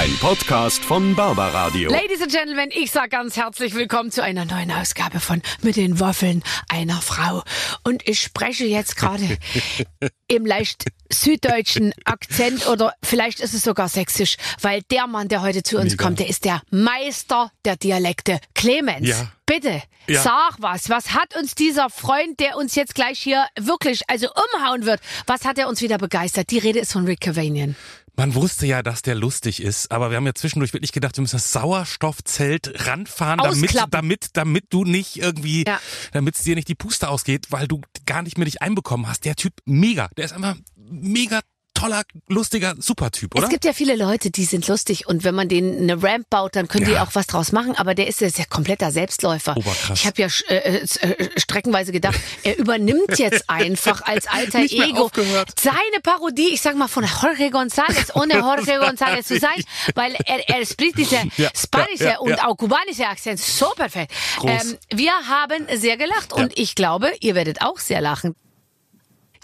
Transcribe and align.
Ein 0.00 0.16
Podcast 0.18 0.82
von 0.82 1.14
Barbaradio. 1.14 1.90
Ladies 1.92 2.22
and 2.22 2.32
Gentlemen, 2.32 2.70
ich 2.72 2.90
sage 2.90 3.10
ganz 3.10 3.36
herzlich 3.36 3.74
willkommen 3.74 4.10
zu 4.10 4.22
einer 4.22 4.46
neuen 4.46 4.70
Ausgabe 4.70 5.20
von 5.20 5.42
Mit 5.60 5.76
den 5.76 6.00
Waffeln 6.00 6.42
einer 6.70 7.02
Frau. 7.02 7.42
Und 7.84 8.08
ich 8.08 8.18
spreche 8.20 8.64
jetzt 8.64 8.96
gerade 8.96 9.36
im 10.28 10.46
leicht 10.46 10.84
süddeutschen 11.12 11.92
Akzent 12.06 12.66
oder 12.68 12.94
vielleicht 13.02 13.40
ist 13.40 13.52
es 13.52 13.62
sogar 13.62 13.88
sächsisch, 13.90 14.36
weil 14.62 14.80
der 14.90 15.06
Mann, 15.06 15.28
der 15.28 15.42
heute 15.42 15.62
zu 15.62 15.76
uns 15.76 15.92
Mega. 15.92 16.04
kommt, 16.04 16.18
der 16.20 16.28
ist 16.30 16.46
der 16.46 16.62
Meister 16.70 17.52
der 17.66 17.76
Dialekte. 17.76 18.40
Clemens, 18.54 19.06
Ja. 19.08 19.30
bitte, 19.44 19.82
Ja. 20.06 20.22
sag 20.22 20.54
was. 20.60 20.88
Was 20.88 21.12
hat 21.14 21.36
uns 21.36 21.54
dieser 21.54 21.90
Freund, 21.90 22.40
der 22.40 22.56
uns 22.56 22.74
jetzt 22.74 22.94
gleich 22.94 23.18
hier 23.18 23.44
wirklich, 23.58 24.00
also 24.08 24.28
umhauen 24.54 24.86
wird, 24.86 25.00
was 25.26 25.44
hat 25.44 25.58
er 25.58 25.68
uns 25.68 25.82
wieder 25.82 25.98
begeistert? 25.98 26.50
Die 26.52 26.58
Rede 26.58 26.78
ist 26.78 26.92
von 26.92 27.04
Rick 27.04 27.20
Cavanian. 27.20 27.76
Man 28.20 28.34
wusste 28.34 28.66
ja, 28.66 28.82
dass 28.82 29.00
der 29.00 29.14
lustig 29.14 29.62
ist, 29.62 29.90
aber 29.90 30.10
wir 30.10 30.18
haben 30.18 30.26
ja 30.26 30.34
zwischendurch 30.34 30.74
wirklich 30.74 30.92
gedacht, 30.92 31.16
wir 31.16 31.22
müssen 31.22 31.36
das 31.36 31.52
Sauerstoffzelt 31.52 32.86
ranfahren, 32.86 33.38
damit, 33.38 33.74
damit, 33.90 34.26
damit 34.34 34.64
du 34.68 34.84
nicht 34.84 35.16
irgendwie, 35.16 35.64
Ja. 35.66 35.80
damit 36.12 36.34
es 36.36 36.42
dir 36.42 36.54
nicht 36.54 36.68
die 36.68 36.74
Puste 36.74 37.08
ausgeht, 37.08 37.46
weil 37.48 37.66
du 37.66 37.80
gar 38.04 38.20
nicht 38.20 38.36
mehr 38.36 38.44
dich 38.44 38.60
einbekommen 38.60 39.08
hast. 39.08 39.24
Der 39.24 39.36
Typ 39.36 39.54
mega, 39.64 40.10
der 40.18 40.26
ist 40.26 40.32
einfach 40.34 40.56
mega 40.76 41.40
toller, 41.74 42.02
lustiger, 42.28 42.74
super 42.78 43.10
Typ, 43.10 43.34
oder? 43.34 43.44
Es 43.44 43.50
gibt 43.50 43.64
ja 43.64 43.72
viele 43.72 43.96
Leute, 43.96 44.30
die 44.30 44.44
sind 44.44 44.66
lustig 44.68 45.06
und 45.06 45.24
wenn 45.24 45.34
man 45.34 45.48
denen 45.48 45.78
eine 45.90 46.02
Ramp 46.02 46.28
baut, 46.28 46.54
dann 46.56 46.68
können 46.68 46.84
die 46.84 46.92
Ja. 46.92 47.02
auch 47.04 47.14
was 47.14 47.26
draus 47.26 47.52
machen, 47.52 47.74
aber 47.76 47.94
der 47.94 48.06
ist 48.06 48.20
ja 48.20 48.28
kompletter 48.48 48.90
Selbstläufer. 48.90 49.56
Oberkrass. 49.56 50.00
Ich 50.00 50.06
habe 50.06 50.20
ja 50.22 50.28
äh, 50.48 50.78
äh, 50.82 51.40
streckenweise 51.40 51.92
gedacht, 51.92 52.18
er 52.42 52.58
übernimmt 52.58 53.18
jetzt 53.18 53.48
einfach 53.48 54.02
als 54.02 54.26
alter 54.26 54.60
Nicht 54.60 54.74
Ego 54.74 55.10
seine 55.58 56.00
Parodie, 56.02 56.50
ich 56.52 56.60
sag 56.60 56.76
mal 56.76 56.88
von 56.88 57.04
Jorge 57.04 57.46
González, 57.46 58.14
ohne 58.14 58.34
Jorge 58.38 58.80
González 58.80 59.24
zu 59.24 59.38
sein, 59.38 59.62
weil 59.94 60.14
er, 60.26 60.48
er 60.48 60.66
spricht 60.66 60.98
diese 60.98 61.16
Ja, 61.36 61.50
spanische 61.56 62.04
ja, 62.04 62.18
und 62.18 62.44
auch 62.44 62.56
kubanische 62.56 63.06
Akzent 63.06 63.38
so 63.40 63.70
perfekt. 63.76 64.12
Ähm, 64.44 64.76
wir 64.90 65.12
haben 65.12 65.66
sehr 65.76 65.96
gelacht 65.96 66.32
und 66.32 66.58
ich 66.58 66.74
glaube, 66.74 67.12
ihr 67.20 67.34
werdet 67.34 67.62
auch 67.62 67.78
sehr 67.78 68.00
lachen. 68.00 68.34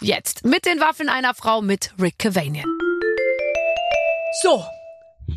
Jetzt 0.01 0.45
mit 0.45 0.65
den 0.67 0.79
Waffen 0.79 1.09
einer 1.09 1.33
Frau 1.33 1.61
mit 1.61 1.91
Rick 1.99 2.19
Cavanian. 2.19 2.69
So. 4.43 4.63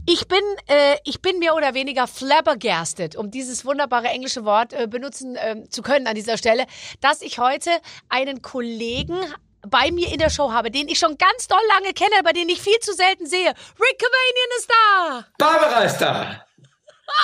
Ich 0.06 0.28
bin, 0.28 0.42
äh, 0.66 0.97
ich 1.05 1.22
bin 1.22 1.39
mehr 1.39 1.55
oder 1.55 1.72
weniger 1.72 2.06
flabbergasted, 2.06 3.16
um 3.16 3.31
dieses 3.31 3.64
wunderbare 3.64 4.08
englische 4.08 4.44
Wort 4.44 4.72
äh, 4.75 4.86
benutzen 4.86 5.34
äh, 5.36 5.64
zu 5.69 5.81
können 5.83 6.06
an 6.06 6.14
dieser 6.14 6.36
Stelle, 6.36 6.66
dass 7.00 7.22
ich 7.22 7.38
heute 7.38 7.70
einen 8.11 8.42
Kollegen 8.42 9.19
bei 9.66 9.91
mir 9.91 10.12
in 10.12 10.19
der 10.19 10.31
Show 10.31 10.53
habe, 10.53 10.70
den 10.70 10.88
ich 10.88 10.98
schon 10.98 11.16
ganz 11.16 11.48
doll 11.48 11.58
lange 11.75 11.94
kenne, 11.94 12.16
aber 12.19 12.33
den 12.33 12.48
ich 12.50 12.61
viel 12.61 12.78
zu 12.81 12.92
selten 12.94 13.27
sehe. 13.27 13.48
Rick 13.48 13.98
Cavanian 13.98 14.58
ist 14.58 14.69
da! 14.69 15.27
Barbara 15.38 15.81
ist 15.84 15.98
da. 15.98 16.44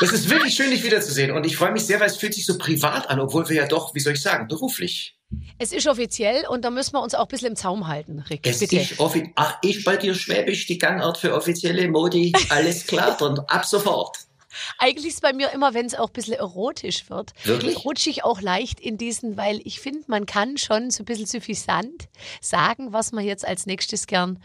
Es 0.00 0.10
ist 0.10 0.30
wirklich 0.30 0.54
schön, 0.54 0.70
dich 0.70 0.82
wiederzusehen. 0.82 1.30
Und 1.30 1.44
ich 1.44 1.56
freue 1.56 1.70
mich 1.70 1.86
sehr, 1.86 2.00
weil 2.00 2.08
es 2.08 2.16
fühlt 2.16 2.34
sich 2.34 2.46
so 2.46 2.56
privat 2.58 3.08
an, 3.10 3.20
obwohl 3.20 3.48
wir 3.48 3.56
ja 3.56 3.66
doch, 3.66 3.94
wie 3.94 4.00
soll 4.00 4.14
ich 4.14 4.22
sagen, 4.22 4.48
beruflich. 4.48 5.15
Es 5.58 5.72
ist 5.72 5.86
offiziell 5.86 6.46
und 6.48 6.64
da 6.64 6.70
müssen 6.70 6.92
wir 6.92 7.02
uns 7.02 7.14
auch 7.14 7.22
ein 7.22 7.28
bisschen 7.28 7.48
im 7.48 7.56
Zaum 7.56 7.88
halten, 7.88 8.20
Rick. 8.30 8.46
Es 8.46 8.60
bitte. 8.60 8.76
ist 8.76 9.00
offi 9.00 9.32
Ach, 9.34 9.58
ich 9.62 9.84
bei 9.84 9.96
dir 9.96 10.14
Schwäbisch, 10.14 10.66
die 10.66 10.78
Gangart 10.78 11.18
für 11.18 11.34
offizielle 11.34 11.88
Modi. 11.88 12.32
Alles 12.50 12.86
klar, 12.86 13.16
dann 13.18 13.38
ab 13.40 13.64
sofort. 13.64 14.18
Eigentlich 14.78 15.06
ist 15.08 15.22
bei 15.22 15.32
mir 15.32 15.50
immer, 15.52 15.74
wenn 15.74 15.86
es 15.86 15.94
auch 15.94 16.06
ein 16.08 16.12
bisschen 16.12 16.34
erotisch 16.34 17.10
wird, 17.10 17.32
Wirklich? 17.44 17.84
rutsche 17.84 18.08
ich 18.08 18.24
auch 18.24 18.40
leicht 18.40 18.80
in 18.80 18.96
diesen, 18.96 19.36
weil 19.36 19.60
ich 19.64 19.80
finde, 19.80 20.04
man 20.06 20.24
kann 20.24 20.56
schon 20.56 20.90
so 20.90 21.02
ein 21.02 21.06
bisschen 21.06 21.26
suffisant 21.26 22.08
sagen, 22.40 22.92
was 22.92 23.12
man 23.12 23.24
jetzt 23.24 23.46
als 23.46 23.66
nächstes 23.66 24.06
gern. 24.06 24.42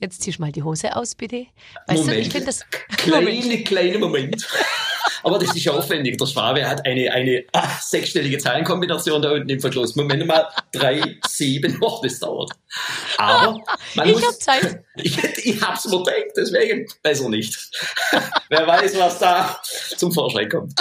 Jetzt 0.00 0.22
ziehst 0.22 0.38
du 0.38 0.42
mal 0.42 0.52
die 0.52 0.64
Hose 0.64 0.96
aus, 0.96 1.14
bitte. 1.14 1.46
Weißt 1.86 2.06
du, 2.06 2.14
ich 2.14 2.30
finde 2.30 2.46
das. 2.46 2.66
Kleine, 2.96 3.62
kleine 3.64 3.98
Moment. 3.98 4.46
Aber 5.22 5.38
das 5.38 5.54
ist 5.54 5.64
ja 5.64 5.72
aufwendig. 5.72 6.18
Der 6.18 6.26
Schwabe 6.26 6.66
hat 6.68 6.86
eine, 6.86 7.10
eine 7.12 7.44
ah, 7.52 7.68
sechsstellige 7.80 8.38
Zahlenkombination 8.38 9.22
da 9.22 9.32
unten 9.32 9.48
im 9.48 9.60
Verschluss. 9.60 9.96
Moment 9.96 10.26
mal, 10.26 10.48
drei, 10.72 11.18
sieben, 11.26 11.78
oh, 11.82 12.00
das 12.02 12.18
dauert. 12.18 12.52
Aber 13.18 13.60
man 13.94 14.08
Ich 14.08 14.14
muss, 14.14 14.26
hab 14.26 14.34
Zeit. 14.34 14.84
Ich, 14.96 15.18
ich 15.18 15.60
hab's 15.60 15.84
mir 15.86 15.98
gedacht, 15.98 16.36
deswegen 16.36 16.86
besser 17.02 17.28
nicht. 17.28 17.58
Wer 18.48 18.64
weiß, 18.64 18.96
was 18.96 19.18
da 19.18 19.60
zum 19.96 20.12
Vorschein 20.12 20.48
kommt. 20.48 20.72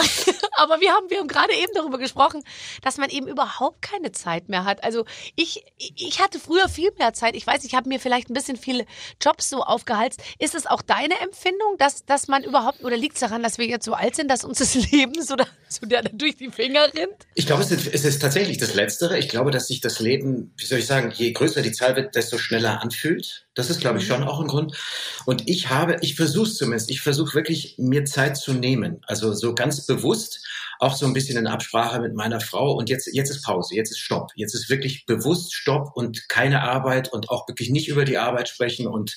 Aber 0.51 0.79
wir 0.81 0.91
haben, 0.91 1.09
wir 1.09 1.17
haben 1.17 1.27
gerade 1.27 1.53
eben 1.53 1.71
darüber 1.73 1.97
gesprochen, 1.97 2.43
dass 2.83 2.97
man 2.97 3.09
eben 3.09 3.27
überhaupt 3.27 3.81
keine 3.81 4.11
Zeit 4.11 4.49
mehr 4.49 4.65
hat. 4.65 4.83
Also 4.83 5.05
ich, 5.35 5.63
ich 5.77 6.21
hatte 6.21 6.39
früher 6.39 6.69
viel 6.69 6.91
mehr 6.99 7.13
Zeit. 7.13 7.35
Ich 7.35 7.47
weiß, 7.47 7.63
ich 7.63 7.73
habe 7.73 7.89
mir 7.89 7.99
vielleicht 7.99 8.29
ein 8.29 8.35
bisschen 8.35 8.55
viele 8.55 8.85
Jobs 9.19 9.49
so 9.49 9.63
aufgehalst. 9.63 10.21
Ist 10.37 10.53
es 10.53 10.67
auch 10.67 10.83
deine 10.83 11.19
Empfindung, 11.19 11.77
dass, 11.79 12.05
dass 12.05 12.27
man 12.27 12.43
überhaupt, 12.43 12.83
oder 12.83 12.95
liegt 12.95 13.15
es 13.15 13.21
daran, 13.21 13.41
dass 13.41 13.57
wir 13.57 13.65
jetzt 13.65 13.85
so 13.85 13.93
alt 13.93 14.12
sind, 14.15 14.29
dass 14.29 14.43
uns 14.43 14.59
das 14.59 14.75
Leben 14.91 15.21
so, 15.21 15.35
da, 15.35 15.45
so 15.67 15.85
da 15.85 16.01
durch 16.01 16.35
die 16.37 16.49
Finger 16.49 16.85
rinnt? 16.93 17.27
Ich 17.35 17.45
glaube, 17.45 17.63
es 17.63 17.71
ist, 17.71 17.87
es 17.93 18.05
ist 18.05 18.21
tatsächlich 18.21 18.57
das 18.57 18.75
Letztere. 18.75 19.17
Ich 19.17 19.29
glaube, 19.29 19.51
dass 19.51 19.67
sich 19.67 19.81
das 19.81 19.99
Leben, 19.99 20.53
wie 20.57 20.65
soll 20.65 20.79
ich 20.79 20.87
sagen, 20.87 21.11
je 21.13 21.31
größer 21.31 21.61
die 21.61 21.71
Zahl 21.71 21.95
wird, 21.95 22.15
desto 22.15 22.37
schneller 22.37 22.81
anfühlt. 22.81 23.42
Das 23.55 23.69
ist, 23.69 23.81
glaube 23.81 23.99
ich, 23.99 24.07
schon 24.07 24.23
auch 24.23 24.41
ein 24.41 24.47
Grund. 24.47 24.75
Und 25.25 25.47
ich 25.47 25.69
habe, 25.69 25.97
ich 26.01 26.15
versuche 26.15 26.51
zumindest, 26.51 26.89
ich 26.89 27.01
versuche 27.01 27.35
wirklich, 27.35 27.75
mir 27.77 28.05
Zeit 28.05 28.37
zu 28.37 28.53
nehmen. 28.53 29.01
Also 29.05 29.33
so 29.33 29.53
ganz 29.53 29.85
bewusst, 29.85 30.45
auch 30.79 30.95
so 30.95 31.05
ein 31.05 31.13
bisschen 31.13 31.37
in 31.37 31.47
Absprache 31.47 31.99
mit 31.99 32.15
meiner 32.15 32.41
Frau. 32.41 32.73
Und 32.73 32.89
jetzt, 32.89 33.07
jetzt 33.13 33.29
ist 33.29 33.43
Pause, 33.43 33.75
jetzt 33.75 33.91
ist 33.91 33.99
Stopp. 33.99 34.31
Jetzt 34.35 34.55
ist 34.55 34.69
wirklich 34.69 35.05
bewusst 35.05 35.53
Stopp 35.53 35.95
und 35.95 36.27
keine 36.29 36.61
Arbeit 36.61 37.13
und 37.13 37.29
auch 37.29 37.47
wirklich 37.47 37.69
nicht 37.69 37.87
über 37.87 38.05
die 38.05 38.17
Arbeit 38.17 38.49
sprechen 38.49 38.87
und 38.87 39.15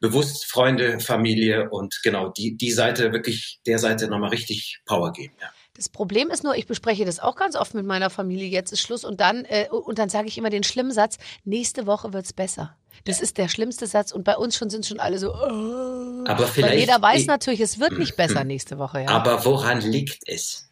bewusst 0.00 0.46
Freunde, 0.46 1.00
Familie 1.00 1.70
und 1.70 2.00
genau 2.02 2.28
die, 2.28 2.56
die 2.56 2.72
Seite, 2.72 3.12
wirklich 3.12 3.60
der 3.66 3.78
Seite 3.78 4.08
nochmal 4.08 4.30
richtig 4.30 4.80
Power 4.84 5.12
geben. 5.12 5.34
Ja. 5.40 5.50
Das 5.76 5.88
Problem 5.88 6.30
ist 6.30 6.44
nur, 6.44 6.54
ich 6.54 6.66
bespreche 6.66 7.04
das 7.04 7.18
auch 7.18 7.34
ganz 7.34 7.56
oft 7.56 7.74
mit 7.74 7.84
meiner 7.84 8.08
Familie. 8.08 8.46
Jetzt 8.48 8.72
ist 8.72 8.80
Schluss 8.80 9.04
und 9.04 9.20
dann 9.20 9.44
äh, 9.44 9.68
und 9.70 9.98
dann 9.98 10.08
sage 10.08 10.28
ich 10.28 10.38
immer 10.38 10.50
den 10.50 10.62
schlimmen 10.62 10.92
Satz: 10.92 11.18
Nächste 11.44 11.86
Woche 11.86 12.12
wird's 12.12 12.32
besser. 12.32 12.76
Das 13.04 13.20
ist 13.20 13.38
der 13.38 13.48
schlimmste 13.48 13.88
Satz 13.88 14.12
und 14.12 14.22
bei 14.22 14.36
uns 14.36 14.56
schon 14.56 14.70
sind 14.70 14.86
schon 14.86 15.00
alle 15.00 15.18
so. 15.18 15.32
Oh. 15.34 16.24
Aber 16.26 16.44
Weil 16.44 16.46
vielleicht. 16.46 16.78
jeder 16.78 17.02
weiß 17.02 17.22
ich- 17.22 17.26
natürlich, 17.26 17.60
es 17.60 17.80
wird 17.80 17.98
nicht 17.98 18.14
besser 18.16 18.44
nächste 18.44 18.78
Woche. 18.78 19.00
Ja. 19.02 19.08
Aber 19.08 19.44
woran 19.44 19.80
liegt 19.80 20.28
es? 20.28 20.70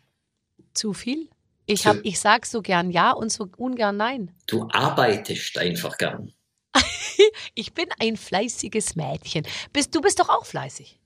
Zu 0.72 0.92
viel? 0.92 1.28
Ich 1.66 1.86
hab, 1.86 1.96
ich 2.04 2.19
sag 2.20 2.46
so 2.46 2.62
gern 2.62 2.90
ja 2.90 3.10
und 3.12 3.30
so 3.32 3.48
ungern 3.56 3.96
nein. 3.96 4.32
Du 4.46 4.69
arbeitest 4.70 5.58
einfach 5.58 5.98
gern. 5.98 6.32
Ich 7.54 7.74
bin 7.74 7.86
ein 8.00 8.16
fleißiges 8.16 8.96
Mädchen. 8.96 9.46
Bist 9.72 9.94
du 9.94 10.00
bist 10.00 10.19
doch 10.19 10.28
auch 10.30 10.46
fleißig. 10.46 10.98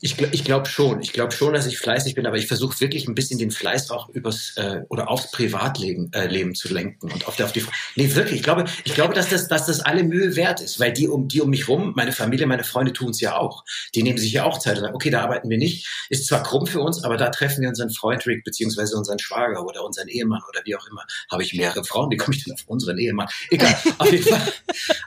Ich, 0.00 0.20
ich 0.20 0.44
glaube 0.44 0.68
schon. 0.68 1.00
Ich 1.00 1.12
glaube 1.12 1.32
schon, 1.32 1.52
dass 1.52 1.66
ich 1.66 1.78
fleißig 1.78 2.14
bin, 2.14 2.26
aber 2.26 2.36
ich 2.36 2.46
versuche 2.46 2.78
wirklich 2.80 3.08
ein 3.08 3.14
bisschen 3.14 3.38
den 3.38 3.50
Fleiß 3.50 3.90
auch 3.90 4.08
übers 4.10 4.54
äh, 4.56 4.82
oder 4.88 5.10
aufs 5.10 5.30
Privatleben 5.30 6.12
äh, 6.12 6.26
Leben 6.26 6.54
zu 6.54 6.72
lenken 6.72 7.10
und 7.10 7.26
auf, 7.26 7.36
der, 7.36 7.46
auf 7.46 7.52
die. 7.52 7.64
Nee, 7.94 8.14
wirklich. 8.14 8.36
Ich 8.36 8.42
glaube, 8.42 8.64
ich 8.84 8.94
glaube, 8.94 9.14
dass 9.14 9.28
das, 9.28 9.48
dass 9.48 9.66
das 9.66 9.80
alle 9.80 10.04
Mühe 10.04 10.36
wert 10.36 10.60
ist, 10.60 10.80
weil 10.80 10.92
die 10.92 11.08
um 11.08 11.28
die 11.28 11.40
um 11.40 11.50
mich 11.50 11.68
rum, 11.68 11.92
meine 11.96 12.12
Familie, 12.12 12.46
meine 12.46 12.64
Freunde 12.64 12.92
tun 12.92 13.10
es 13.10 13.20
ja 13.20 13.36
auch. 13.36 13.64
Die 13.94 14.02
nehmen 14.02 14.18
sich 14.18 14.32
ja 14.32 14.44
auch 14.44 14.58
Zeit 14.58 14.76
und 14.76 14.82
sagen, 14.82 14.94
okay, 14.94 15.10
da 15.10 15.22
arbeiten 15.22 15.48
wir 15.48 15.58
nicht. 15.58 15.88
Ist 16.08 16.26
zwar 16.26 16.42
krumm 16.42 16.66
für 16.66 16.80
uns, 16.80 17.04
aber 17.04 17.16
da 17.16 17.30
treffen 17.30 17.62
wir 17.62 17.68
unseren 17.68 17.90
Freund 17.90 18.26
Rick 18.26 18.44
beziehungsweise 18.44 18.96
unseren 18.96 19.18
Schwager 19.18 19.64
oder 19.64 19.84
unseren 19.84 20.08
Ehemann 20.08 20.42
oder 20.48 20.60
wie 20.64 20.76
auch 20.76 20.86
immer. 20.88 21.04
Habe 21.30 21.42
ich 21.42 21.54
mehrere 21.54 21.84
Frauen? 21.84 22.10
Wie 22.10 22.16
komme 22.16 22.36
ich 22.36 22.44
denn 22.44 22.54
auf 22.54 22.62
unseren 22.66 22.98
Ehemann? 22.98 23.28
Egal. 23.50 23.76
Auf 23.98 24.12
jeden 24.12 24.24
Fall. 24.24 24.52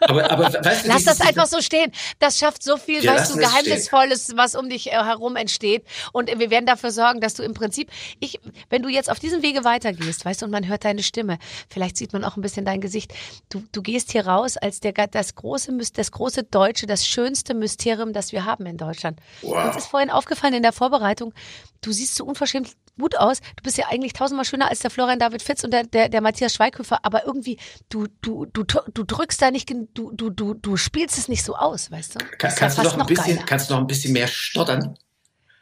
Aber, 0.02 0.32
aber 0.32 0.54
weißt 0.54 0.86
du, 0.86 0.88
Lass 0.88 1.04
das 1.04 1.22
einfach 1.22 1.46
so 1.48 1.62
stehen. 1.62 1.92
Das 2.20 2.38
schafft 2.38 2.64
so 2.64 2.78
viel, 2.78 3.04
Wir 3.04 3.12
weißt 3.12 3.34
du, 3.34 3.38
Geheimnisvolles, 3.38 4.36
was 4.36 4.49
um 4.56 4.70
dich 4.70 4.88
äh, 4.88 4.92
herum 4.92 5.36
entsteht. 5.36 5.86
Und 6.12 6.30
wir 6.40 6.50
werden 6.50 6.66
dafür 6.66 6.92
sorgen, 6.92 7.22
dass 7.22 7.34
du 7.34 7.44
im 7.44 7.54
Prinzip, 7.54 7.92
ich, 8.20 8.40
wenn 8.70 8.82
du 8.82 8.90
jetzt 8.90 9.10
auf 9.10 9.20
diesem 9.20 9.42
Wege 9.42 9.64
weitergehst, 9.64 10.26
weißt 10.26 10.42
du, 10.42 10.46
und 10.46 10.52
man 10.52 10.68
hört 10.68 10.86
deine 10.86 11.04
Stimme, 11.04 11.38
vielleicht 11.70 11.98
sieht 11.98 12.14
man 12.14 12.24
auch 12.24 12.38
ein 12.38 12.42
bisschen 12.42 12.66
dein 12.66 12.82
Gesicht. 12.82 13.14
Du, 13.50 13.64
du 13.72 13.82
gehst 13.82 14.12
hier 14.12 14.28
raus 14.28 14.58
als 14.58 14.80
der, 14.80 14.94
das 14.94 15.36
große, 15.36 15.76
das 15.94 16.12
große 16.12 16.44
Deutsche, 16.44 16.88
das 16.88 17.06
schönste 17.08 17.54
Mysterium, 17.54 18.14
das 18.14 18.32
wir 18.32 18.46
haben 18.46 18.66
in 18.66 18.78
Deutschland. 18.78 19.20
Wow. 19.42 19.66
Uns 19.66 19.78
ist 19.78 19.88
vorhin 19.88 20.10
aufgefallen 20.10 20.54
in 20.54 20.64
der 20.64 20.74
Vorbereitung, 20.74 21.34
du 21.82 21.92
siehst 21.92 22.16
so 22.16 22.26
unverschämt 22.26 22.76
gut 23.00 23.18
aus. 23.18 23.40
Du 23.56 23.64
bist 23.64 23.78
ja 23.78 23.86
eigentlich 23.90 24.14
tausendmal 24.14 24.46
schöner 24.46 24.70
als 24.70 24.80
der 24.80 24.92
Florian 24.92 25.18
David 25.18 25.42
Fitz 25.42 25.64
und 25.64 25.72
der, 25.72 25.84
der, 25.84 26.10
der 26.10 26.22
Matthias 26.22 26.54
Schweighöfer, 26.54 27.00
aber 27.04 27.26
irgendwie, 27.26 27.58
du, 27.90 28.08
du, 28.22 28.46
du, 28.46 28.64
du 28.64 29.04
drückst 29.04 29.42
da 29.42 29.50
nicht, 29.50 29.70
du, 29.70 30.12
du, 30.14 30.30
du, 30.30 30.54
du 30.54 30.78
spielst 30.78 31.18
es 31.18 31.28
nicht 31.28 31.44
so 31.44 31.56
aus, 31.56 31.90
weißt 31.90 32.16
du? 32.16 32.20
Kann, 32.38 32.54
kannst, 32.56 32.78
du 32.78 32.84
noch 32.84 33.00
ein 33.00 33.06
bisschen, 33.08 33.36
geiler. 33.36 33.46
kannst 33.48 33.70
du 33.70 33.74
noch 33.74 33.82
ein 33.82 33.88
bisschen 33.88 34.14
mehr 34.14 34.28
stottern? 34.28 34.98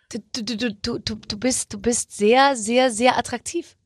Du, 0.10 0.20
du, 0.34 0.44
du, 0.44 0.74
du, 0.74 1.00
du, 1.00 1.16
du, 1.16 1.38
bist, 1.38 1.74
du 1.74 1.80
bist 1.80 2.16
sehr, 2.16 2.56
sehr, 2.56 2.92
sehr 2.92 3.18
attraktiv. 3.18 3.77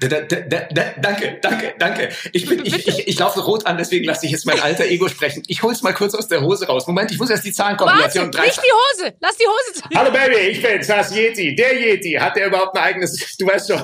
Da, 0.00 0.08
da, 0.08 0.20
da, 0.22 0.60
da, 0.70 0.84
danke, 1.00 1.38
danke, 1.42 1.74
danke. 1.78 2.08
Ich, 2.32 2.46
bin, 2.46 2.64
ich, 2.64 2.86
ich, 2.88 3.08
ich 3.08 3.18
laufe 3.18 3.40
rot 3.40 3.66
an, 3.66 3.76
deswegen 3.76 4.04
lasse 4.06 4.24
ich 4.26 4.32
jetzt 4.32 4.46
mein 4.46 4.58
alter 4.60 4.84
Ego 4.86 5.08
sprechen. 5.08 5.42
Ich 5.48 5.62
hol's 5.62 5.82
mal 5.82 5.92
kurz 5.92 6.14
aus 6.14 6.28
der 6.28 6.40
Hose 6.40 6.66
raus. 6.66 6.86
Moment, 6.86 7.10
ich 7.10 7.18
muss 7.18 7.28
erst 7.30 7.44
die 7.44 7.48
Warte, 7.50 7.56
Zahlenkombination 7.76 8.30
drei. 8.32 8.46
nicht 8.46 8.58
die 8.58 9.02
Hose! 9.02 9.14
Lass 9.20 9.36
die 9.36 9.44
Hose 9.44 9.82
zu. 9.82 9.98
Hallo 9.98 10.10
Baby, 10.12 10.36
ich 10.50 10.62
bin's, 10.62 10.86
das 10.86 11.14
Yeti. 11.14 11.54
Der 11.54 11.74
Yeti. 11.78 12.12
Hat 12.14 12.36
der 12.36 12.46
überhaupt 12.46 12.76
ein 12.76 12.82
eigenes, 12.84 13.36
du 13.38 13.46
weißt 13.46 13.70
schon. 13.70 13.82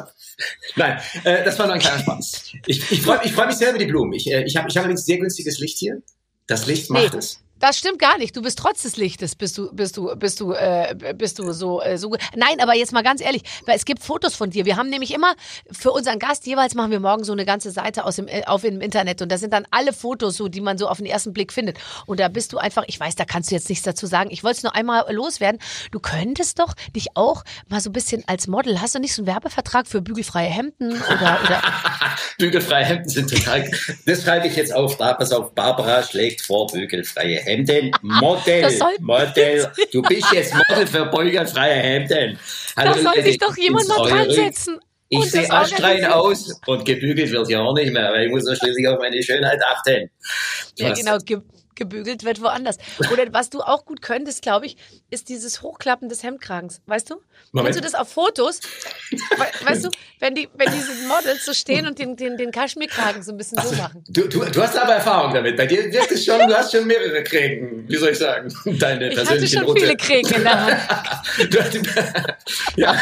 Nein, 0.77 0.99
äh, 1.25 1.45
das 1.45 1.59
war 1.59 1.67
nur 1.67 1.75
ein 1.75 1.81
kleiner 1.81 1.99
Spaß. 2.01 2.53
Ich, 2.67 2.91
ich 2.91 3.03
freue 3.03 3.21
ich 3.25 3.33
freu 3.33 3.47
mich 3.47 3.57
sehr 3.57 3.71
über 3.71 3.79
die 3.79 3.85
Blumen. 3.87 4.15
Ich, 4.15 4.27
äh, 4.31 4.45
ich 4.45 4.57
habe 4.57 4.69
ich 4.69 4.77
hab 4.77 4.85
übrigens 4.85 5.05
sehr 5.05 5.19
günstiges 5.19 5.59
Licht 5.59 5.79
hier. 5.79 6.01
Das 6.47 6.67
Licht 6.67 6.91
macht 6.91 7.13
Nee. 7.13 7.19
es. 7.19 7.41
Das 7.63 7.79
stimmt 7.79 8.01
gar 8.01 8.19
nicht. 8.19 8.37
Du 8.37 8.43
bist 8.43 8.59
trotz 8.59 8.83
des 8.83 8.97
Lichtes, 8.97 9.37
bist 9.37 9.57
du, 9.57 9.73
bist 9.73 9.97
du, 9.97 10.17
bist 10.17 10.41
du, 10.41 10.53
äh, 10.53 10.97
bist 11.17 11.39
du 11.39 11.53
so, 11.53 11.81
äh, 11.81 11.97
so. 11.97 12.11
Nein, 12.35 12.59
aber 12.61 12.75
jetzt 12.75 12.93
mal 12.93 13.05
ganz 13.05 13.21
ehrlich, 13.21 13.43
weil 13.67 13.77
es 13.77 13.85
gibt 13.85 14.03
Fotos 14.03 14.35
von 14.35 14.51
dir. 14.51 14.65
Wir 14.65 14.77
haben 14.77 14.91
nämlich 14.91 15.15
immer 15.15 15.33
für 15.71 15.93
unseren 15.93 16.19
Gast 16.19 16.45
jeweils 16.45 16.75
machen 16.75 16.91
wir 16.91 16.99
morgen 16.99 17.23
so 17.23 17.31
eine 17.31 17.45
ganze 17.45 17.71
Seite 17.71 18.05
aus 18.05 18.17
dem, 18.17 18.27
äh, 18.27 18.43
auf 18.47 18.65
im 18.65 18.81
Internet 18.81 19.23
und 19.23 19.31
da 19.31 19.39
sind 19.39 19.53
dann 19.53 19.65
alle 19.71 19.93
Fotos 19.93 20.39
so, 20.39 20.49
die 20.49 20.61
man 20.61 20.77
so 20.77 20.89
auf 20.89 20.97
den 20.97 21.07
ersten 21.07 21.33
Blick 21.33 21.53
findet. 21.53 21.79
Und 22.07 22.19
da 22.19 22.27
bist 22.27 22.53
du 22.53 22.59
einfach, 22.59 22.83
ich 22.89 22.99
weiß, 22.99 23.15
da 23.15 23.25
kannst 23.25 23.53
du 23.53 23.55
jetzt 23.55 23.69
nichts 23.69 23.85
dazu 23.85 24.07
sagen. 24.07 24.33
Ich 24.33 24.43
wollte 24.43 24.57
es 24.57 24.63
nur 24.65 24.75
einmal 24.75 25.05
loswerden. 25.15 25.61
Du 25.93 26.01
könntest 26.01 26.59
doch 26.59 26.75
dich 26.97 27.11
auch 27.15 27.45
mal 27.69 27.81
so 27.81 27.91
ein 27.91 27.93
bisschen 27.93 28.25
als 28.27 28.49
Model. 28.49 28.81
Hast 28.81 28.97
du 28.97 28.99
nicht 28.99 29.15
so 29.15 29.23
einen 29.23 29.29
Werbevertrag 29.29 29.87
für 29.87 30.03
bügelfreie 30.03 30.49
Hemden 30.49 31.01
oder? 31.01 31.39
oder? 31.45 31.63
bügelfreie 32.39 32.87
Hemden 32.87 33.09
sind 33.09 33.31
total. 33.31 33.71
Das 34.05 34.25
schreibe 34.25 34.49
ich 34.49 34.57
jetzt 34.57 34.75
auf. 34.75 34.97
Da, 34.97 35.15
pass 35.15 35.31
auf. 35.31 35.55
Barbara 35.55 36.03
schlägt 36.03 36.41
vor 36.41 36.67
bügelfreie 36.67 37.37
Hemden. 37.37 37.52
Hemden, 37.53 37.91
Model, 38.03 38.79
Model. 39.01 39.71
Du 39.93 40.03
bist 40.03 40.33
jetzt 40.33 40.55
Model 40.55 40.87
für 40.87 41.07
beugerfreie 41.07 41.75
Hemden. 41.75 42.39
Hallo, 42.77 42.95
da 42.95 43.13
soll 43.13 43.23
sich 43.23 43.39
doch 43.39 43.57
jemand 43.57 43.89
mal 43.89 44.09
dran 44.09 44.31
setzen. 44.31 44.79
Ich 45.09 45.31
sehe 45.31 45.51
astrein 45.51 46.07
aus 46.07 46.59
und 46.67 46.85
gebügelt 46.87 47.31
wird 47.31 47.51
ja 47.51 47.61
auch 47.61 47.75
nicht 47.75 47.93
mehr, 47.93 48.11
weil 48.13 48.27
ich 48.27 48.31
muss 48.31 48.49
ja 48.49 48.57
schließlich 48.57 48.89
auf 48.89 48.99
meine 48.99 49.23
Schönheit 49.23 49.61
achten. 49.71 50.11
Ja, 50.79 50.95
genau, 50.95 51.19
gebügelt 51.75 52.25
wird 52.25 52.41
woanders. 52.41 52.79
Oder 53.13 53.33
was 53.33 53.51
du 53.51 53.61
auch 53.61 53.85
gut 53.85 54.03
könntest, 54.03 54.43
glaube 54.43 54.67
ich, 54.67 54.77
ist 55.11 55.29
dieses 55.29 55.63
Hochklappen 55.63 56.09
des 56.09 56.23
Hemdkragens. 56.23 56.81
Weißt 56.87 57.11
du? 57.11 57.17
Moment. 57.53 57.75
Kennst 57.75 57.79
du 57.79 57.83
das 57.83 57.95
auf 57.95 58.09
Fotos? 58.09 58.61
weißt 59.65 59.85
du, 59.85 59.91
wenn, 60.21 60.35
die, 60.35 60.49
wenn 60.55 60.73
diese 60.73 60.95
Models 61.07 61.45
so 61.45 61.53
stehen 61.53 61.87
und 61.87 61.99
den, 61.99 62.17
den, 62.17 62.37
den 62.37 62.51
Kaschmirkragen 62.51 63.23
so 63.23 63.33
ein 63.33 63.39
bisschen 63.39 63.59
so 63.63 63.75
machen. 63.77 64.05
Du, 64.09 64.29
du, 64.29 64.45
du 64.45 64.63
hast 64.63 64.77
aber 64.77 64.95
Erfahrung 64.95 65.35
damit. 65.35 65.57
Bei 65.57 65.67
dir 65.67 65.93
wirkt 65.93 66.13
es 66.13 66.25
schon, 66.25 66.39
du 66.39 66.57
hast 66.57 66.73
schon 66.73 66.87
mehrere 66.87 67.23
Krägen. 67.23 67.89
Wie 67.89 67.97
soll 67.97 68.11
ich 68.11 68.19
sagen? 68.19 68.53
Deine 68.79 69.13
ich 69.13 69.19
hatte 69.19 69.47
schon 69.47 69.65
Route. 69.65 69.81
viele 69.81 69.97
Krägen 69.97 70.35
in 70.35 70.43
der 70.43 70.67
Hand. 70.67 70.79
ja, 72.77 72.97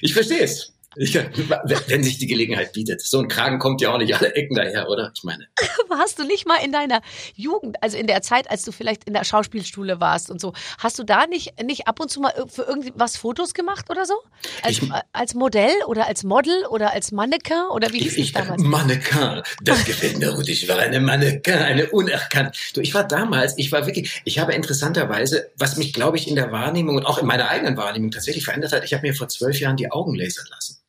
ich 0.00 0.12
verstehe 0.12 0.40
es. 0.40 0.72
Ich, 0.96 1.14
wenn 1.14 2.02
sich 2.02 2.18
die 2.18 2.26
Gelegenheit 2.26 2.72
bietet. 2.72 3.00
So 3.00 3.20
ein 3.20 3.28
Kragen 3.28 3.58
kommt 3.58 3.80
ja 3.80 3.92
auch 3.92 3.98
nicht 3.98 4.14
alle 4.14 4.34
Ecken 4.34 4.56
daher, 4.56 4.88
oder? 4.88 5.12
Ich 5.14 5.22
meine. 5.22 5.46
hast 5.98 6.18
du 6.18 6.24
nicht 6.24 6.46
mal 6.46 6.56
in 6.64 6.72
deiner 6.72 7.00
Jugend, 7.34 7.76
also 7.82 7.96
in 7.96 8.06
der 8.06 8.22
Zeit, 8.22 8.50
als 8.50 8.64
du 8.64 8.72
vielleicht 8.72 9.04
in 9.04 9.14
der 9.14 9.24
Schauspielschule 9.24 10.00
warst 10.00 10.30
und 10.30 10.40
so, 10.40 10.52
hast 10.78 10.98
du 10.98 11.04
da 11.04 11.26
nicht, 11.26 11.62
nicht 11.62 11.86
ab 11.86 12.00
und 12.00 12.10
zu 12.10 12.20
mal 12.20 12.32
für 12.48 12.62
irgendwas 12.62 13.16
Fotos 13.16 13.54
gemacht 13.54 13.90
oder 13.90 14.04
so? 14.04 14.14
Als, 14.62 14.78
ich, 14.78 14.90
als 15.12 15.34
Modell 15.34 15.74
oder 15.86 16.06
als 16.06 16.24
Model 16.24 16.66
oder 16.70 16.92
als 16.92 17.12
Mannequin 17.12 17.66
oder 17.72 17.92
wie 17.92 18.00
hieß 18.00 18.18
es 18.18 18.32
damals? 18.32 18.62
Mannequin, 18.62 19.42
das 19.62 19.84
gefällt 19.84 20.18
mir 20.18 20.32
gut. 20.32 20.48
Ich 20.48 20.68
war 20.68 20.78
eine 20.78 21.00
Mannequin, 21.00 21.54
eine 21.54 21.90
unerkannt. 21.90 22.56
Du, 22.74 22.80
ich 22.80 22.94
war 22.94 23.06
damals, 23.06 23.54
ich 23.58 23.70
war 23.72 23.86
wirklich, 23.86 24.22
ich 24.24 24.38
habe 24.38 24.54
interessanterweise, 24.54 25.50
was 25.56 25.76
mich, 25.76 25.92
glaube 25.92 26.16
ich, 26.16 26.28
in 26.28 26.34
der 26.34 26.50
Wahrnehmung 26.52 26.96
und 26.96 27.06
auch 27.06 27.18
in 27.18 27.26
meiner 27.26 27.48
eigenen 27.48 27.76
Wahrnehmung 27.76 28.10
tatsächlich 28.10 28.44
verändert 28.44 28.72
hat, 28.72 28.84
ich 28.84 28.92
habe 28.94 29.06
mir 29.06 29.14
vor 29.14 29.28
zwölf 29.28 29.60
Jahren 29.60 29.76
die 29.76 29.90
Augen 29.90 30.14
lasern 30.14 30.46
lassen. 30.50 30.79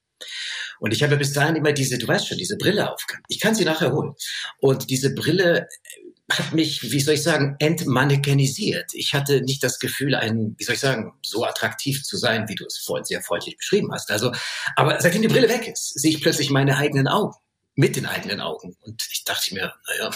Und 0.82 0.94
ich 0.94 1.04
habe 1.04 1.16
bis 1.16 1.32
dahin 1.32 1.56
immer 1.56 1.74
diese, 1.74 2.00
du 2.00 2.08
weißt 2.08 2.28
schon, 2.28 2.40
diese 2.40 2.58
Brille 2.58 2.92
aufgehabt. 2.92 3.24
Ich 3.28 3.40
kann 3.40 3.54
sie 3.54 3.66
nachher 3.66 3.92
holen. 3.92 4.16
Und 4.60 4.90
diese 4.90 5.14
Brille 5.14 5.68
hat 6.32 6.54
mich, 6.54 6.82
wie 6.82 7.00
soll 7.00 7.14
ich 7.14 7.22
sagen, 7.22 7.56
entmannekenisiert. 7.60 8.92
Ich 8.94 9.14
hatte 9.14 9.42
nicht 9.42 9.64
das 9.64 9.78
Gefühl, 9.78 10.16
ein, 10.16 10.56
wie 10.58 10.64
soll 10.64 10.74
ich 10.74 10.82
sagen, 10.82 11.14
so 11.24 11.46
attraktiv 11.46 12.02
zu 12.04 12.18
sein, 12.18 12.50
wie 12.50 12.56
du 12.56 12.66
es 12.66 12.80
vorhin 12.80 13.06
sehr 13.06 13.22
freundlich 13.22 13.58
beschrieben 13.58 13.92
hast. 13.94 14.10
Also, 14.10 14.32
aber 14.76 15.00
seitdem 15.00 15.22
die 15.22 15.28
Brille 15.28 15.50
weg 15.50 15.68
ist, 15.68 16.00
sehe 16.00 16.10
ich 16.10 16.22
plötzlich 16.22 16.50
meine 16.50 16.76
eigenen 16.78 17.08
Augen. 17.08 17.36
Mit 17.76 17.96
den 17.96 18.08
eigenen 18.08 18.42
Augen. 18.42 18.76
Und 18.82 19.08
ich 19.12 19.24
dachte 19.24 19.54
mir, 19.54 19.76
naja, 19.88 20.10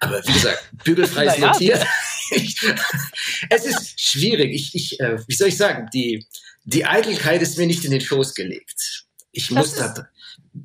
aber 0.00 0.26
wie 0.26 0.32
gesagt, 0.32 0.70
bügelfrei 0.84 1.26
ist 1.26 1.38
notiert. 1.38 1.86
es 3.50 3.64
ist 3.64 4.00
schwierig. 4.00 4.52
Ich, 4.52 4.74
ich, 4.74 4.98
äh, 4.98 5.18
wie 5.28 5.36
soll 5.36 5.48
ich 5.48 5.56
sagen, 5.56 5.88
die, 5.94 6.26
die 6.64 6.84
Eitelkeit 6.84 7.42
ist 7.42 7.56
mir 7.58 7.68
nicht 7.68 7.84
in 7.84 7.92
den 7.92 8.00
Schoß 8.00 8.34
gelegt. 8.34 9.06
Ich 9.32 9.50
muss 9.50 9.74
da, 9.74 10.08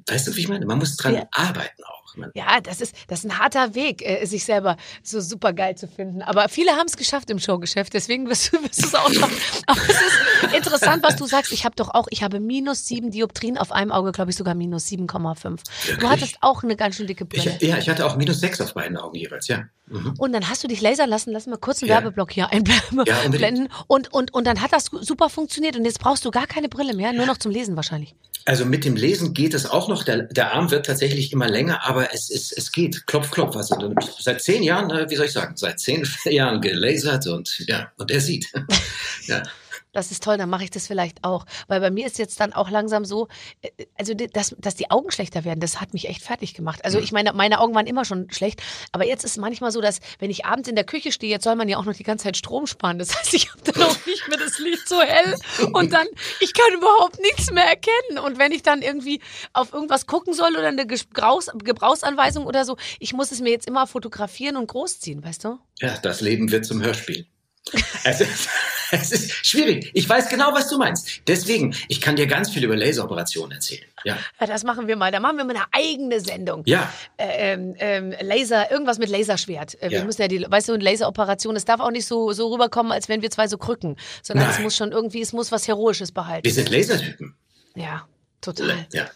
weißt 0.08 0.28
du, 0.28 0.36
wie 0.36 0.42
ich 0.42 0.48
meine? 0.48 0.66
Man 0.66 0.80
muss 0.80 0.96
dran 0.98 1.16
ja. 1.16 1.28
arbeiten 1.32 1.84
auch. 1.84 2.03
Ja, 2.36 2.62
das 2.62 2.82
ist, 2.82 2.96
das 3.08 3.20
ist 3.20 3.26
ein 3.26 3.40
harter 3.40 3.76
Weg, 3.76 4.02
äh, 4.08 4.26
sich 4.26 4.46
selber 4.46 4.78
so 5.02 5.22
super 5.22 5.54
geil 5.54 5.76
zu 5.76 5.88
finden. 5.88 6.22
Aber 6.22 6.50
viele 6.50 6.72
haben 6.72 6.88
es 6.88 6.98
geschafft 6.98 7.30
im 7.30 7.40
Showgeschäft, 7.40 7.94
deswegen 7.94 8.30
wirst 8.30 8.54
du, 8.54 8.64
wirst 8.64 8.82
du 8.82 8.88
es 8.88 8.96
auch 8.96 9.12
schaffen. 9.12 9.38
Aber 9.68 9.82
es 9.82 9.90
ist 9.90 10.56
interessant, 10.56 11.04
was 11.04 11.16
du 11.16 11.26
sagst. 11.26 11.52
Ich 11.52 11.66
habe 11.66 11.76
doch 11.76 11.90
auch, 11.94 12.08
ich 12.10 12.24
habe 12.24 12.40
minus 12.40 12.88
sieben 12.88 13.12
Dioptrien 13.12 13.58
auf 13.58 13.72
einem 13.72 13.92
Auge, 13.92 14.12
glaube 14.12 14.32
ich 14.32 14.38
sogar 14.38 14.56
minus 14.56 14.88
7,5. 14.88 16.00
Du 16.00 16.10
hattest 16.10 16.38
auch 16.42 16.64
eine 16.64 16.76
ganz 16.76 16.96
schön 16.96 17.08
dicke 17.08 17.26
Brille. 17.26 17.58
Ich, 17.60 17.68
ja, 17.68 17.78
ich 17.78 17.90
hatte 17.90 18.06
auch 18.06 18.16
minus 18.16 18.40
sechs 18.40 18.62
auf 18.62 18.74
beiden 18.74 18.98
Augen 18.98 19.16
jeweils, 19.16 19.48
ja. 19.48 19.64
Mhm. 19.88 20.14
Und 20.18 20.34
dann 20.34 20.50
hast 20.50 20.64
du 20.64 20.68
dich 20.68 20.82
lasern 20.82 21.10
lassen, 21.10 21.32
lass 21.32 21.46
mal 21.46 21.58
kurz 21.58 21.82
einen 21.82 21.90
ja. 21.90 21.96
Werbeblock 21.96 22.32
hier 22.32 22.50
einblenden. 22.52 23.04
Ja, 23.06 23.84
und, 23.88 24.14
und, 24.14 24.34
und 24.34 24.48
dann 24.48 24.62
hat 24.62 24.74
das 24.74 24.86
super 24.86 25.30
funktioniert 25.30 25.76
und 25.76 25.86
jetzt 25.86 26.00
brauchst 26.00 26.26
du 26.26 26.32
gar 26.32 26.48
keine 26.48 26.70
Brille 26.70 26.94
mehr, 26.94 27.14
nur 27.14 27.26
noch 27.26 27.38
zum 27.38 27.52
Lesen 27.52 27.76
wahrscheinlich. 27.76 28.16
Also 28.46 28.66
mit 28.66 28.84
dem 28.84 28.96
Lesen 28.98 29.34
geht 29.34 29.54
es 29.54 29.66
auch 29.66 29.88
noch. 29.88 30.04
Der, 30.04 30.24
der 30.24 30.54
Arm 30.54 30.70
wird 30.70 30.86
tatsächlich 30.86 31.32
immer 31.32 31.48
länger, 31.48 31.86
aber 31.86 32.03
es, 32.12 32.30
es, 32.30 32.52
es 32.52 32.72
geht. 32.72 33.06
Klopf, 33.08 33.32
klopf. 33.32 33.56
Also 33.56 33.94
seit 34.20 34.42
zehn 34.42 34.64
Jahren, 34.64 34.90
äh, 34.92 35.10
wie 35.10 35.16
soll 35.16 35.26
ich 35.26 35.34
sagen, 35.34 35.56
seit 35.56 35.80
zehn 35.80 36.08
Jahren 36.26 36.62
gelasert 36.62 37.28
und 37.28 37.64
ja, 37.68 37.92
und 37.98 38.12
er 38.12 38.22
sieht. 38.22 38.48
ja 39.28 39.44
das 39.94 40.12
ist 40.12 40.24
toll, 40.24 40.38
dann 40.38 40.50
mache 40.50 40.64
ich 40.66 40.72
das 40.72 40.88
vielleicht 40.88 41.24
auch. 41.24 41.46
Weil 41.68 41.80
bei 41.80 41.92
mir 41.92 42.06
ist 42.06 42.18
jetzt 42.18 42.40
dann 42.40 42.52
auch 42.52 42.70
langsam 42.70 43.06
so, 43.06 43.28
äh, 43.62 43.70
also 43.98 44.14
dass, 44.14 44.56
dass 44.58 44.76
die 44.76 44.92
Augen 44.92 45.12
schlechter 45.12 45.46
werden, 45.46 45.60
das 45.60 45.80
hat 45.80 45.94
mich 45.94 46.10
echt 46.10 46.22
fertig 46.22 46.54
gemacht. 46.54 46.84
Also 46.84 47.00
ich 47.00 47.12
meine, 47.12 47.34
meine 47.34 47.60
Augen 47.60 47.74
waren 47.76 47.88
immer 47.88 48.04
schon 48.04 48.30
schlecht, 48.32 48.62
aber 48.92 49.06
jetzt 49.06 49.24
ist 49.24 49.32
es 49.32 49.38
manchmal 49.38 49.72
so, 49.72 49.82
dass 49.82 50.00
wenn 50.20 50.30
ich 50.30 50.46
abends 50.46 50.68
in 50.68 50.76
der 50.76 50.84
Küche 50.84 51.12
stehe, 51.12 51.32
jetzt 51.32 51.44
soll 51.44 51.56
man 51.56 51.70
ja 51.70 51.78
auch 51.78 51.86
noch 51.86 51.94
die 51.94 52.04
ganze 52.04 52.24
Zeit 52.26 52.38
Strom 52.38 52.68
sparen. 52.68 53.00
Das 53.00 53.16
heißt, 53.18 53.34
ich 53.34 53.52
habe 53.52 53.62
dann 53.64 53.84
auch 53.84 54.06
nicht 54.06 54.28
mehr 54.28 54.38
das 54.38 54.60
Licht 54.60 54.90
so 54.90 55.00
hell 55.00 55.36
und 55.74 55.94
dann, 55.94 56.08
ich 56.40 56.54
kann 56.54 56.74
überhaupt 56.74 57.20
nichts 57.22 57.52
mehr 57.52 57.66
erkennen. 57.66 58.20
Und 58.24 58.40
wenn 58.40 58.52
ich 58.52 58.64
dann 58.64 58.82
irgendwie 58.82 59.22
auf 59.54 59.74
irgendwas 59.74 60.08
gucken 60.08 60.34
soll 60.34 60.52
oder 60.58 60.68
eine 60.68 60.88
Gebrauchs 60.88 61.52
Gebrauchsanweisung 61.56 62.46
oder 62.46 62.66
so, 62.66 62.78
ich 63.00 63.14
muss 63.14 63.32
es 63.32 63.42
mir 63.42 63.52
jetzt 63.52 63.68
immer 63.68 63.88
fotografieren 63.88 64.58
und 64.58 64.68
großziehen, 64.68 65.24
weißt 65.24 65.44
du? 65.44 65.60
Ja, 65.80 65.98
das 65.98 66.22
Leben 66.22 66.52
wird 66.52 66.66
zum 66.66 66.82
Hörspiel. 66.82 67.28
Es 68.06 68.20
ist, 68.20 68.50
es 68.92 69.12
ist 69.12 69.46
schwierig. 69.48 69.90
Ich 69.94 70.08
weiß 70.08 70.28
genau, 70.28 70.54
was 70.54 70.68
du 70.68 70.78
meinst. 70.78 71.22
Deswegen, 71.28 71.74
ich 71.88 72.02
kann 72.02 72.18
dir 72.18 72.28
ganz 72.28 72.50
viel 72.50 72.64
über 72.64 72.76
Laseroperationen 72.76 73.54
erzählen. 73.54 73.86
Ja. 74.04 74.18
ja 74.40 74.48
das 74.48 74.64
machen 74.64 74.88
wir 74.88 74.98
mal. 74.98 75.12
Da 75.12 75.22
machen 75.22 75.38
wir 75.38 75.46
mal 75.46 75.56
eine 75.56 75.66
eigene 75.72 76.20
Sendung. 76.20 76.64
Ja. 76.66 76.92
Äh, 77.16 77.54
ähm, 77.54 77.76
ähm, 77.80 78.14
Laser, 78.20 78.70
irgendwas 78.72 79.00
mit 79.00 79.10
Laserschwert. 79.10 79.82
Äh, 79.82 79.90
wir 79.90 80.00
ja. 80.00 80.04
müssen 80.04 80.22
ja 80.22 80.28
die, 80.28 80.46
weißt 80.48 80.68
du, 80.68 80.74
eine 80.74 80.84
Laseroperation, 80.84 81.56
es 81.56 81.64
darf 81.66 81.80
auch 81.80 81.92
nicht 81.92 82.06
so, 82.06 82.34
so 82.34 82.52
rüberkommen, 82.52 82.92
als 82.92 83.08
wenn 83.08 83.22
wir 83.22 83.32
zwei 83.32 83.48
so 83.48 83.58
krücken, 83.58 83.96
sondern 84.22 84.48
Nein. 84.48 84.56
es 84.58 84.62
muss 84.62 84.76
schon 84.76 84.92
irgendwie, 84.92 85.22
es 85.22 85.32
muss 85.32 85.52
was 85.52 85.68
Heroisches 85.68 86.12
behalten. 86.12 86.44
Wir 86.44 86.54
sind 86.54 86.70
Lasertypen. 86.70 87.36
Ja, 87.76 88.06
total. 88.42 88.86
Ja. 88.92 89.08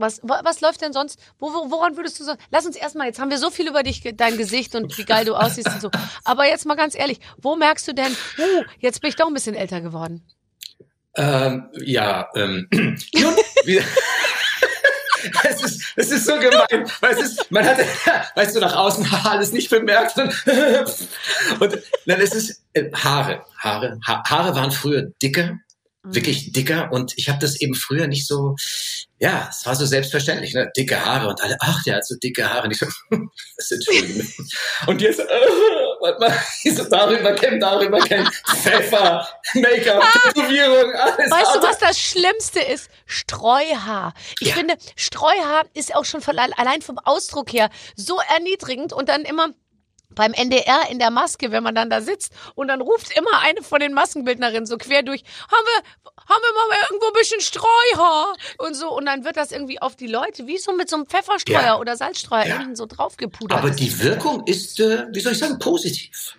Was, 0.00 0.20
was 0.22 0.60
läuft 0.60 0.80
denn 0.80 0.92
sonst? 0.92 1.18
Wo, 1.38 1.48
woran 1.48 1.96
würdest 1.96 2.18
du 2.20 2.24
so? 2.24 2.32
Lass 2.50 2.64
uns 2.64 2.76
erstmal, 2.76 3.06
jetzt 3.06 3.20
haben 3.20 3.30
wir 3.30 3.38
so 3.38 3.50
viel 3.50 3.68
über 3.68 3.82
dich, 3.82 4.02
dein 4.14 4.38
Gesicht 4.38 4.74
und 4.74 4.96
wie 4.96 5.04
geil 5.04 5.24
du 5.26 5.34
aussiehst 5.34 5.68
und 5.68 5.80
so. 5.80 5.90
Aber 6.24 6.46
jetzt 6.46 6.64
mal 6.64 6.76
ganz 6.76 6.94
ehrlich, 6.94 7.20
wo 7.38 7.54
merkst 7.54 7.86
du 7.86 7.92
denn, 7.92 8.12
uh, 8.38 8.64
jetzt 8.78 9.00
bin 9.02 9.10
ich 9.10 9.16
doch 9.16 9.26
ein 9.26 9.34
bisschen 9.34 9.54
älter 9.54 9.80
geworden? 9.80 10.26
Ähm, 11.16 11.68
ja, 11.74 12.28
ähm, 12.34 12.68
es 15.44 15.62
ist, 15.62 15.92
es 15.96 16.10
ist 16.10 16.26
so 16.26 16.38
gemein, 16.38 16.90
weil 17.00 17.12
es 17.12 17.20
ist, 17.20 17.50
man 17.50 17.64
hat, 17.64 17.78
weißt 18.36 18.56
du, 18.56 18.60
nach 18.60 18.76
außen 18.76 19.06
alles 19.24 19.52
nicht 19.52 19.68
bemerkt 19.68 20.16
und, 20.16 20.32
und 21.60 21.78
dann 22.06 22.20
ist 22.20 22.34
es 22.34 22.62
äh, 22.72 22.90
Haare, 22.92 23.44
Haare, 23.58 23.98
ha 24.06 24.22
Haare 24.26 24.54
waren 24.54 24.70
früher 24.70 25.10
dicker, 25.22 25.58
wirklich 26.02 26.48
mhm. 26.48 26.52
dicker 26.52 26.92
und 26.92 27.12
ich 27.16 27.28
habe 27.28 27.38
das 27.38 27.60
eben 27.60 27.74
früher 27.74 28.06
nicht 28.06 28.26
so, 28.26 28.56
ja, 29.18 29.48
es 29.50 29.66
war 29.66 29.74
so 29.76 29.84
selbstverständlich, 29.84 30.54
ne? 30.54 30.70
dicke 30.74 31.04
Haare 31.04 31.28
und 31.28 31.42
alle, 31.42 31.56
ach, 31.60 31.82
der 31.84 31.96
hat 31.96 32.06
so 32.06 32.16
dicke 32.16 32.48
Haare. 32.48 32.64
Und 32.64 32.70
ich 32.72 32.78
so, 32.78 32.86
das 33.56 33.70
Entschuldigung. 33.70 34.26
und 34.86 35.02
jetzt, 35.02 35.20
äh, 35.20 35.24
warte 36.00 36.20
mal, 36.20 36.34
ich 36.64 36.74
so 36.74 36.84
darüber 36.84 37.32
kennen, 37.34 37.60
darüber 37.60 37.98
kennen, 37.98 38.28
Pfeffer, 38.62 39.28
Make-up, 39.54 40.02
ah, 40.02 40.28
Tätowierung, 40.28 40.94
alles. 40.94 41.30
Weißt 41.30 41.54
du, 41.54 41.62
was 41.62 41.78
das 41.78 41.98
Schlimmste 41.98 42.60
ist? 42.60 42.88
Streuhaar. 43.04 44.14
Ich 44.40 44.48
ja. 44.48 44.54
finde, 44.54 44.76
Streuhaar 44.96 45.66
ist 45.74 45.94
auch 45.94 46.06
schon 46.06 46.22
von, 46.22 46.38
allein 46.38 46.80
vom 46.80 46.98
Ausdruck 46.98 47.52
her 47.52 47.68
so 47.96 48.18
erniedrigend 48.34 48.94
und 48.94 49.10
dann 49.10 49.22
immer 49.22 49.50
beim 50.14 50.32
NDR 50.32 50.90
in 50.90 50.98
der 50.98 51.10
Maske, 51.10 51.52
wenn 51.52 51.62
man 51.62 51.74
dann 51.74 51.90
da 51.90 52.00
sitzt 52.00 52.32
und 52.54 52.68
dann 52.68 52.80
ruft 52.80 53.16
immer 53.16 53.40
eine 53.42 53.62
von 53.62 53.80
den 53.80 53.92
Maskenbildnerinnen 53.92 54.66
so 54.66 54.76
quer 54.76 55.02
durch, 55.02 55.22
haben 55.22 55.64
wir, 55.64 56.12
haben 56.28 56.42
wir 56.42 56.68
mal 56.68 56.76
irgendwo 56.88 57.06
ein 57.06 57.12
bisschen 57.14 57.40
Streuhaar 57.40 58.34
und 58.58 58.74
so 58.74 58.90
und 58.96 59.06
dann 59.06 59.24
wird 59.24 59.36
das 59.36 59.52
irgendwie 59.52 59.80
auf 59.80 59.96
die 59.96 60.06
Leute 60.06 60.46
wie 60.46 60.58
so 60.58 60.74
mit 60.74 60.88
so 60.90 60.96
einem 60.96 61.06
Pfefferstreuer 61.06 61.62
ja. 61.62 61.78
oder 61.78 61.96
Salzstreuer 61.96 62.46
ja. 62.46 62.68
so 62.74 62.86
draufgepudert. 62.86 63.58
Aber 63.58 63.70
die 63.70 64.00
Wirkung 64.02 64.46
ist, 64.46 64.80
äh, 64.80 65.06
wie 65.12 65.20
soll 65.20 65.32
ich 65.32 65.38
sagen, 65.38 65.58
positiv. 65.58 66.36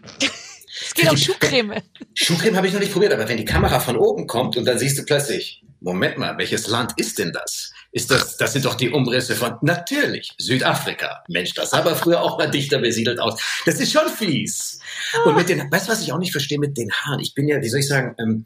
es 0.81 0.93
geht 0.93 1.09
um 1.09 1.17
Schuhcreme. 1.17 1.81
Schuhcreme 2.13 2.57
habe 2.57 2.67
ich 2.67 2.73
noch 2.73 2.79
nicht 2.79 2.93
probiert, 2.93 3.13
aber 3.13 3.27
wenn 3.27 3.37
die 3.37 3.45
Kamera 3.45 3.79
von 3.79 3.97
oben 3.97 4.27
kommt 4.27 4.57
und 4.57 4.65
dann 4.65 4.77
siehst 4.79 4.97
du 4.97 5.03
plötzlich 5.03 5.63
Moment 5.81 6.17
mal, 6.19 6.37
welches 6.37 6.67
Land 6.67 6.93
ist 6.97 7.17
denn 7.17 7.31
das? 7.31 7.73
Ist 7.93 8.09
das, 8.09 8.37
das 8.37 8.53
sind 8.53 8.63
doch 8.63 8.75
die 8.75 8.89
Umrisse 8.89 9.35
von, 9.35 9.55
natürlich, 9.61 10.31
Südafrika. 10.37 11.23
Mensch, 11.27 11.53
das 11.53 11.71
sah 11.71 11.79
aber 11.79 11.95
früher 11.95 12.21
auch 12.21 12.37
mal 12.37 12.49
dichter 12.49 12.79
besiedelt 12.79 13.19
aus. 13.19 13.41
Das 13.65 13.79
ist 13.81 13.91
schon 13.91 14.07
fies. 14.07 14.79
Und 15.25 15.35
mit 15.35 15.49
den, 15.49 15.69
weißt 15.69 15.87
du, 15.87 15.91
was 15.91 16.01
ich 16.01 16.13
auch 16.13 16.17
nicht 16.17 16.31
verstehe 16.31 16.57
mit 16.57 16.77
den 16.77 16.89
Haaren? 16.91 17.19
Ich 17.19 17.33
bin 17.33 17.49
ja, 17.49 17.61
wie 17.61 17.67
soll 17.67 17.81
ich 17.81 17.87
sagen, 17.87 18.15
ähm, 18.17 18.45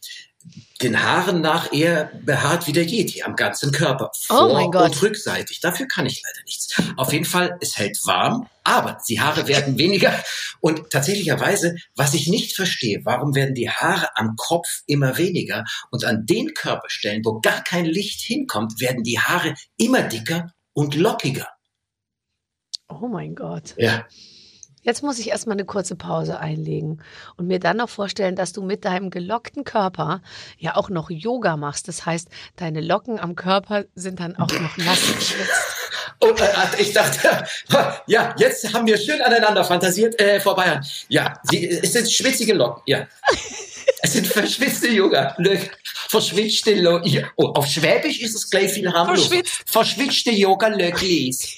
den 0.81 1.01
Haaren 1.01 1.41
nach 1.41 1.71
eher 1.71 2.11
behaart 2.23 2.67
wie 2.67 2.73
der 2.73 2.83
Yeti 2.83 3.23
am 3.23 3.35
ganzen 3.35 3.71
Körper. 3.71 4.11
Vor 4.27 4.49
oh 4.49 4.53
mein 4.53 4.71
Gott. 4.71 4.89
und 4.89 5.01
rückseitig. 5.01 5.61
Dafür 5.61 5.87
kann 5.87 6.05
ich 6.05 6.21
leider 6.23 6.43
nichts. 6.45 6.81
Auf 6.97 7.13
jeden 7.13 7.25
Fall, 7.25 7.57
es 7.61 7.77
hält 7.77 7.97
warm, 8.05 8.47
aber 8.63 8.97
die 9.07 9.21
Haare 9.21 9.47
werden 9.47 9.77
weniger. 9.77 10.13
Und 10.59 10.89
tatsächlicherweise, 10.89 11.75
was 11.95 12.13
ich 12.13 12.27
nicht 12.27 12.55
verstehe, 12.55 13.01
warum 13.03 13.35
werden 13.35 13.55
die 13.55 13.69
Haare 13.69 14.09
am 14.15 14.35
Kopf 14.35 14.67
immer 14.85 15.17
weniger 15.17 15.63
und 15.91 16.03
an 16.03 16.25
den 16.25 16.53
Körperstellen, 16.53 17.23
wo 17.23 17.39
gar 17.39 17.63
kein 17.63 17.85
Licht 17.85 18.21
hinkommt, 18.21 18.81
werden 18.81 19.03
die 19.03 19.19
Haare 19.19 19.53
immer 19.77 20.01
dicker 20.01 20.51
und 20.73 20.95
lockiger. 20.95 21.47
Oh 22.89 23.07
mein 23.07 23.33
Gott. 23.33 23.73
Ja. 23.77 24.05
Jetzt 24.85 25.01
muss 25.01 25.17
ich 25.17 25.29
erstmal 25.29 25.55
eine 25.55 25.65
kurze 25.65 25.95
Pause 25.95 26.39
einlegen 26.39 27.01
und 27.37 27.47
mir 27.47 27.59
dann 27.59 27.77
noch 27.77 27.89
vorstellen, 27.89 28.35
dass 28.35 28.53
du 28.53 28.61
mit 28.61 28.85
deinem 28.85 29.09
gelockten 29.09 29.63
Körper 29.63 30.21
ja 30.59 30.75
auch 30.75 30.91
noch 30.91 31.09
Yoga 31.09 31.57
machst. 31.57 31.87
Das 31.87 32.05
heißt, 32.05 32.29
deine 32.55 32.81
Locken 32.81 33.19
am 33.19 33.35
Körper 33.35 33.85
sind 33.95 34.19
dann 34.19 34.35
auch 34.35 34.51
noch 34.51 34.77
nass 34.77 35.01
geschwitzt. 35.01 35.51
Oh, 36.21 36.27
äh, 36.27 36.81
ich 36.81 36.93
dachte, 36.93 37.45
ja, 38.07 38.33
jetzt 38.37 38.73
haben 38.73 38.87
wir 38.87 38.97
schön 38.97 39.21
aneinander 39.21 39.65
fantasiert, 39.65 40.19
äh, 40.19 40.39
Frau 40.39 40.55
Bayern. 40.55 40.85
Ja, 41.09 41.33
sie, 41.43 41.67
es 41.67 41.91
sind 41.91 42.09
schwitzige 42.09 42.53
Locken, 42.53 42.83
ja. 42.85 43.07
Es 44.01 44.13
sind 44.13 44.27
verschwitzte 44.27 44.87
Yoga. 44.87 45.35
Verschwitzte 46.09 46.75
Lo 46.75 47.01
oh, 47.37 47.47
auf 47.47 47.65
Schwäbisch 47.65 48.21
ist 48.21 48.35
es 48.35 48.49
gleich 48.49 48.71
viel 48.71 48.91
harmlos. 48.91 49.27
Verschwitzt. 49.27 49.63
Verschwitzte 49.65 50.31
Yoga-Löcklis. 50.31 51.57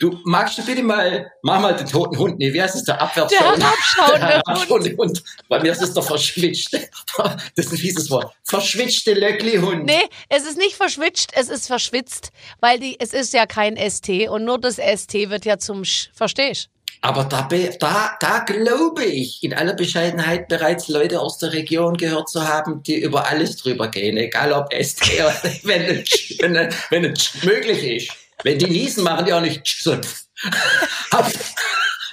Du 0.00 0.18
magst 0.24 0.58
du 0.58 0.64
bitte 0.64 0.82
mal, 0.82 1.30
mach 1.42 1.60
mal 1.60 1.74
den 1.74 1.86
toten 1.86 2.18
Hund. 2.18 2.38
Nee, 2.38 2.52
wie 2.52 2.60
heißt 2.60 2.74
es? 2.74 2.84
Der 2.84 3.00
Abwärtsschauende. 3.00 3.60
Der 3.60 3.68
herabschauende, 3.68 4.18
der 4.26 4.42
herabschauende 4.46 4.96
Hund. 4.96 5.22
Bei 5.48 5.60
mir 5.60 5.72
ist 5.72 5.82
es 5.82 5.94
der 5.94 6.02
verschwitschte. 6.02 6.88
Das 7.16 7.66
ist 7.66 7.72
ein 7.72 7.78
fieses 7.78 8.10
Wort. 8.10 8.34
Verschwitzte 8.42 9.14
Löckli-Hund. 9.14 9.84
Nee, 9.84 10.08
es 10.28 10.44
ist 10.44 10.58
nicht 10.58 10.74
verschwitscht, 10.74 11.30
es 11.34 11.48
ist 11.48 11.68
verschwitzt, 11.68 12.30
weil 12.60 12.80
die, 12.80 12.96
es 12.98 13.12
ist 13.12 13.32
ja 13.32 13.46
kein 13.46 13.76
ST 13.76 14.28
und 14.28 14.44
nur 14.44 14.58
das 14.58 14.76
ST 14.76 15.14
wird 15.30 15.44
ja 15.44 15.58
zum 15.58 15.84
Sch. 15.84 16.10
Verstehst 16.12 16.70
aber 17.04 17.24
da, 17.24 17.46
da, 17.80 18.16
da 18.18 18.38
glaube 18.38 19.04
ich 19.04 19.42
in 19.42 19.52
aller 19.52 19.74
Bescheidenheit 19.74 20.48
bereits 20.48 20.88
Leute 20.88 21.20
aus 21.20 21.36
der 21.36 21.52
Region 21.52 21.98
gehört 21.98 22.30
zu 22.30 22.48
haben, 22.48 22.82
die 22.82 22.98
über 22.98 23.28
alles 23.28 23.58
drüber 23.58 23.88
gehen, 23.88 24.16
egal 24.16 24.54
ob 24.54 24.72
ST 24.72 25.02
oder 25.20 25.36
wenn 25.64 25.82
es, 25.82 26.38
wenn, 26.40 26.54
wenn 26.88 27.04
es 27.04 27.44
möglich 27.44 27.84
ist. 27.84 28.23
Wenn 28.44 28.58
die 28.58 28.66
niesen, 28.66 29.02
machen 29.02 29.24
die 29.24 29.32
auch 29.32 29.40
nicht. 29.40 29.62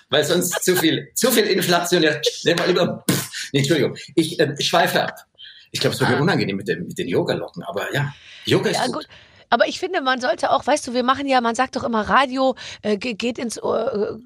Weil 0.10 0.24
sonst 0.24 0.64
zu 0.64 0.76
viel, 0.76 1.12
zu 1.14 1.30
viel 1.32 1.46
Inflation. 1.46 2.02
Ja, 2.02 2.20
nehmen 2.44 2.60
wir 2.60 2.68
lieber. 2.68 3.06
Nee, 3.54 3.60
Entschuldigung, 3.60 3.96
ich 4.16 4.40
äh, 4.40 4.56
schweife 4.60 5.04
ab. 5.04 5.16
Ich 5.72 5.80
glaube, 5.80 5.94
es 5.94 6.00
wird 6.00 6.10
mir 6.10 6.18
ah. 6.18 6.22
unangenehm 6.22 6.56
mit, 6.58 6.68
dem, 6.68 6.88
mit 6.88 6.98
den 6.98 7.08
Yoga-Locken, 7.08 7.64
aber 7.64 7.94
ja, 7.94 8.14
Yoga 8.46 8.70
ist 8.70 8.78
ja, 8.78 8.86
gut. 8.88 8.96
gut. 8.96 9.08
Aber 9.50 9.68
ich 9.68 9.80
finde, 9.80 10.02
man 10.02 10.20
sollte 10.22 10.52
auch, 10.52 10.66
weißt 10.66 10.88
du, 10.88 10.94
wir 10.94 11.04
machen 11.04 11.28
ja, 11.28 11.42
man 11.42 11.56
sagt 11.56 11.76
doch 11.76 11.84
immer, 11.84 12.08
Radio 12.08 12.56
äh, 12.82 12.98
geht 12.98 13.38
ins 13.38 13.62
Ohr, 13.62 13.94
äh, 13.94 14.18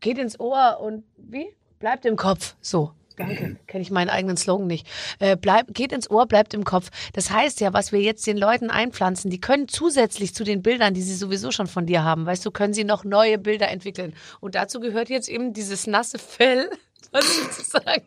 geht 0.00 0.18
ins 0.18 0.38
Ohr 0.38 0.78
und 0.80 1.04
wie? 1.16 1.48
Bleibt 1.78 2.04
im 2.04 2.16
Kopf. 2.16 2.54
So. 2.60 2.92
Danke. 3.16 3.56
Kenne 3.66 3.82
ich 3.82 3.90
meinen 3.90 4.10
eigenen 4.10 4.36
Slogan 4.36 4.66
nicht. 4.66 4.86
Äh, 5.20 5.36
bleib, 5.36 5.72
geht 5.72 5.92
ins 5.92 6.10
Ohr, 6.10 6.26
bleibt 6.26 6.52
im 6.54 6.64
Kopf. 6.64 6.90
Das 7.12 7.30
heißt 7.30 7.60
ja, 7.60 7.72
was 7.72 7.92
wir 7.92 8.00
jetzt 8.00 8.26
den 8.26 8.36
Leuten 8.36 8.70
einpflanzen, 8.70 9.30
die 9.30 9.40
können 9.40 9.68
zusätzlich 9.68 10.34
zu 10.34 10.42
den 10.42 10.62
Bildern, 10.62 10.94
die 10.94 11.02
sie 11.02 11.14
sowieso 11.14 11.52
schon 11.52 11.66
von 11.66 11.86
dir 11.86 12.02
haben, 12.02 12.26
weißt 12.26 12.44
du, 12.44 12.50
können 12.50 12.74
sie 12.74 12.84
noch 12.84 13.04
neue 13.04 13.38
Bilder 13.38 13.68
entwickeln. 13.68 14.14
Und 14.40 14.54
dazu 14.54 14.80
gehört 14.80 15.08
jetzt 15.08 15.28
eben 15.28 15.52
dieses 15.52 15.86
nasse 15.86 16.18
Fell, 16.18 16.70
sozusagen 17.12 18.02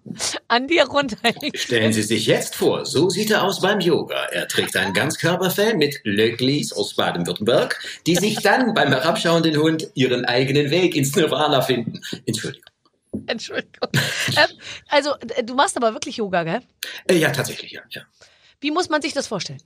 an 0.47 0.67
dir 0.67 0.85
runterhängt. 0.85 1.57
Stellen 1.57 1.93
Sie 1.93 2.01
sich 2.01 2.25
jetzt 2.27 2.55
vor, 2.55 2.85
so 2.85 3.09
sieht 3.09 3.31
er 3.31 3.43
aus 3.43 3.61
beim 3.61 3.79
Yoga. 3.79 4.25
Er 4.31 4.47
trägt 4.47 4.75
ein 4.75 4.93
Ganzkörperfell 4.93 5.75
mit 5.75 6.01
Löcklis 6.03 6.73
aus 6.73 6.95
Baden-Württemberg, 6.95 7.79
die 8.05 8.15
sich 8.15 8.41
dann 8.41 8.73
beim 8.73 8.89
herabschauenden 8.89 9.57
Hund 9.57 9.89
ihren 9.93 10.25
eigenen 10.25 10.71
Weg 10.71 10.95
ins 10.95 11.15
Nirvana 11.15 11.61
finden. 11.61 12.01
Entschuldigung. 12.25 12.65
Entschuldigung. 13.27 13.89
Ähm, 13.93 14.57
also, 14.89 15.15
du 15.43 15.55
machst 15.55 15.77
aber 15.77 15.93
wirklich 15.93 16.17
Yoga, 16.17 16.43
gell? 16.43 16.62
Äh, 17.07 17.17
ja, 17.17 17.31
tatsächlich, 17.31 17.71
ja, 17.71 17.81
ja. 17.89 18.03
Wie 18.59 18.71
muss 18.71 18.89
man 18.89 19.01
sich 19.01 19.13
das 19.13 19.27
vorstellen? 19.27 19.62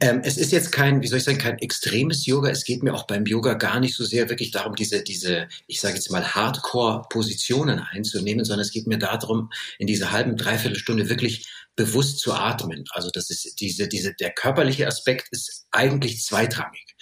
Ähm, 0.00 0.20
es 0.22 0.36
ist 0.36 0.52
jetzt 0.52 0.70
kein, 0.70 1.02
wie 1.02 1.08
soll 1.08 1.18
ich 1.18 1.24
sagen, 1.24 1.38
kein 1.38 1.58
extremes 1.58 2.26
Yoga. 2.26 2.50
Es 2.50 2.64
geht 2.64 2.82
mir 2.82 2.94
auch 2.94 3.06
beim 3.06 3.26
Yoga 3.26 3.54
gar 3.54 3.80
nicht 3.80 3.96
so 3.96 4.04
sehr 4.04 4.28
wirklich 4.28 4.52
darum, 4.52 4.76
diese, 4.76 5.02
diese, 5.02 5.48
ich 5.66 5.80
sage 5.80 5.94
jetzt 5.94 6.10
mal 6.10 6.24
Hardcore-Positionen 6.24 7.80
einzunehmen, 7.80 8.44
sondern 8.44 8.64
es 8.64 8.70
geht 8.70 8.86
mir 8.86 8.98
darum, 8.98 9.50
in 9.78 9.88
dieser 9.88 10.12
halben, 10.12 10.36
dreiviertel 10.36 10.78
Stunde 10.78 11.08
wirklich 11.08 11.48
bewusst 11.78 12.18
zu 12.18 12.32
atmen. 12.34 12.84
Also 12.90 13.08
das 13.10 13.30
ist 13.30 13.60
diese, 13.60 13.86
diese, 13.86 14.12
der 14.12 14.32
körperliche 14.32 14.88
Aspekt 14.88 15.28
ist 15.30 15.66
eigentlich 15.70 16.24
zweitrangig. 16.24 16.96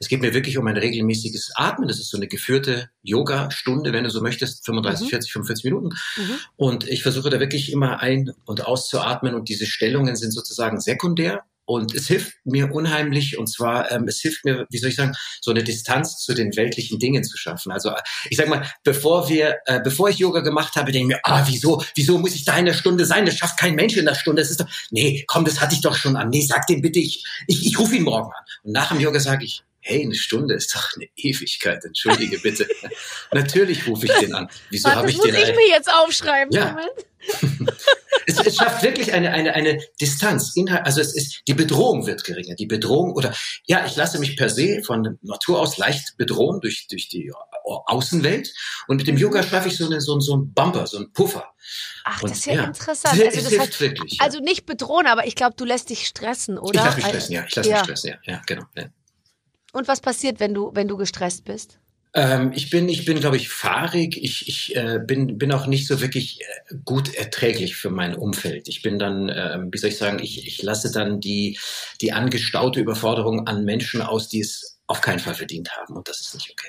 Es 0.00 0.08
geht 0.08 0.20
mir 0.20 0.34
wirklich 0.34 0.58
um 0.58 0.66
ein 0.66 0.76
regelmäßiges 0.76 1.52
Atmen. 1.54 1.88
Das 1.88 1.98
ist 1.98 2.10
so 2.10 2.18
eine 2.18 2.28
geführte 2.28 2.90
Yoga-Stunde, 3.02 3.94
wenn 3.94 4.04
du 4.04 4.10
so 4.10 4.20
möchtest, 4.20 4.66
35, 4.66 5.06
mhm. 5.06 5.10
40, 5.10 5.32
45 5.32 5.64
Minuten. 5.64 5.88
Mhm. 6.18 6.38
Und 6.56 6.86
ich 6.86 7.02
versuche 7.02 7.30
da 7.30 7.40
wirklich 7.40 7.72
immer 7.72 8.00
ein- 8.00 8.34
und 8.44 8.66
auszuatmen. 8.66 9.34
Und 9.34 9.48
diese 9.48 9.64
Stellungen 9.64 10.14
sind 10.14 10.32
sozusagen 10.32 10.78
sekundär. 10.78 11.44
Und 11.68 11.94
es 11.94 12.06
hilft 12.06 12.32
mir 12.44 12.72
unheimlich, 12.72 13.36
und 13.36 13.46
zwar, 13.46 13.92
ähm, 13.92 14.08
es 14.08 14.20
hilft 14.20 14.46
mir, 14.46 14.66
wie 14.70 14.78
soll 14.78 14.88
ich 14.88 14.96
sagen, 14.96 15.12
so 15.42 15.50
eine 15.50 15.62
Distanz 15.62 16.16
zu 16.16 16.32
den 16.32 16.56
weltlichen 16.56 16.98
Dingen 16.98 17.22
zu 17.24 17.36
schaffen. 17.36 17.70
Also 17.72 17.92
ich 18.30 18.38
sag 18.38 18.48
mal, 18.48 18.66
bevor 18.84 19.28
wir, 19.28 19.58
äh, 19.66 19.78
bevor 19.78 20.08
ich 20.08 20.16
Yoga 20.16 20.40
gemacht 20.40 20.76
habe, 20.76 20.92
denke 20.92 21.12
ich 21.12 21.16
mir, 21.16 21.20
ah, 21.24 21.44
wieso, 21.46 21.84
wieso 21.94 22.16
muss 22.16 22.34
ich 22.34 22.46
da 22.46 22.56
in 22.56 22.64
der 22.64 22.72
Stunde 22.72 23.04
sein? 23.04 23.26
Das 23.26 23.36
schafft 23.36 23.58
kein 23.58 23.74
Mensch 23.74 23.98
in 23.98 24.06
der 24.06 24.14
Stunde. 24.14 24.40
Das 24.40 24.50
ist 24.50 24.60
doch, 24.60 24.66
nee, 24.90 25.24
komm, 25.26 25.44
das 25.44 25.60
hatte 25.60 25.74
ich 25.74 25.82
doch 25.82 25.94
schon 25.94 26.16
an. 26.16 26.30
Nee, 26.30 26.40
sag 26.40 26.66
dem 26.68 26.80
bitte, 26.80 27.00
ich, 27.00 27.22
ich, 27.46 27.66
ich 27.66 27.78
rufe 27.78 27.96
ihn 27.96 28.04
morgen 28.04 28.32
an. 28.32 28.44
Und 28.62 28.72
nach 28.72 28.88
dem 28.88 29.00
Yoga 29.00 29.20
sage 29.20 29.44
ich, 29.44 29.62
hey, 29.88 30.04
eine 30.04 30.14
Stunde 30.14 30.54
ist 30.54 30.74
doch 30.74 30.86
eine 30.96 31.08
Ewigkeit, 31.16 31.82
entschuldige 31.82 32.38
bitte. 32.38 32.68
Natürlich 33.32 33.86
rufe 33.86 34.04
ich 34.04 34.12
den 34.20 34.34
an. 34.34 34.48
Wieso 34.68 34.90
habe 34.90 35.10
ich 35.10 35.18
den? 35.18 35.32
Das 35.32 35.40
muss 35.40 35.48
ich 35.48 35.56
mir 35.56 35.68
jetzt 35.68 35.90
aufschreiben. 35.90 36.54
Ja. 36.54 36.76
es, 38.26 38.38
es, 38.38 38.56
schafft 38.56 38.82
wirklich 38.82 39.12
eine, 39.14 39.32
eine, 39.32 39.54
eine 39.54 39.80
Distanz. 39.98 40.54
Inhalt, 40.56 40.84
also 40.84 41.00
es 41.00 41.14
ist, 41.14 41.42
die 41.48 41.54
Bedrohung 41.54 42.06
wird 42.06 42.22
geringer. 42.24 42.54
Die 42.54 42.66
Bedrohung 42.66 43.12
oder, 43.12 43.34
ja, 43.66 43.86
ich 43.86 43.96
lasse 43.96 44.18
mich 44.18 44.36
per 44.36 44.50
se 44.50 44.82
von 44.84 45.18
Natur 45.22 45.58
aus 45.58 45.78
leicht 45.78 46.16
bedrohen 46.18 46.60
durch, 46.60 46.86
durch 46.88 47.08
die 47.08 47.32
Außenwelt. 47.64 48.52
Und 48.88 48.98
mit 48.98 49.06
dem 49.06 49.14
mhm. 49.14 49.22
Yoga 49.22 49.42
schaffe 49.42 49.68
ich 49.68 49.78
so, 49.78 49.86
eine, 49.86 50.02
so, 50.02 50.20
so 50.20 50.34
einen 50.34 50.52
Bumper, 50.52 50.86
so 50.86 50.98
einen 50.98 51.12
Puffer. 51.14 51.50
Ach, 52.04 52.20
das 52.20 52.32
ist 52.32 52.46
ja, 52.46 52.54
ja 52.54 52.64
interessant. 52.64 53.20
Also, 53.20 53.40
das 53.50 53.58
heißt, 53.58 53.80
wirklich, 53.80 54.20
also 54.20 54.38
nicht 54.40 54.66
bedrohen, 54.66 55.06
aber 55.06 55.26
ich 55.26 55.34
glaube, 55.34 55.54
du 55.56 55.64
lässt 55.64 55.88
dich 55.88 56.06
stressen, 56.06 56.58
oder? 56.58 56.78
Ich 56.78 56.84
lasse 56.84 56.96
mich 56.96 57.06
stressen, 57.06 57.34
ja. 57.34 57.44
Ich 57.48 57.56
lasse 57.56 57.70
ja. 57.70 57.76
mich 57.76 57.84
stressen, 57.84 58.10
ja. 58.10 58.16
Ja, 58.34 58.42
genau. 58.46 58.64
Ja. 59.72 59.78
Und 59.78 59.88
was 59.88 60.00
passiert, 60.00 60.40
wenn 60.40 60.54
du, 60.54 60.70
wenn 60.74 60.88
du 60.88 60.96
gestresst 60.96 61.44
bist? 61.44 61.78
Ähm, 62.14 62.52
ich 62.54 62.70
bin, 62.70 62.88
ich 62.88 63.04
bin, 63.04 63.20
glaube 63.20 63.36
ich, 63.36 63.48
fahrig. 63.48 64.16
Ich, 64.22 64.48
ich 64.48 64.74
äh, 64.76 64.98
bin, 64.98 65.36
bin 65.38 65.52
auch 65.52 65.66
nicht 65.66 65.86
so 65.86 66.00
wirklich 66.00 66.40
äh, 66.40 66.74
gut 66.84 67.14
erträglich 67.14 67.76
für 67.76 67.90
mein 67.90 68.14
Umfeld. 68.14 68.68
Ich 68.68 68.82
bin 68.82 68.98
dann, 68.98 69.28
äh, 69.28 69.58
wie 69.70 69.78
soll 69.78 69.90
ich 69.90 69.98
sagen, 69.98 70.18
ich, 70.20 70.46
ich 70.46 70.62
lasse 70.62 70.90
dann 70.90 71.20
die, 71.20 71.58
die 72.00 72.12
angestaute 72.12 72.80
Überforderung 72.80 73.46
an 73.46 73.64
Menschen 73.64 74.00
aus, 74.00 74.28
die 74.28 74.40
es 74.40 74.80
auf 74.86 75.02
keinen 75.02 75.18
Fall 75.18 75.34
verdient 75.34 75.70
haben. 75.72 75.96
Und 75.96 76.08
das 76.08 76.20
ist 76.20 76.34
nicht 76.34 76.50
okay. 76.50 76.68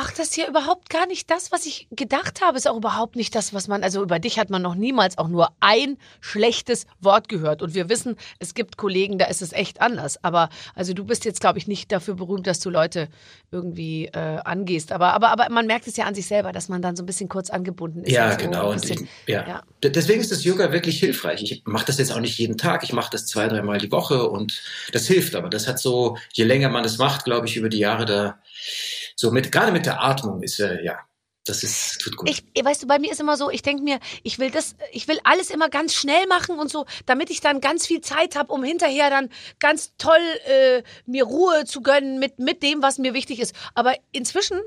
Ach, 0.00 0.12
das 0.12 0.28
ist 0.28 0.36
ja 0.36 0.46
überhaupt 0.46 0.90
gar 0.90 1.08
nicht 1.08 1.28
das, 1.28 1.50
was 1.50 1.66
ich 1.66 1.88
gedacht 1.90 2.40
habe. 2.40 2.56
Ist 2.56 2.68
auch 2.68 2.76
überhaupt 2.76 3.16
nicht 3.16 3.34
das, 3.34 3.52
was 3.52 3.66
man, 3.66 3.82
also 3.82 4.00
über 4.00 4.20
dich 4.20 4.38
hat 4.38 4.48
man 4.48 4.62
noch 4.62 4.76
niemals 4.76 5.18
auch 5.18 5.26
nur 5.26 5.48
ein 5.58 5.98
schlechtes 6.20 6.86
Wort 7.00 7.28
gehört. 7.28 7.62
Und 7.62 7.74
wir 7.74 7.88
wissen, 7.88 8.14
es 8.38 8.54
gibt 8.54 8.76
Kollegen, 8.76 9.18
da 9.18 9.24
ist 9.24 9.42
es 9.42 9.52
echt 9.52 9.80
anders. 9.80 10.22
Aber 10.22 10.50
also 10.76 10.94
du 10.94 11.04
bist 11.04 11.24
jetzt, 11.24 11.40
glaube 11.40 11.58
ich, 11.58 11.66
nicht 11.66 11.90
dafür 11.90 12.14
berühmt, 12.14 12.46
dass 12.46 12.60
du 12.60 12.70
Leute 12.70 13.08
irgendwie 13.50 14.04
äh, 14.04 14.38
angehst. 14.44 14.92
Aber, 14.92 15.14
aber, 15.14 15.30
aber 15.30 15.48
man 15.50 15.66
merkt 15.66 15.88
es 15.88 15.96
ja 15.96 16.04
an 16.04 16.14
sich 16.14 16.28
selber, 16.28 16.52
dass 16.52 16.68
man 16.68 16.80
dann 16.80 16.94
so 16.94 17.02
ein 17.02 17.06
bisschen 17.06 17.28
kurz 17.28 17.50
angebunden 17.50 18.04
ist. 18.04 18.12
Ja, 18.12 18.30
so 18.30 18.38
genau. 18.38 18.70
Und 18.70 18.88
ich, 18.88 19.00
ja. 19.26 19.48
ja. 19.48 19.62
Deswegen 19.82 20.20
ist 20.20 20.30
das 20.30 20.44
Yoga 20.44 20.70
wirklich 20.70 21.00
hilfreich. 21.00 21.42
Ich 21.42 21.62
mache 21.64 21.86
das 21.86 21.98
jetzt 21.98 22.12
auch 22.12 22.20
nicht 22.20 22.38
jeden 22.38 22.56
Tag. 22.56 22.84
Ich 22.84 22.92
mache 22.92 23.10
das 23.10 23.26
zwei, 23.26 23.48
dreimal 23.48 23.78
die 23.78 23.90
Woche 23.90 24.28
und 24.28 24.62
das 24.92 25.08
hilft. 25.08 25.34
Aber 25.34 25.48
das 25.48 25.66
hat 25.66 25.80
so, 25.80 26.16
je 26.34 26.44
länger 26.44 26.68
man 26.68 26.84
das 26.84 26.98
macht, 26.98 27.24
glaube 27.24 27.48
ich, 27.48 27.56
über 27.56 27.68
die 27.68 27.78
Jahre 27.78 28.04
da 28.04 28.38
so 29.16 29.30
mit, 29.30 29.52
gerade 29.52 29.72
mit 29.72 29.86
der 29.86 30.02
Atmung 30.02 30.42
ist 30.42 30.60
äh, 30.60 30.82
ja, 30.82 30.98
das 31.48 31.62
ist 31.62 32.00
tut 32.00 32.16
gut. 32.16 32.28
Ich, 32.28 32.44
weißt 32.62 32.82
du, 32.82 32.86
bei 32.86 32.98
mir 32.98 33.10
ist 33.10 33.20
immer 33.20 33.36
so, 33.36 33.50
ich 33.50 33.62
denke 33.62 33.82
mir, 33.82 34.00
ich 34.22 34.38
will 34.38 34.50
das, 34.50 34.76
ich 34.92 35.08
will 35.08 35.18
alles 35.24 35.50
immer 35.50 35.68
ganz 35.68 35.94
schnell 35.94 36.26
machen 36.26 36.58
und 36.58 36.70
so, 36.70 36.86
damit 37.06 37.30
ich 37.30 37.40
dann 37.40 37.60
ganz 37.60 37.86
viel 37.86 38.00
Zeit 38.00 38.36
habe, 38.36 38.52
um 38.52 38.62
hinterher 38.62 39.10
dann 39.10 39.30
ganz 39.58 39.94
toll 39.96 40.20
äh, 40.46 40.82
mir 41.06 41.24
Ruhe 41.24 41.64
zu 41.64 41.80
gönnen 41.80 42.18
mit 42.18 42.38
mit 42.38 42.62
dem, 42.62 42.82
was 42.82 42.98
mir 42.98 43.14
wichtig 43.14 43.40
ist. 43.40 43.54
Aber 43.74 43.94
inzwischen 44.12 44.60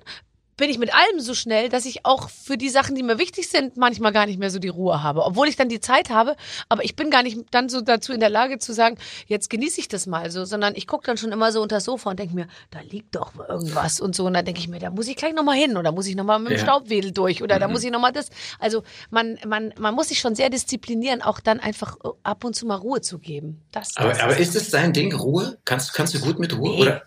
bin 0.58 0.70
ich 0.70 0.78
mit 0.78 0.94
allem 0.94 1.20
so 1.20 1.34
schnell, 1.34 1.70
dass 1.70 1.86
ich 1.86 2.06
auch 2.06 2.30
für 2.30 2.58
die 2.58 2.70
Sachen, 2.70 2.96
die 2.96 3.04
mir 3.04 3.18
wichtig 3.18 3.50
sind, 3.50 3.78
manchmal 3.78 4.12
gar 4.12 4.26
nicht 4.26 4.40
mehr 4.40 4.50
so 4.50 4.60
die 4.60 4.68
Ruhe 4.68 5.02
habe. 5.02 5.24
Obwohl 5.26 5.48
ich 5.48 5.56
dann 5.56 5.70
die 5.70 5.80
Zeit 5.80 6.10
habe, 6.10 6.36
aber 6.70 6.84
ich 6.84 6.96
bin 6.96 7.10
gar 7.10 7.24
nicht 7.24 7.40
dann 7.52 7.70
so 7.70 7.82
dazu 7.82 8.14
in 8.14 8.20
der 8.20 8.30
Lage 8.30 8.60
zu 8.60 8.74
sagen, 8.74 8.98
jetzt 9.28 9.50
genieße 9.50 9.80
ich 9.80 9.88
das 9.88 10.08
mal 10.08 10.30
so, 10.30 10.46
sondern 10.46 10.76
ich 10.76 10.88
gucke 10.88 11.06
dann 11.06 11.18
schon 11.18 11.32
immer 11.32 11.52
so 11.52 11.62
unter 11.62 11.78
das 11.78 11.86
Sofa 11.86 12.12
und 12.12 12.20
denke 12.20 12.36
mir, 12.36 12.48
da 12.70 12.80
liegt 12.82 13.16
doch 13.16 13.34
irgendwas 13.48 14.00
und 14.00 14.16
so. 14.16 14.26
Und 14.26 14.34
dann 14.34 14.46
denke 14.46 14.60
ich 14.60 14.68
mir, 14.68 14.80
da 14.80 14.92
muss 14.92 15.08
ich 15.08 15.16
gleich 15.16 15.34
nochmal 15.34 15.58
hin 15.58 15.78
oder 15.78 15.92
muss 15.92 16.08
ich 16.08 16.16
nochmal 16.16 16.40
mit 16.40 16.52
dem 16.52 16.58
ja. 16.58 16.64
Staubwedel 16.64 17.12
durch 17.12 17.42
oder 17.42 17.56
mhm. 17.56 17.60
da 17.60 17.68
muss 17.68 17.84
ich 17.84 17.92
nochmal 17.92 18.12
das. 18.12 18.30
Also 18.60 18.84
man, 19.10 19.40
man, 19.48 19.74
man 19.80 19.96
muss 19.96 20.10
sich 20.10 20.20
schon 20.20 20.36
sehr 20.36 20.50
disziplinieren, 20.50 21.22
auch 21.22 21.40
dann 21.40 21.60
einfach 21.60 21.98
ab 22.24 22.44
und 22.44 22.56
zu 22.56 22.66
mal 22.66 22.76
Ruhe 22.76 23.02
zu 23.02 23.20
geben. 23.20 23.62
Das, 23.72 23.96
aber, 23.96 24.10
das 24.10 24.20
aber 24.20 24.38
ist 24.38 24.56
es 24.56 24.70
dein 24.70 24.94
Ding, 24.94 25.14
Ruhe? 25.14 25.58
Kannst, 25.66 25.94
kannst 25.94 26.14
du 26.14 26.20
gut 26.20 26.40
mit 26.40 26.58
Ruhe? 26.58 26.76
Nee. 26.76 26.82
Oder? 26.82 27.02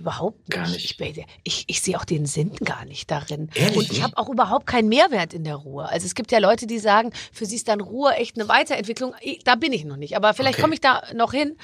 Überhaupt 0.00 0.38
nicht. 0.48 0.50
Gar 0.50 0.68
nicht. 0.68 1.00
Ich, 1.00 1.26
ich, 1.44 1.64
ich 1.68 1.80
sehe 1.82 1.98
auch 1.98 2.06
den 2.06 2.24
Sinn 2.24 2.54
gar 2.64 2.86
nicht 2.86 3.10
darin. 3.10 3.50
Ehrlich 3.54 3.76
und 3.76 3.92
ich 3.92 4.02
habe 4.02 4.16
auch 4.16 4.30
überhaupt 4.30 4.66
keinen 4.66 4.88
Mehrwert 4.88 5.34
in 5.34 5.44
der 5.44 5.56
Ruhe. 5.56 5.86
Also 5.86 6.06
es 6.06 6.14
gibt 6.14 6.32
ja 6.32 6.38
Leute, 6.38 6.66
die 6.66 6.78
sagen, 6.78 7.12
für 7.32 7.44
sie 7.44 7.56
ist 7.56 7.68
dann 7.68 7.82
Ruhe 7.82 8.14
echt 8.14 8.38
eine 8.38 8.48
Weiterentwicklung. 8.48 9.14
Da 9.44 9.56
bin 9.56 9.74
ich 9.74 9.84
noch 9.84 9.98
nicht. 9.98 10.16
Aber 10.16 10.32
vielleicht 10.32 10.54
okay. 10.54 10.62
komme 10.62 10.74
ich 10.74 10.80
da 10.80 11.02
noch 11.14 11.32
hin. 11.32 11.58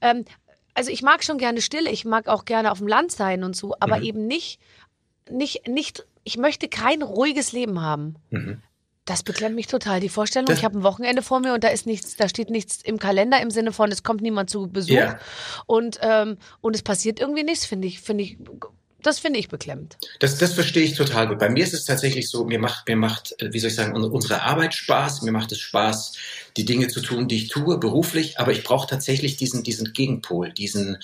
Ähm, 0.00 0.24
also 0.72 0.90
ich 0.90 1.02
mag 1.02 1.22
schon 1.22 1.36
gerne 1.36 1.60
Stille, 1.60 1.90
ich 1.90 2.06
mag 2.06 2.28
auch 2.28 2.46
gerne 2.46 2.72
auf 2.72 2.78
dem 2.78 2.88
Land 2.88 3.12
sein 3.12 3.44
und 3.44 3.54
so, 3.54 3.74
aber 3.78 3.98
mhm. 3.98 4.04
eben 4.04 4.26
nicht, 4.26 4.58
nicht, 5.30 5.68
nicht, 5.68 6.06
ich 6.24 6.38
möchte 6.38 6.68
kein 6.68 7.02
ruhiges 7.02 7.52
Leben 7.52 7.82
haben. 7.82 8.16
Mhm. 8.30 8.62
Das 9.04 9.24
beklemmt 9.24 9.56
mich 9.56 9.66
total. 9.66 9.98
Die 9.98 10.08
Vorstellung, 10.08 10.46
das 10.46 10.58
ich 10.58 10.64
habe 10.64 10.78
ein 10.78 10.84
Wochenende 10.84 11.22
vor 11.22 11.40
mir 11.40 11.54
und 11.54 11.64
da 11.64 11.68
ist 11.68 11.86
nichts, 11.86 12.16
da 12.16 12.28
steht 12.28 12.50
nichts 12.50 12.80
im 12.82 12.98
Kalender 12.98 13.40
im 13.40 13.50
Sinne 13.50 13.72
von, 13.72 13.90
es 13.90 14.04
kommt 14.04 14.22
niemand 14.22 14.48
zu 14.48 14.68
Besuch 14.68 14.94
ja. 14.94 15.18
und 15.66 15.98
ähm, 16.02 16.36
und 16.60 16.76
es 16.76 16.82
passiert 16.82 17.18
irgendwie 17.18 17.42
nichts, 17.42 17.66
finde 17.66 17.88
ich, 17.88 18.00
finde 18.00 18.24
ich. 18.24 18.38
Das 19.02 19.18
finde 19.18 19.40
ich 19.40 19.48
beklemmt. 19.48 19.96
Das, 20.20 20.38
das 20.38 20.52
verstehe 20.52 20.84
ich 20.84 20.94
total 20.94 21.26
gut. 21.26 21.40
Bei 21.40 21.48
mir 21.48 21.64
ist 21.64 21.74
es 21.74 21.84
tatsächlich 21.84 22.30
so, 22.30 22.44
mir 22.44 22.60
macht, 22.60 22.86
mir 22.86 22.94
macht, 22.94 23.34
äh, 23.42 23.52
wie 23.52 23.58
soll 23.58 23.70
ich 23.70 23.74
sagen, 23.74 23.96
unsere 23.96 24.42
Arbeit 24.42 24.74
Spaß. 24.74 25.22
Mir 25.22 25.32
macht 25.32 25.50
es 25.50 25.58
Spaß, 25.58 26.12
die 26.56 26.64
Dinge 26.64 26.86
zu 26.86 27.00
tun, 27.00 27.26
die 27.26 27.34
ich 27.34 27.48
tue, 27.48 27.78
beruflich. 27.78 28.38
Aber 28.38 28.52
ich 28.52 28.62
brauche 28.62 28.86
tatsächlich 28.86 29.36
diesen, 29.36 29.64
diesen 29.64 29.92
Gegenpol, 29.92 30.52
diesen, 30.52 30.98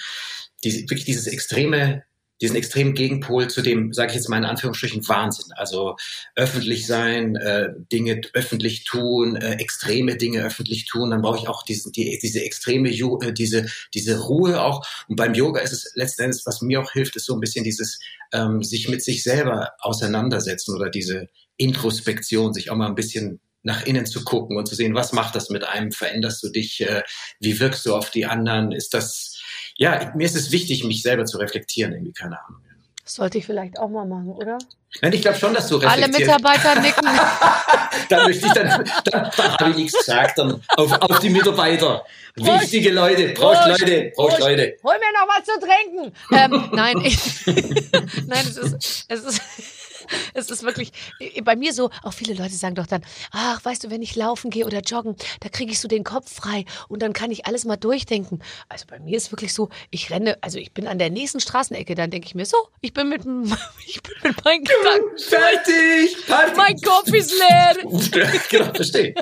diese, 0.62 0.83
wirklich 0.83 1.07
dieses 1.07 1.26
extreme 1.26 2.05
diesen 2.40 2.57
extremen 2.57 2.95
Gegenpol 2.95 3.49
zu 3.49 3.62
dem, 3.62 3.92
sage 3.92 4.11
ich 4.11 4.16
jetzt 4.16 4.28
mal 4.28 4.38
in 4.38 4.45
Anführungsstrichen, 4.45 5.07
Wahnsinn. 5.09 5.52
Also 5.57 5.97
öffentlich 6.37 6.87
sein, 6.87 7.37
äh, 7.37 7.71
Dinge 7.92 8.21
öffentlich 8.33 8.85
tun, 8.85 9.37
äh, 9.37 9.54
extreme 9.54 10.16
Dinge 10.16 10.45
öffentlich 10.45 10.87
tun. 10.87 11.11
Dann 11.11 11.23
brauche 11.23 11.38
ich 11.38 11.49
auch 11.49 11.64
diesen, 11.64 11.92
die, 11.92 12.18
diese 12.23 12.45
extreme, 12.45 12.90
äh, 12.90 13.33
diese, 13.33 13.66
diese 13.95 14.21
Ruhe 14.21 14.62
auch. 14.62 14.87
Und 15.09 15.16
beim 15.16 15.35
Yoga 15.35 15.61
ist 15.61 15.73
es 15.73 15.92
letzten 15.95 16.23
Endes, 16.23 16.47
was 16.47 16.62
mir 16.62 16.80
auch 16.80 16.92
hilft, 16.92 17.16
ist 17.16 17.26
so 17.26 17.35
ein 17.35 17.40
bisschen 17.40 17.64
dieses 17.64 17.99
ähm, 18.33 18.62
sich 18.62 18.88
mit 18.88 19.02
sich 19.02 19.23
selber 19.23 19.73
auseinandersetzen 19.80 20.75
oder 20.75 20.90
diese 20.90 21.28
Introspektion, 21.57 22.52
sich 22.52 22.71
auch 22.71 22.76
mal 22.76 22.87
ein 22.87 22.95
bisschen 22.95 23.40
nach 23.62 23.85
innen 23.85 24.07
zu 24.07 24.25
gucken 24.25 24.57
und 24.57 24.66
zu 24.66 24.75
sehen, 24.75 24.95
was 24.95 25.12
macht 25.12 25.35
das 25.35 25.50
mit 25.50 25.64
einem? 25.64 25.92
Veränderst 25.92 26.42
du 26.42 26.49
dich? 26.49 26.80
Äh, 26.80 27.02
wie 27.40 27.59
wirkst 27.59 27.85
du 27.85 27.95
auf 27.95 28.11
die 28.11 28.26
anderen? 28.26 28.73
Ist 28.73 28.95
das 28.95 29.38
ja, 29.78 30.12
mir 30.14 30.26
ist 30.26 30.37
es 30.37 30.50
wichtig, 30.50 30.85
mich 30.85 31.02
selber 31.02 31.25
zu 31.25 31.38
reflektieren, 31.38 31.92
irgendwie, 31.92 32.12
keine 32.12 32.38
Ahnung. 32.44 32.61
Das 33.04 33.14
sollte 33.14 33.38
ich 33.38 33.47
vielleicht 33.47 33.78
auch 33.78 33.88
mal 33.88 34.04
machen, 34.04 34.28
oder? 34.32 34.58
Nein, 35.00 35.12
ich 35.14 35.23
glaube 35.23 35.38
schon, 35.38 35.54
dass 35.54 35.68
du 35.68 35.76
reflektierst. 35.76 36.14
Alle 36.14 36.25
Mitarbeiter 36.26 36.80
nicken. 36.80 37.08
dann 38.11 38.26
möchte 38.26 38.47
ich 38.47 38.52
dann, 38.52 38.85
dann, 39.04 39.30
dann 39.35 39.52
habe 39.56 39.70
ich 39.70 39.76
nichts 39.76 39.99
gesagt, 39.99 40.38
dann 40.38 40.62
auf, 40.76 40.92
auf 40.92 41.18
die 41.20 41.30
Mitarbeiter. 41.30 42.04
Prost. 42.37 42.62
Wichtige 42.62 42.90
Leute, 42.90 43.28
Prost, 43.30 43.62
Prost 43.62 43.80
Leute, 43.80 44.12
Prost, 44.14 44.37
Prost, 44.37 44.40
Leute. 44.40 44.76
Hol 44.82 44.94
mir 44.94 45.12
noch 45.14 45.28
was 45.28 45.44
zu 45.44 45.58
trinken. 45.58 46.12
Ähm, 46.32 46.70
nein, 46.73 47.00
ich, 47.02 47.47
nein, 48.26 48.47
es 48.47 48.56
ist, 48.56 49.04
es 49.08 49.20
ist, 49.25 49.42
es 50.35 50.50
ist 50.50 50.62
wirklich 50.62 50.93
bei 51.43 51.57
mir 51.57 51.73
so, 51.73 51.91
auch 52.03 52.12
viele 52.12 52.35
Leute 52.35 52.55
sagen 52.55 52.75
doch 52.75 52.87
dann, 52.87 53.03
ach, 53.31 53.65
weißt 53.65 53.85
du, 53.85 53.91
wenn 53.91 54.03
ich 54.03 54.17
laufen 54.17 54.50
gehe 54.50 54.67
oder 54.67 54.81
joggen, 54.81 55.17
da 55.41 55.49
kriege 55.49 55.73
ich 55.73 55.81
so 55.81 55.88
den 55.88 56.05
Kopf 56.05 56.33
frei 56.33 56.65
und 56.88 57.03
dann 57.03 57.12
kann 57.12 57.31
ich 57.31 57.47
alles 57.47 57.65
mal 57.65 57.77
durchdenken. 57.77 58.41
Also 58.69 58.87
bei 58.87 58.99
mir 58.99 59.17
ist 59.17 59.33
wirklich 59.33 59.53
so, 59.53 59.69
ich 59.91 60.11
renne, 60.11 60.38
also 60.41 60.59
ich 60.59 60.73
bin 60.73 60.87
an 60.87 60.99
der 60.99 61.11
nächsten 61.11 61.41
Straßenecke, 61.41 61.95
dann 61.95 62.11
denke 62.11 62.27
ich 62.27 62.35
mir 62.35 62.47
so, 62.47 62.57
ich 62.81 62.93
bin 62.93 63.09
mit, 63.09 63.23
ich 63.87 64.03
bin 64.03 64.15
mit 64.23 64.45
meinen 64.45 64.65
Gedanken 64.65 65.19
fertig. 65.19 66.27
Party. 66.27 66.57
Mein 66.57 66.81
Kopf 66.81 67.13
ist 67.13 67.32
leer. 67.39 67.76
genau, 68.50 68.73
verstehe. 68.75 69.15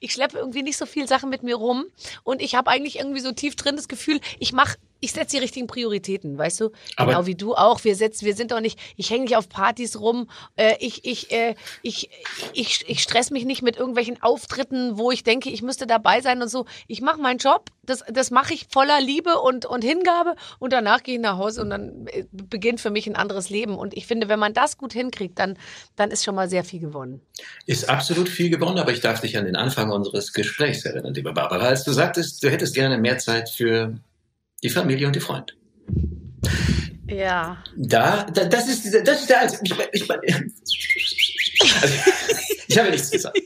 Ich 0.00 0.12
schleppe 0.12 0.38
irgendwie 0.38 0.62
nicht 0.62 0.76
so 0.76 0.86
viel 0.86 1.06
Sachen 1.06 1.30
mit 1.30 1.42
mir 1.42 1.56
rum 1.56 1.84
und 2.24 2.42
ich 2.42 2.54
habe 2.54 2.70
eigentlich 2.70 2.98
irgendwie 2.98 3.20
so 3.20 3.32
tief 3.32 3.56
drin 3.56 3.76
das 3.76 3.88
Gefühl, 3.88 4.20
ich 4.38 4.52
mache 4.52 4.78
ich 5.02 5.12
setze 5.12 5.36
die 5.36 5.42
richtigen 5.42 5.66
Prioritäten, 5.66 6.38
weißt 6.38 6.60
du? 6.60 6.70
Aber 6.96 7.10
genau 7.10 7.26
wie 7.26 7.34
du 7.34 7.54
auch. 7.54 7.82
Wir 7.82 7.96
setzen, 7.96 8.24
wir 8.24 8.36
sind 8.36 8.52
doch 8.52 8.60
nicht, 8.60 8.78
ich 8.96 9.10
hänge 9.10 9.24
nicht 9.24 9.36
auf 9.36 9.48
Partys 9.48 9.98
rum, 9.98 10.30
äh, 10.54 10.76
ich, 10.78 11.04
ich, 11.04 11.32
äh, 11.32 11.56
ich, 11.82 12.08
ich, 12.54 12.84
ich 12.86 13.02
stress 13.02 13.32
mich 13.32 13.44
nicht 13.44 13.62
mit 13.62 13.76
irgendwelchen 13.76 14.22
Auftritten, 14.22 14.96
wo 14.96 15.10
ich 15.10 15.24
denke, 15.24 15.50
ich 15.50 15.60
müsste 15.60 15.88
dabei 15.88 16.20
sein 16.20 16.40
und 16.40 16.48
so. 16.48 16.66
Ich 16.86 17.00
mache 17.00 17.20
meinen 17.20 17.38
Job, 17.38 17.70
das, 17.82 18.04
das 18.12 18.30
mache 18.30 18.54
ich 18.54 18.68
voller 18.70 19.00
Liebe 19.00 19.40
und, 19.40 19.66
und 19.66 19.82
Hingabe 19.82 20.36
und 20.60 20.72
danach 20.72 21.02
gehe 21.02 21.16
ich 21.16 21.20
nach 21.20 21.36
Hause 21.36 21.62
und 21.62 21.70
dann 21.70 22.06
äh, 22.06 22.24
beginnt 22.30 22.80
für 22.80 22.90
mich 22.90 23.08
ein 23.08 23.16
anderes 23.16 23.50
Leben. 23.50 23.74
Und 23.74 23.94
ich 23.94 24.06
finde, 24.06 24.28
wenn 24.28 24.38
man 24.38 24.54
das 24.54 24.78
gut 24.78 24.92
hinkriegt, 24.92 25.36
dann, 25.36 25.58
dann 25.96 26.12
ist 26.12 26.22
schon 26.22 26.36
mal 26.36 26.48
sehr 26.48 26.62
viel 26.62 26.78
gewonnen. 26.78 27.20
Ist 27.66 27.88
absolut 27.90 28.28
viel 28.28 28.50
gewonnen, 28.50 28.78
aber 28.78 28.92
ich 28.92 29.00
darf 29.00 29.20
dich 29.20 29.36
an 29.36 29.46
den 29.46 29.56
Anfang 29.56 29.90
unseres 29.90 30.32
Gesprächs 30.32 30.84
erinnern, 30.84 31.12
liebe 31.12 31.32
Barbara, 31.32 31.64
als 31.64 31.82
du 31.82 31.90
sagtest, 31.90 32.44
du 32.44 32.48
hättest 32.48 32.76
gerne 32.76 32.98
mehr 32.98 33.18
Zeit 33.18 33.50
für 33.50 33.98
die 34.62 34.70
Familie 34.70 35.06
und 35.06 35.16
die 35.16 35.20
Freunde. 35.20 35.52
Ja. 37.08 37.62
Da, 37.76 38.24
da 38.24 38.44
das 38.44 38.68
ist 38.68 39.06
das 39.06 39.20
ist 39.20 39.30
der 39.30 39.46
ich, 39.46 39.52
ich, 39.62 39.72
ich, 39.92 40.10
also, 41.82 41.94
ich 42.68 42.78
habe 42.78 42.90
nichts 42.90 43.10
gesagt. 43.10 43.38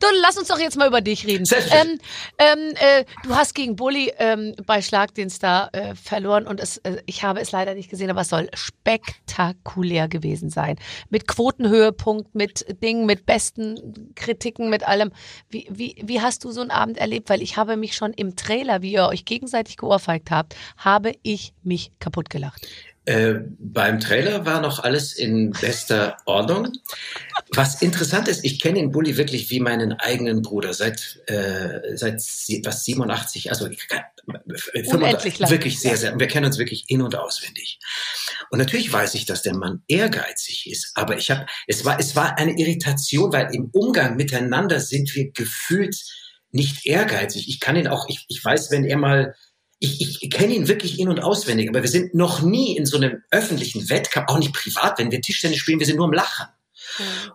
Don, 0.00 0.10
lass 0.20 0.36
uns 0.36 0.48
doch 0.48 0.58
jetzt 0.58 0.76
mal 0.76 0.88
über 0.88 1.00
dich 1.00 1.26
reden. 1.26 1.44
Ähm, 1.70 1.98
ähm, 2.38 2.74
äh, 2.76 3.04
du 3.22 3.34
hast 3.34 3.54
gegen 3.54 3.76
Bully 3.76 4.12
ähm, 4.18 4.54
bei 4.66 4.82
Schlag 4.82 5.14
den 5.14 5.30
Star 5.30 5.72
äh, 5.72 5.94
verloren 5.94 6.46
und 6.46 6.60
es, 6.60 6.78
äh, 6.78 7.02
ich 7.06 7.22
habe 7.22 7.40
es 7.40 7.52
leider 7.52 7.74
nicht 7.74 7.90
gesehen, 7.90 8.10
aber 8.10 8.22
es 8.22 8.28
soll 8.28 8.48
spektakulär 8.54 10.08
gewesen 10.08 10.50
sein. 10.50 10.76
Mit 11.10 11.26
Quotenhöhepunkt, 11.28 12.34
mit 12.34 12.82
Dingen, 12.82 13.06
mit 13.06 13.26
besten 13.26 14.12
Kritiken, 14.14 14.70
mit 14.70 14.86
allem. 14.86 15.12
Wie, 15.48 15.66
wie, 15.70 15.96
wie 16.04 16.20
hast 16.20 16.44
du 16.44 16.50
so 16.50 16.60
einen 16.60 16.70
Abend 16.70 16.98
erlebt? 16.98 17.28
Weil 17.30 17.42
ich 17.42 17.56
habe 17.56 17.76
mich 17.76 17.94
schon 17.94 18.12
im 18.12 18.36
Trailer, 18.36 18.82
wie 18.82 18.92
ihr 18.92 19.06
euch 19.06 19.24
gegenseitig 19.24 19.76
geohrfeigt 19.76 20.30
habt, 20.30 20.56
habe 20.76 21.12
ich 21.22 21.52
mich 21.62 21.92
kaputt 21.98 22.30
gelacht. 22.30 22.66
Äh, 23.08 23.40
beim 23.58 24.00
Trailer 24.00 24.44
war 24.44 24.60
noch 24.60 24.80
alles 24.80 25.14
in 25.14 25.52
bester 25.52 26.18
Ordnung. 26.26 26.74
Was 27.54 27.80
interessant 27.80 28.28
ist, 28.28 28.44
ich 28.44 28.60
kenne 28.60 28.80
den 28.80 28.90
Bulli 28.90 29.16
wirklich 29.16 29.48
wie 29.48 29.60
meinen 29.60 29.94
eigenen 29.94 30.42
Bruder 30.42 30.74
seit 30.74 31.18
äh, 31.26 31.96
seit 31.96 32.16
was 32.66 32.84
87, 32.84 33.48
also 33.48 33.70
Unendlich 34.88 35.38
lang. 35.38 35.50
wirklich 35.50 35.80
sehr 35.80 35.96
sehr. 35.96 36.20
Wir 36.20 36.26
kennen 36.26 36.44
uns 36.44 36.58
wirklich 36.58 36.84
in 36.88 37.00
und 37.00 37.16
auswendig. 37.16 37.78
Und 38.50 38.58
natürlich 38.58 38.92
weiß 38.92 39.14
ich, 39.14 39.24
dass 39.24 39.40
der 39.40 39.54
Mann 39.54 39.82
ehrgeizig 39.88 40.70
ist, 40.70 40.90
aber 40.94 41.16
ich 41.16 41.30
habe 41.30 41.46
es 41.66 41.86
war 41.86 41.98
es 41.98 42.14
war 42.14 42.36
eine 42.36 42.58
Irritation, 42.58 43.32
weil 43.32 43.54
im 43.54 43.70
Umgang 43.72 44.16
miteinander 44.16 44.80
sind 44.80 45.14
wir 45.14 45.30
gefühlt 45.30 45.96
nicht 46.50 46.84
ehrgeizig. 46.84 47.48
Ich 47.48 47.60
kann 47.60 47.76
ihn 47.76 47.88
auch, 47.88 48.06
ich, 48.10 48.26
ich 48.28 48.44
weiß, 48.44 48.70
wenn 48.70 48.84
er 48.84 48.98
mal 48.98 49.34
ich, 49.80 50.22
ich 50.22 50.30
kenne 50.30 50.54
ihn 50.54 50.68
wirklich 50.68 50.98
in- 50.98 51.08
und 51.08 51.20
auswendig, 51.20 51.68
aber 51.68 51.82
wir 51.82 51.88
sind 51.88 52.14
noch 52.14 52.42
nie 52.42 52.76
in 52.76 52.86
so 52.86 52.96
einem 52.96 53.22
öffentlichen 53.30 53.88
Wettkampf, 53.88 54.28
auch 54.28 54.38
nicht 54.38 54.52
privat, 54.52 54.98
wenn 54.98 55.10
wir 55.10 55.20
Tischtennis 55.20 55.58
spielen, 55.58 55.78
wir 55.78 55.86
sind 55.86 55.96
nur 55.96 56.06
am 56.06 56.12
Lachen. 56.12 56.46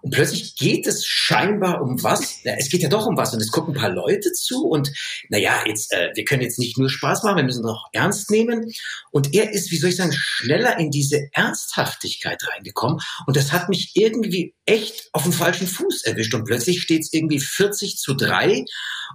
Und 0.01 0.11
plötzlich 0.11 0.55
geht 0.55 0.87
es 0.87 1.05
scheinbar 1.05 1.81
um 1.81 2.01
was. 2.03 2.43
Ja, 2.43 2.53
es 2.57 2.69
geht 2.69 2.81
ja 2.81 2.89
doch 2.89 3.05
um 3.05 3.17
was. 3.17 3.33
Und 3.33 3.41
es 3.41 3.51
gucken 3.51 3.73
ein 3.73 3.79
paar 3.79 3.89
Leute 3.89 4.31
zu. 4.31 4.65
Und 4.65 4.91
naja, 5.29 5.63
jetzt, 5.65 5.91
äh, 5.93 6.11
wir 6.15 6.25
können 6.25 6.41
jetzt 6.41 6.59
nicht 6.59 6.77
nur 6.77 6.89
Spaß 6.89 7.23
machen, 7.23 7.37
wir 7.37 7.43
müssen 7.43 7.65
auch 7.65 7.87
ernst 7.93 8.31
nehmen. 8.31 8.71
Und 9.11 9.33
er 9.33 9.51
ist, 9.51 9.71
wie 9.71 9.77
soll 9.77 9.89
ich 9.89 9.95
sagen, 9.95 10.13
schneller 10.13 10.77
in 10.79 10.91
diese 10.91 11.29
Ernsthaftigkeit 11.33 12.41
reingekommen. 12.47 12.99
Und 13.27 13.35
das 13.35 13.51
hat 13.51 13.69
mich 13.69 13.91
irgendwie 13.95 14.55
echt 14.65 15.09
auf 15.13 15.23
dem 15.23 15.33
falschen 15.33 15.67
Fuß 15.67 16.03
erwischt. 16.03 16.33
Und 16.33 16.45
plötzlich 16.45 16.81
steht 16.81 17.01
es 17.01 17.13
irgendwie 17.13 17.39
40 17.39 17.97
zu 17.97 18.13
3. 18.13 18.65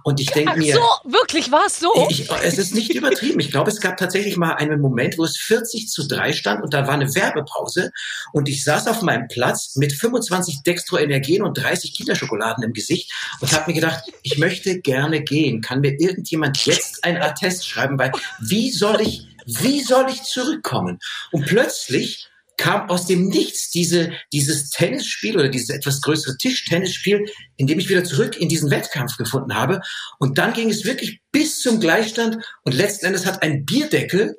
Und 0.03 0.19
ich 0.19 0.31
denke 0.31 0.57
mir. 0.57 0.75
So, 0.75 1.11
wirklich 1.11 1.51
war 1.51 1.65
es 1.65 1.79
so? 1.79 1.91
Ich, 2.09 2.29
es 2.43 2.57
ist 2.57 2.73
nicht 2.73 2.93
übertrieben. 2.93 3.39
Ich 3.39 3.51
glaube, 3.51 3.69
es 3.69 3.81
gab 3.81 3.97
tatsächlich 3.97 4.37
mal 4.37 4.53
einen 4.53 4.79
Moment, 4.81 5.17
wo 5.17 5.23
es 5.23 5.37
40 5.37 5.89
zu 5.89 6.07
3 6.07 6.33
stand 6.33 6.63
und 6.63 6.73
da 6.73 6.87
war 6.87 6.93
eine 6.93 7.13
Werbepause. 7.15 7.91
Und 8.31 8.47
ich 8.49 8.63
saß 8.63 8.87
auf 8.87 9.01
meinem 9.01 9.27
Platz 9.27 9.75
mit 9.75 9.93
25 9.93 10.28
25 10.29 10.63
Dextroenergien 10.63 11.43
und 11.43 11.57
30 11.57 11.93
Kinderschokoladen 11.93 12.63
im 12.63 12.73
Gesicht 12.73 13.11
und 13.41 13.51
habe 13.51 13.71
mir 13.71 13.75
gedacht, 13.75 14.03
ich 14.23 14.37
möchte 14.37 14.79
gerne 14.79 15.21
gehen. 15.21 15.61
Kann 15.61 15.81
mir 15.81 15.99
irgendjemand 15.99 16.65
jetzt 16.65 17.03
ein 17.03 17.17
Attest 17.17 17.67
schreiben, 17.67 17.97
weil 17.99 18.11
wie 18.39 18.71
soll 18.71 19.01
ich, 19.01 19.27
wie 19.45 19.81
soll 19.81 20.07
ich 20.09 20.23
zurückkommen? 20.23 20.99
Und 21.31 21.45
plötzlich 21.45 22.29
kam 22.59 22.89
aus 22.89 23.07
dem 23.07 23.29
Nichts 23.29 23.71
diese, 23.71 24.11
dieses 24.33 24.69
Tennisspiel 24.69 25.37
oder 25.37 25.47
dieses 25.47 25.69
etwas 25.69 26.01
größere 26.01 26.37
Tischtennisspiel, 26.37 27.25
in 27.55 27.67
dem 27.67 27.79
ich 27.79 27.89
wieder 27.89 28.03
zurück 28.03 28.35
in 28.37 28.49
diesen 28.49 28.69
Wettkampf 28.69 29.15
gefunden 29.15 29.55
habe. 29.55 29.79
Und 30.19 30.37
dann 30.37 30.53
ging 30.53 30.69
es 30.69 30.83
wirklich 30.83 31.21
bis 31.31 31.61
zum 31.61 31.79
Gleichstand 31.79 32.37
und 32.63 32.75
letzten 32.75 33.05
Endes 33.05 33.25
hat 33.25 33.41
ein 33.43 33.65
Bierdeckel 33.65 34.35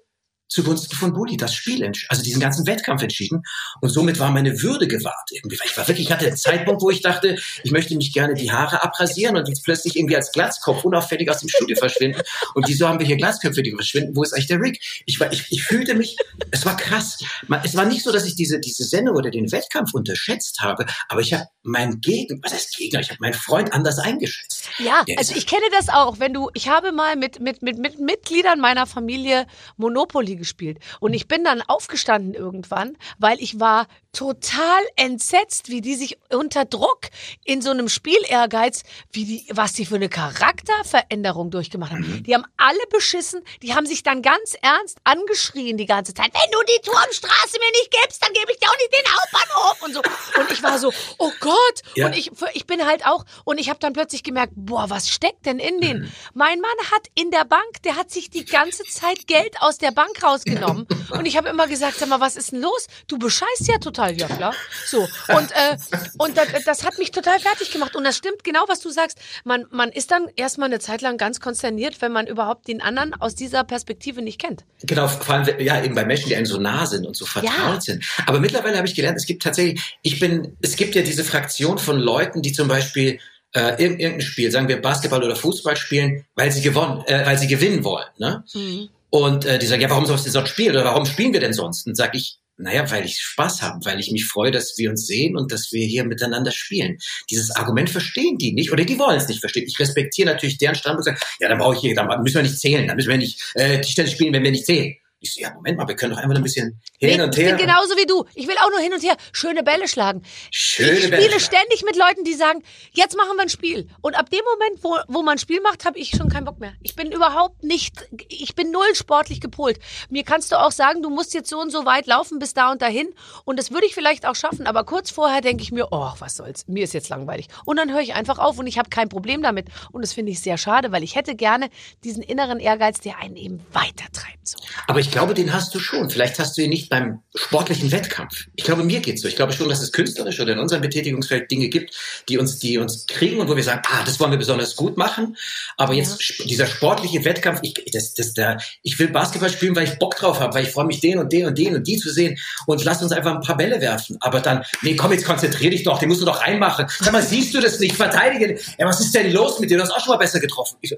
zugunsten 0.51 0.97
von 0.97 1.13
Bulli 1.13 1.37
das 1.37 1.55
Spiel, 1.55 1.91
also 2.09 2.23
diesen 2.23 2.41
ganzen 2.41 2.67
Wettkampf 2.67 3.03
entschieden. 3.03 3.43
Und 3.81 3.91
somit 3.91 4.19
war 4.19 4.31
meine 4.31 4.61
Würde 4.61 4.89
gewahrt 4.89 5.31
irgendwie. 5.31 5.57
Ich 5.65 5.77
war 5.77 5.87
wirklich, 5.87 6.09
ich 6.09 6.13
hatte 6.13 6.27
einen 6.27 6.37
Zeitpunkt, 6.37 6.83
wo 6.83 6.91
ich 6.91 7.01
dachte, 7.01 7.37
ich 7.63 7.71
möchte 7.71 7.97
mich 7.97 8.13
gerne 8.13 8.35
die 8.35 8.51
Haare 8.51 8.83
abrasieren 8.83 9.37
und 9.37 9.49
jetzt 9.49 9.65
plötzlich 9.65 9.97
irgendwie 9.97 10.17
als 10.17 10.33
Glatzkopf 10.33 10.85
unauffällig 10.85 11.31
aus 11.31 11.39
dem 11.39 11.49
Studio 11.49 11.77
verschwinden. 11.77 12.21
Und 12.55 12.69
wieso 12.69 12.89
haben 12.89 12.99
wir 12.99 13.07
hier 13.07 13.17
Glatzköpfe, 13.17 13.63
die 13.63 13.73
verschwinden? 13.73 14.15
Wo 14.17 14.23
ist 14.23 14.33
eigentlich 14.33 14.49
der 14.49 14.61
Rick? 14.61 14.81
Ich 15.07 15.21
war, 15.21 15.33
ich, 15.33 15.47
ich 15.51 15.63
fühlte 15.63 15.95
mich, 15.95 16.17
es 16.51 16.67
war 16.67 16.77
krass. 16.77 17.19
Es 17.63 17.77
war 17.77 17.85
nicht 17.85 18.03
so, 18.03 18.11
dass 18.11 18.27
ich 18.27 18.35
diese, 18.35 18.59
diese 18.59 18.85
Sendung 18.85 19.17
oder 19.17 19.31
den 19.31 19.53
Wettkampf 19.53 19.95
unterschätzt 19.95 20.61
habe, 20.61 20.85
aber 21.09 21.21
ich 21.21 21.33
habe 21.33 21.45
meinen 21.63 22.01
Gegner, 22.01 22.39
was 22.43 22.53
heißt 22.53 22.77
Gegner? 22.77 23.01
Ich 23.01 23.11
habe 23.11 23.19
meinen 23.21 23.35
Freund 23.35 23.73
anders 23.73 23.99
eingeschätzt. 23.99 24.69
Ja, 24.79 25.05
also 25.17 25.35
ich 25.37 25.47
kenne 25.47 25.67
das 25.71 25.89
auch, 25.89 26.19
wenn 26.19 26.35
du, 26.35 26.51
ich 26.55 26.69
habe 26.69 26.91
mal 26.91 27.17
mit, 27.17 27.39
mit, 27.39 27.63
mit, 27.63 27.79
mit 27.79 28.01
Mitgliedern 28.01 28.59
meiner 28.59 28.87
Familie 28.87 29.47
Monopoly 29.77 30.40
gespielt. 30.41 30.79
Und 30.99 31.15
ich 31.15 31.29
bin 31.29 31.45
dann 31.45 31.63
aufgestanden 31.63 32.35
irgendwann, 32.35 32.97
weil 33.19 33.41
ich 33.41 33.61
war 33.61 33.87
total 34.13 34.83
entsetzt, 34.97 35.69
wie 35.69 35.81
die 35.81 35.95
sich 35.95 36.19
unter 36.31 36.65
Druck 36.65 37.03
in 37.45 37.63
so 37.63 37.71
einem 37.71 37.89
Spiel 37.89 38.19
Ehrgeiz, 38.29 38.83
wie 39.13 39.25
die, 39.25 39.47
was 39.51 39.73
die 39.73 39.87
für 39.87 39.95
eine 39.95 40.09
Charakterveränderung 40.09 41.51
durchgemacht 41.51 41.93
haben. 41.93 42.01
Mhm. 42.01 42.23
Die 42.25 42.35
haben 42.35 42.45
alle 42.57 42.81
beschissen, 42.91 43.43
die 43.63 43.75
haben 43.75 43.87
sich 43.87 44.03
dann 44.03 44.23
ganz 44.23 44.57
ernst 44.63 44.99
angeschrien 45.05 45.77
die 45.77 45.87
ganze 45.87 46.13
Zeit. 46.13 46.33
Wenn 46.33 46.51
du 46.51 46.59
die 46.65 46.81
Turmstraße 46.83 47.59
mir 47.61 47.71
nicht 47.71 47.91
gibst, 48.03 48.23
dann 48.25 48.33
gebe 48.33 48.51
ich 48.51 48.59
dir 48.59 48.69
auch 48.69 48.77
nicht 48.79 48.93
den 48.93 49.13
Hauptbahnhof 49.15 49.83
und 49.83 49.95
so. 49.95 50.01
Und 50.41 50.51
ich 50.51 50.63
war 50.63 50.79
so, 50.79 50.93
oh 51.19 51.31
Gott. 51.39 51.83
Ja. 51.95 52.07
Und 52.07 52.17
ich, 52.17 52.33
ich 52.55 52.67
bin 52.67 52.85
halt 52.85 53.07
auch, 53.07 53.25
und 53.45 53.59
ich 53.59 53.69
habe 53.69 53.79
dann 53.79 53.93
plötzlich 53.93 54.25
gemerkt, 54.25 54.55
boah, 54.57 54.91
was 54.91 55.09
steckt 55.09 55.47
denn 55.47 55.61
in 55.61 55.81
denen? 55.81 56.03
Mhm. 56.03 56.13
Mein 56.35 56.61
Mann 56.61 56.71
hat 56.91 57.07
in 57.15 57.31
der 57.31 57.45
Bank, 57.45 57.83
der 57.85 57.97
hat 57.97 58.11
sich 58.11 58.31
die 58.31 58.45
ganze 58.45 58.83
Zeit 58.85 59.29
Geld 59.29 59.61
aus 59.61 59.79
der 59.79 59.93
Bank 59.93 60.23
rausgenommen. 60.31 60.87
Und 61.11 61.27
ich 61.27 61.37
habe 61.37 61.49
immer 61.49 61.67
gesagt, 61.67 61.97
sag 61.99 62.09
mal, 62.09 62.21
was 62.21 62.37
ist 62.37 62.53
denn 62.53 62.61
los? 62.61 62.87
Du 63.07 63.19
bescheißt 63.19 63.67
ja 63.67 63.79
total, 63.79 64.17
ja 64.19 64.27
klar. 64.27 64.55
So. 64.87 65.01
Und, 65.29 65.53
äh, 65.53 65.77
und 66.19 66.37
das, 66.37 66.49
das 66.65 66.85
hat 66.85 66.99
mich 66.99 67.11
total 67.11 67.39
fertig 67.41 67.71
gemacht. 67.71 67.97
Und 67.97 68.05
das 68.05 68.17
stimmt 68.17 68.45
genau, 68.45 68.65
was 68.69 68.81
du 68.81 68.91
sagst. 68.91 69.19
Man, 69.45 69.67
man 69.71 69.91
ist 69.91 70.11
dann 70.11 70.27
erstmal 70.37 70.69
eine 70.69 70.79
Zeit 70.79 71.03
lang 71.03 71.17
ganz 71.17 71.41
konsterniert, 71.41 72.01
wenn 72.01 72.13
man 72.13 72.27
überhaupt 72.27 72.69
den 72.69 72.81
anderen 72.81 73.15
aus 73.15 73.35
dieser 73.35 73.65
Perspektive 73.65 74.23
nicht 74.23 74.41
kennt. 74.41 74.65
Genau, 74.83 75.09
vor 75.09 75.35
allem, 75.35 75.61
ja, 75.61 75.83
eben 75.83 75.95
bei 75.95 76.05
Menschen, 76.05 76.29
die 76.29 76.37
einem 76.37 76.47
so 76.47 76.59
nah 76.59 76.87
sind 76.87 77.07
und 77.07 77.17
so 77.17 77.27
vertraut 77.27 77.53
ja. 77.53 77.81
sind. 77.81 78.05
Aber 78.27 78.41
mittlerweile 78.41 78.77
habe 78.77 78.87
ich 78.87 78.95
gelernt, 78.95 79.17
es 79.17 79.27
gibt 79.27 79.43
tatsächlich, 79.43 79.99
ich 80.03 80.21
bin, 80.21 80.57
es 80.61 80.77
gibt 80.77 80.95
ja 80.95 81.03
diese 81.03 81.25
Fraktion 81.25 81.79
von 81.79 81.99
Leuten, 81.99 82.43
die 82.43 82.53
zum 82.53 82.69
Beispiel 82.69 83.19
äh, 83.53 83.83
irgendein 83.83 84.21
Spiel, 84.21 84.51
sagen 84.51 84.69
wir 84.69 84.81
Basketball 84.81 85.23
oder 85.23 85.37
Fußball 85.37 85.77
spielen, 85.77 86.25
weil 86.35 86.53
sie 86.53 86.63
gewonnen, 86.63 87.03
äh, 87.07 87.27
weil 87.27 87.39
sie 87.39 87.49
gewinnen 87.49 87.85
wollen. 87.85 88.07
Ne? 88.19 88.45
Mhm. 88.55 88.89
Und 89.11 89.45
äh, 89.45 89.59
die 89.59 89.67
sagen, 89.67 89.83
ja, 89.83 89.91
warum 89.91 90.07
sollst 90.07 90.27
du 90.27 90.31
sonst 90.31 90.51
spielen? 90.51 90.73
Oder 90.73 90.85
warum 90.85 91.05
spielen 91.05 91.33
wir 91.33 91.41
denn 91.41 91.53
sonst? 91.53 91.87
Und 91.87 91.97
sage 91.97 92.17
ich, 92.17 92.39
naja, 92.61 92.89
weil 92.91 93.05
ich 93.05 93.19
Spaß 93.19 93.63
habe, 93.63 93.85
weil 93.85 93.99
ich 93.99 94.11
mich 94.13 94.27
freue, 94.27 94.51
dass 94.51 94.77
wir 94.77 94.91
uns 94.91 95.07
sehen 95.07 95.37
und 95.37 95.51
dass 95.51 95.73
wir 95.73 95.85
hier 95.87 96.05
miteinander 96.05 96.53
spielen. 96.53 96.99
Dieses 97.31 97.51
Argument 97.51 97.91
verstehen 97.91 98.37
die 98.39 98.53
nicht 98.53 98.71
oder 98.71 98.85
die 98.85 98.99
wollen 98.99 99.17
es 99.17 99.29
nicht 99.29 99.41
verstehen. 99.41 99.65
Ich 99.67 99.79
respektiere 99.79 100.29
natürlich 100.29 100.59
deren 100.59 100.75
Standpunkt 100.75 101.09
und 101.09 101.17
sage, 101.17 101.27
ja, 101.41 101.49
dann 101.49 101.59
brauche 101.59 101.75
ich 101.75 101.81
hier, 101.81 101.95
dann 101.95 102.23
müssen 102.23 102.37
wir 102.37 102.43
nicht 102.43 102.59
zählen, 102.59 102.87
dann 102.87 102.97
müssen 102.97 103.09
wir 103.09 103.17
nicht 103.17 103.41
äh, 103.55 103.81
die 103.81 103.91
Stelle 103.91 104.09
spielen, 104.09 104.33
wenn 104.35 104.45
wir 104.45 104.51
nicht 104.51 104.67
zählen. 104.67 104.95
Ich 105.23 105.35
so, 105.35 105.43
ja, 105.43 105.53
Moment 105.53 105.77
mal, 105.77 105.87
wir 105.87 105.97
können 105.97 106.15
doch 106.15 106.19
einfach 106.19 106.35
ein 106.35 106.43
bisschen 106.43 106.81
hin 106.99 107.19
nee, 107.19 107.23
und 107.23 107.37
her. 107.37 107.51
Ich 107.51 107.57
bin 107.57 107.67
genauso 107.67 107.95
wie 107.97 108.07
du. 108.07 108.25
Ich 108.35 108.49
will 108.49 108.57
auch 108.65 108.71
nur 108.71 108.81
hin 108.81 108.95
und 108.95 109.03
her 109.03 109.17
schöne 109.33 109.63
Bälle 109.63 109.87
schlagen. 109.87 110.23
Schöne 110.51 110.93
ich 110.93 111.05
spiele 111.05 111.17
Bälle 111.19 111.41
ständig 111.41 111.85
mit 111.85 111.95
Leuten, 111.97 112.25
die 112.25 112.33
sagen, 112.33 112.63
jetzt 112.93 113.19
machen 113.19 113.37
wir 113.37 113.43
ein 113.43 113.51
Spiel. 113.51 113.87
Und 114.01 114.15
ab 114.15 114.31
dem 114.31 114.41
Moment, 114.51 114.83
wo, 114.83 114.97
wo 115.09 115.23
man 115.23 115.35
ein 115.35 115.39
Spiel 115.39 115.61
macht, 115.61 115.85
habe 115.85 115.99
ich 115.99 116.11
schon 116.11 116.31
keinen 116.31 116.47
Bock 116.47 116.59
mehr. 116.59 116.73
Ich 116.81 116.97
bin 116.97 117.13
überhaupt 117.13 117.63
nicht, 117.63 118.09
ich 118.29 118.55
bin 118.55 118.71
null 118.71 118.95
sportlich 118.95 119.43
gepolt. 119.43 119.79
Mir 120.09 120.25
kannst 120.25 120.53
du 120.53 120.57
auch 120.59 120.73
sagen, 120.73 121.03
du 121.03 121.11
musst 121.11 121.35
jetzt 121.35 121.51
so 121.51 121.61
und 121.61 121.71
so 121.71 121.85
weit 121.85 122.07
laufen 122.07 122.39
bis 122.39 122.55
da 122.55 122.73
und 122.73 122.81
dahin. 122.81 123.13
Und 123.45 123.59
das 123.59 123.71
würde 123.71 123.85
ich 123.85 123.95
vielleicht 123.95 124.25
auch 124.25 124.37
schaffen. 124.37 124.67
Aber 124.67 124.85
kurz 124.85 125.11
vorher 125.11 125.43
denke 125.43 125.63
ich 125.63 125.71
mir, 125.71 125.89
oh, 125.91 126.13
was 126.19 126.37
soll's. 126.37 126.67
Mir 126.67 126.85
ist 126.85 126.95
jetzt 126.95 127.11
langweilig. 127.11 127.49
Und 127.67 127.77
dann 127.77 127.93
höre 127.93 128.01
ich 128.01 128.15
einfach 128.15 128.39
auf 128.39 128.59
und 128.59 128.67
ich 128.67 128.79
habe 128.79 128.89
kein 128.89 129.11
Problem 129.11 129.43
damit. 129.43 129.67
Und 129.93 130.01
das 130.03 130.15
finde 130.15 130.33
ich 130.33 130.41
sehr 130.41 130.57
schade, 130.57 130.93
weil 130.93 131.03
ich 131.03 131.15
hätte 131.15 131.35
gerne 131.35 131.69
diesen 132.05 132.23
inneren 132.23 132.59
Ehrgeiz, 132.59 133.01
der 133.01 133.19
einen 133.19 133.37
eben 133.37 133.61
weitertreibt. 133.73 134.49
So. 134.49 134.57
Aber 134.87 134.99
ich 134.99 135.10
glaube, 135.11 135.35
den 135.35 135.53
hast 135.53 135.75
du 135.75 135.79
schon. 135.79 136.11
Vielleicht 136.11 136.39
hast 136.39 136.57
du 136.57 136.63
ihn 136.63 136.71
nicht 136.71 136.89
beim 136.89 137.21
sportlichen 137.35 137.93
Wettkampf. 137.93 138.47
Ich 138.57 138.65
glaube, 138.65 138.85
mir 138.85 139.01
geht's 139.01 139.23
so. 139.23 139.29
Ich 139.29 139.37
glaube 139.37 139.53
schon, 139.53 139.69
dass 139.69 139.81
es 139.81 139.93
künstlerisch 139.93 140.41
oder 140.41 140.53
in 140.53 140.59
unserem 140.59 140.83
Betätigungsfeld 140.83 141.51
Dinge 141.51 141.69
gibt, 141.69 141.95
die 142.29 142.39
uns, 142.39 142.59
die 142.59 142.79
uns 142.79 143.07
kriegen 143.07 143.41
und 143.41 143.49
wo 143.49 143.57
wir 143.57 143.63
sagen, 143.63 143.83
ah, 143.91 144.03
das 144.05 144.21
wollen 144.21 144.31
wir 144.31 144.39
besonders 144.39 144.77
gut 144.77 144.97
machen. 144.97 145.37
Aber 145.77 145.95
jetzt 145.95 146.39
ja. 146.39 146.45
dieser 146.47 146.67
sportliche 146.67 147.25
Wettkampf, 147.25 147.61
ich, 147.63 147.75
das, 147.93 148.15
das, 148.15 148.35
da, 148.35 148.59
ich 148.83 148.99
will 148.99 149.09
Basketball 149.09 149.51
spielen, 149.51 149.77
weil 149.77 149.85
ich 149.85 149.99
Bock 149.99 150.17
drauf 150.17 150.41
habe, 150.41 150.55
weil 150.55 150.65
ich 150.65 150.71
freue 150.71 150.87
mich, 150.87 151.01
den 151.01 151.19
und 151.19 151.33
den 151.33 151.47
und 151.47 151.57
den 151.57 151.77
und 151.77 151.87
die 151.87 151.97
zu 151.97 152.11
sehen 152.11 152.39
und 152.67 152.85
lass 152.85 153.03
uns 153.03 153.13
einfach 153.13 153.35
ein 153.35 153.43
paar 153.43 153.57
Bälle 153.57 153.81
werfen. 153.81 154.17
Aber 154.21 154.41
dann, 154.41 154.65
nee, 154.83 154.97
komm, 154.97 155.13
jetzt 155.13 155.25
konzentrier 155.25 155.71
dich 155.71 155.85
doch, 155.85 155.99
den 155.99 156.09
musst 156.09 156.21
du 156.21 156.27
doch 156.27 156.43
reinmachen. 156.43 156.87
Sag 156.99 157.13
mal, 157.13 157.23
siehst 157.23 157.55
du 157.55 157.61
das 157.61 157.79
nicht? 157.81 157.97
Verteidige. 157.97 158.59
Ja, 158.79 158.87
was 158.87 159.01
ist 159.01 159.15
denn 159.15 159.33
los 159.33 159.61
mit 159.61 159.71
dir? 159.71 159.77
Du 159.77 159.83
hast 159.83 159.91
auch 159.91 160.01
schon 160.01 160.13
mal 160.13 160.19
besser 160.19 160.41
getroffen. 160.41 160.77
Ich, 160.81 160.93
äh, 160.93 160.97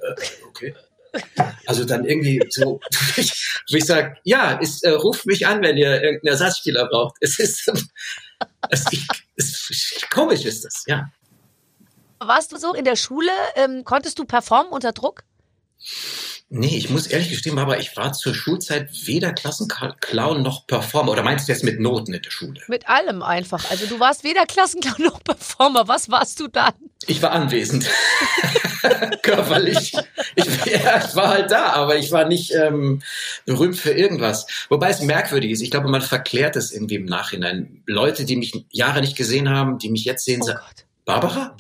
okay. 0.49 0.75
Also 1.67 1.85
dann 1.85 2.05
irgendwie 2.05 2.41
so, 2.51 2.81
wo 3.71 3.77
ich 3.77 3.85
sage, 3.85 4.17
ja, 4.25 4.59
es, 4.61 4.83
äh, 4.83 4.91
ruft 4.91 5.27
mich 5.27 5.47
an, 5.47 5.63
wenn 5.63 5.77
ihr 5.77 6.03
irgendeinen 6.03 6.33
Ersatzspieler 6.33 6.87
braucht. 6.89 7.17
Es 7.21 7.39
ist, 7.39 7.69
es, 8.71 8.85
es, 9.37 10.01
komisch 10.11 10.45
ist 10.45 10.65
das, 10.65 10.85
ja. 10.87 11.11
Warst 12.19 12.53
du 12.53 12.57
so 12.57 12.73
in 12.73 12.85
der 12.85 12.97
Schule, 12.97 13.33
ähm, 13.57 13.85
konntest 13.85 14.19
du 14.19 14.25
performen 14.25 14.73
unter 14.73 14.93
Druck? 14.93 15.25
Nee, 16.55 16.77
ich 16.77 16.91
muss 16.91 17.07
ehrlich 17.07 17.31
gestehen, 17.31 17.59
aber 17.59 17.79
ich 17.79 17.97
war 17.97 18.13
zur 18.13 18.35
Schulzeit 18.35 18.91
weder 19.07 19.33
Klassenclown 19.33 20.43
noch 20.43 20.67
Performer. 20.67 21.13
Oder 21.13 21.23
meinst 21.23 21.49
du 21.49 21.53
jetzt 21.53 21.65
mit 21.65 21.81
Noten 21.81 22.13
in 22.13 22.21
der 22.21 22.31
Schule? 22.31 22.61
Mit 22.69 22.91
allem 22.91 23.23
einfach. 23.23 23.71
Also 23.71 23.87
du 23.87 23.99
warst 23.99 24.23
weder 24.23 24.45
Klassenclown 24.45 25.03
noch 25.03 25.25
Performer. 25.25 25.89
Was 25.89 26.11
warst 26.11 26.39
du 26.41 26.49
dann? 26.49 26.75
Ich 27.07 27.23
war 27.23 27.31
anwesend. 27.31 27.89
Körperlich. 29.23 29.95
Ich, 30.35 30.67
ja, 30.67 31.03
ich 31.03 31.17
war 31.17 31.29
halt 31.29 31.51
da, 31.51 31.73
aber 31.73 31.97
ich 31.97 32.13
war 32.13 32.27
nicht 32.27 32.53
ähm, 32.55 33.01
berühmt 33.47 33.79
für 33.79 33.93
irgendwas. 33.93 34.47
Wobei 34.69 34.91
es 34.91 35.01
merkwürdig 35.01 35.53
ist. 35.53 35.63
Ich 35.63 35.71
glaube, 35.71 35.89
man 35.89 36.03
verklärt 36.03 36.55
es 36.57 36.71
irgendwie 36.71 36.97
im 36.97 37.07
Nachhinein. 37.07 37.83
Leute, 37.87 38.27
die 38.27 38.37
mich 38.37 38.67
Jahre 38.69 39.01
nicht 39.01 39.17
gesehen 39.17 39.49
haben, 39.49 39.79
die 39.79 39.89
mich 39.89 40.05
jetzt 40.05 40.27
sehen, 40.27 40.43
oh 40.43 40.49
sagen, 40.49 40.61
Barbara? 41.07 41.57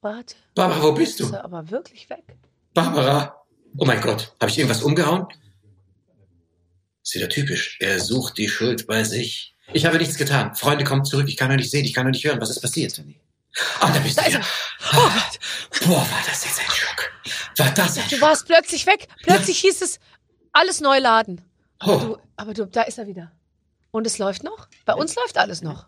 Warte. 0.00 0.34
Barbara, 0.56 0.82
wo 0.82 0.90
bist 0.90 1.20
du? 1.20 1.30
Bist 1.30 1.34
du 1.34 1.44
aber 1.44 1.70
wirklich 1.70 2.10
weg. 2.10 2.24
Barbara. 2.74 3.37
Oh 3.78 3.84
mein 3.84 4.00
Gott, 4.00 4.34
habe 4.40 4.50
ich 4.50 4.58
irgendwas 4.58 4.82
umgehauen? 4.82 5.26
Ist 7.02 7.14
wieder 7.14 7.28
typisch. 7.28 7.78
Er 7.80 8.00
sucht 8.00 8.36
die 8.36 8.48
Schuld 8.48 8.86
bei 8.86 9.04
sich. 9.04 9.54
Ich 9.72 9.86
habe 9.86 9.98
nichts 9.98 10.16
getan. 10.16 10.54
Freunde, 10.56 10.84
kommt 10.84 11.06
zurück. 11.06 11.28
Ich 11.28 11.36
kann 11.36 11.50
euch 11.50 11.58
nicht 11.58 11.70
sehen. 11.70 11.84
Ich 11.84 11.94
kann 11.94 12.06
euch 12.06 12.12
nicht 12.12 12.24
hören. 12.24 12.40
Was 12.40 12.50
ist 12.50 12.60
passiert? 12.60 13.00
Ah, 13.80 13.92
da 13.92 14.00
bist 14.00 14.18
du 14.18 14.26
wieder. 14.26 14.40
Oh 14.94 15.10
Boah, 15.86 16.00
war 16.00 16.22
das 16.26 16.44
jetzt 16.44 16.58
ein 16.58 16.70
Schock. 16.70 17.10
War 17.56 17.70
das 17.72 17.98
ein 17.98 18.04
Du 18.10 18.20
warst 18.20 18.46
plötzlich 18.46 18.84
weg. 18.86 19.06
Plötzlich 19.22 19.62
ja. 19.62 19.70
hieß 19.70 19.82
es, 19.82 20.00
alles 20.52 20.80
neu 20.80 20.98
laden. 20.98 21.40
Aber, 21.78 21.94
oh. 21.94 21.98
du, 21.98 22.18
aber 22.36 22.54
du, 22.54 22.66
da 22.66 22.82
ist 22.82 22.98
er 22.98 23.06
wieder. 23.06 23.32
Und 23.90 24.06
es 24.06 24.18
läuft 24.18 24.42
noch? 24.42 24.68
Bei 24.84 24.94
uns 24.94 25.14
läuft 25.14 25.38
alles 25.38 25.62
noch. 25.62 25.86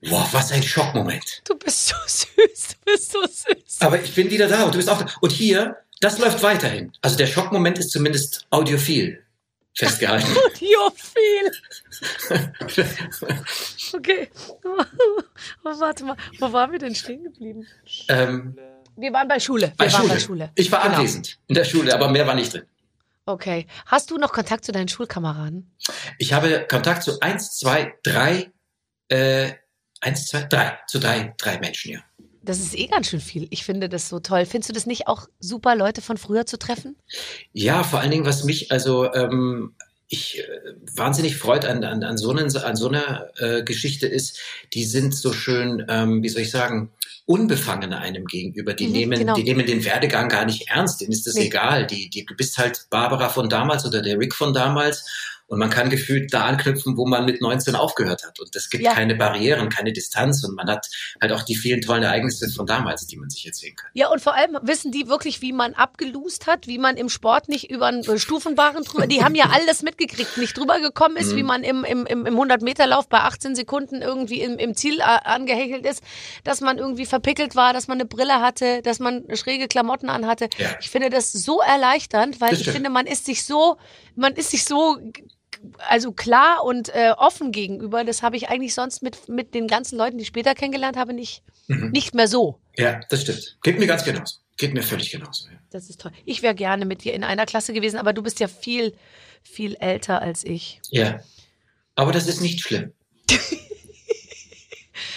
Boah, 0.00 0.28
was 0.32 0.52
ein 0.52 0.62
Schockmoment. 0.62 1.42
Du 1.44 1.56
bist 1.56 1.88
so 1.88 1.96
süß, 2.06 2.68
du 2.68 2.76
bist 2.84 3.12
so 3.12 3.20
süß. 3.22 3.80
Aber 3.80 4.00
ich 4.00 4.14
bin 4.14 4.30
wieder 4.30 4.48
da 4.48 4.64
und 4.64 4.74
du 4.74 4.78
bist 4.78 4.88
auch 4.88 4.98
da. 4.98 5.06
Und 5.20 5.32
hier, 5.32 5.76
das 6.02 6.18
läuft 6.18 6.42
weiterhin. 6.42 6.92
Also 7.00 7.16
der 7.16 7.28
Schockmoment 7.28 7.78
ist 7.78 7.90
zumindest 7.90 8.46
audiophil 8.50 9.22
festgehalten. 9.74 10.26
audiophil. 10.46 11.52
okay. 13.94 14.28
Oh, 15.64 15.80
warte 15.80 16.04
mal, 16.04 16.16
wo 16.40 16.52
waren 16.52 16.72
wir 16.72 16.78
denn 16.78 16.94
stehen 16.94 17.22
geblieben? 17.22 17.66
Ähm, 18.08 18.58
wir 18.96 19.12
waren 19.12 19.28
bei 19.28 19.38
Schule. 19.38 19.68
Wir 19.68 19.76
bei 19.76 19.90
Schule. 19.90 20.08
bei 20.08 20.18
Schule. 20.18 20.50
Ich 20.56 20.72
war 20.72 20.82
genau. 20.82 20.96
anwesend 20.96 21.38
in 21.46 21.54
der 21.54 21.64
Schule, 21.64 21.94
aber 21.94 22.08
mehr 22.08 22.26
war 22.26 22.34
nicht 22.34 22.52
drin. 22.52 22.64
Okay. 23.24 23.66
Hast 23.86 24.10
du 24.10 24.18
noch 24.18 24.32
Kontakt 24.32 24.64
zu 24.64 24.72
deinen 24.72 24.88
Schulkameraden? 24.88 25.70
Ich 26.18 26.32
habe 26.32 26.66
Kontakt 26.68 27.04
zu 27.04 27.20
eins, 27.20 27.56
zwei, 27.56 27.94
drei, 28.02 28.50
äh, 29.08 29.52
eins, 30.00 30.26
zwei, 30.26 30.42
drei, 30.42 30.78
zu 30.88 30.98
drei, 30.98 31.34
drei 31.38 31.58
Menschen, 31.58 31.92
ja. 31.92 32.00
Das 32.42 32.58
ist 32.58 32.76
eh 32.76 32.86
ganz 32.86 33.08
schön 33.08 33.20
viel. 33.20 33.46
Ich 33.50 33.64
finde 33.64 33.88
das 33.88 34.08
so 34.08 34.18
toll. 34.18 34.46
Findest 34.46 34.70
du 34.70 34.72
das 34.74 34.86
nicht 34.86 35.06
auch 35.06 35.28
super, 35.38 35.76
Leute 35.76 36.02
von 36.02 36.16
früher 36.16 36.46
zu 36.46 36.58
treffen? 36.58 36.96
Ja, 37.52 37.84
vor 37.84 38.00
allen 38.00 38.10
Dingen, 38.10 38.26
was 38.26 38.44
mich, 38.44 38.72
also 38.72 39.12
ähm, 39.14 39.74
ich 40.08 40.40
äh, 40.40 40.42
wahnsinnig 40.94 41.36
freut 41.36 41.64
an, 41.64 41.84
an, 41.84 42.04
an 42.04 42.18
so, 42.18 42.30
einen, 42.30 42.54
an 42.56 42.76
so 42.76 42.88
einer 42.88 43.28
äh, 43.38 43.62
Geschichte 43.62 44.06
ist, 44.06 44.38
die 44.74 44.84
sind 44.84 45.14
so 45.14 45.32
schön, 45.32 45.86
ähm, 45.88 46.22
wie 46.22 46.28
soll 46.28 46.42
ich 46.42 46.50
sagen, 46.50 46.90
unbefangener 47.24 48.00
einem 48.00 48.26
gegenüber. 48.26 48.74
Die, 48.74 48.88
mhm, 48.88 48.92
nehmen, 48.92 49.18
genau. 49.20 49.34
die 49.34 49.44
nehmen 49.44 49.64
den 49.66 49.84
Werdegang 49.84 50.28
gar 50.28 50.44
nicht 50.44 50.68
ernst, 50.68 51.00
denen 51.00 51.12
ist 51.12 51.26
das 51.26 51.34
nee. 51.34 51.46
egal. 51.46 51.86
Die, 51.86 52.10
die, 52.10 52.26
du 52.26 52.34
bist 52.34 52.58
halt 52.58 52.86
Barbara 52.90 53.28
von 53.28 53.48
damals 53.48 53.86
oder 53.86 54.02
der 54.02 54.18
Rick 54.18 54.34
von 54.34 54.52
damals 54.52 55.04
Und 55.52 55.58
man 55.58 55.68
kann 55.68 55.90
gefühlt 55.90 56.32
da 56.32 56.46
anknüpfen, 56.46 56.96
wo 56.96 57.06
man 57.06 57.26
mit 57.26 57.42
19 57.42 57.76
aufgehört 57.76 58.24
hat. 58.24 58.40
Und 58.40 58.56
es 58.56 58.70
gibt 58.70 58.84
ja. 58.84 58.94
keine 58.94 59.16
Barrieren, 59.16 59.68
keine 59.68 59.92
Distanz. 59.92 60.42
Und 60.44 60.56
man 60.56 60.66
hat 60.66 60.88
halt 61.20 61.30
auch 61.30 61.42
die 61.42 61.56
vielen 61.56 61.82
tollen 61.82 62.02
Ereignisse 62.02 62.48
von 62.48 62.64
damals, 62.64 63.06
die 63.06 63.18
man 63.18 63.28
sich 63.28 63.44
erzählen 63.44 63.76
kann. 63.76 63.90
Ja, 63.92 64.08
und 64.08 64.22
vor 64.22 64.34
allem 64.34 64.56
wissen 64.62 64.92
die 64.92 65.08
wirklich, 65.08 65.42
wie 65.42 65.52
man 65.52 65.74
abgelust 65.74 66.46
hat, 66.46 66.68
wie 66.68 66.78
man 66.78 66.96
im 66.96 67.10
Sport 67.10 67.50
nicht 67.50 67.70
über 67.70 67.88
einen 67.88 68.02
äh, 68.02 68.18
Stufenbarren 68.18 68.82
drüber, 68.84 69.06
die 69.06 69.22
haben 69.22 69.34
ja 69.34 69.50
alles 69.52 69.82
mitgekriegt, 69.82 70.38
nicht 70.38 70.56
drüber 70.56 70.80
gekommen 70.80 71.18
ist, 71.18 71.32
mhm. 71.32 71.36
wie 71.36 71.42
man 71.42 71.64
im, 71.64 71.84
im, 71.84 72.06
im 72.06 72.24
100-Meter-Lauf 72.24 73.10
bei 73.10 73.18
18 73.18 73.54
Sekunden 73.54 74.00
irgendwie 74.00 74.40
im, 74.40 74.56
im 74.56 74.74
Ziel 74.74 75.00
äh, 75.00 75.02
angehechelt 75.02 75.84
ist, 75.84 76.02
dass 76.44 76.62
man 76.62 76.78
irgendwie 76.78 77.04
verpickelt 77.04 77.56
war, 77.56 77.74
dass 77.74 77.88
man 77.88 77.98
eine 77.98 78.06
Brille 78.06 78.40
hatte, 78.40 78.80
dass 78.80 79.00
man 79.00 79.26
schräge 79.36 79.68
Klamotten 79.68 80.08
anhatte. 80.08 80.48
Ja. 80.56 80.70
Ich 80.80 80.88
finde 80.88 81.10
das 81.10 81.30
so 81.30 81.60
erleichternd, 81.60 82.40
weil 82.40 82.54
ich 82.54 82.70
finde, 82.70 82.88
man 82.88 83.06
ist 83.06 83.26
sich 83.26 83.44
so, 83.44 83.76
man 84.16 84.32
ist 84.32 84.50
sich 84.50 84.64
so 84.64 84.96
also 85.88 86.12
klar 86.12 86.64
und 86.64 86.88
äh, 86.94 87.12
offen 87.16 87.52
gegenüber. 87.52 88.04
Das 88.04 88.22
habe 88.22 88.36
ich 88.36 88.48
eigentlich 88.48 88.74
sonst 88.74 89.02
mit, 89.02 89.28
mit 89.28 89.54
den 89.54 89.68
ganzen 89.68 89.98
Leuten, 89.98 90.18
die 90.18 90.22
ich 90.22 90.28
später 90.28 90.54
kennengelernt 90.54 90.96
habe, 90.96 91.12
nicht, 91.12 91.42
mhm. 91.68 91.90
nicht 91.90 92.14
mehr 92.14 92.28
so. 92.28 92.58
Ja, 92.76 93.00
das 93.08 93.22
stimmt. 93.22 93.58
Geht 93.62 93.78
mir 93.78 93.86
ganz 93.86 94.04
genauso. 94.04 94.36
Geht 94.56 94.74
mir 94.74 94.82
völlig 94.82 95.10
genauso. 95.10 95.48
Ja. 95.48 95.56
Das 95.70 95.88
ist 95.88 96.00
toll. 96.00 96.12
Ich 96.24 96.42
wäre 96.42 96.54
gerne 96.54 96.84
mit 96.84 97.04
dir 97.04 97.14
in 97.14 97.24
einer 97.24 97.46
Klasse 97.46 97.72
gewesen, 97.72 97.98
aber 97.98 98.12
du 98.12 98.22
bist 98.22 98.40
ja 98.40 98.48
viel, 98.48 98.94
viel 99.42 99.74
älter 99.76 100.20
als 100.20 100.44
ich. 100.44 100.80
Ja. 100.90 101.20
Aber 101.94 102.12
das 102.12 102.26
ist 102.26 102.40
nicht 102.40 102.60
schlimm. 102.60 102.92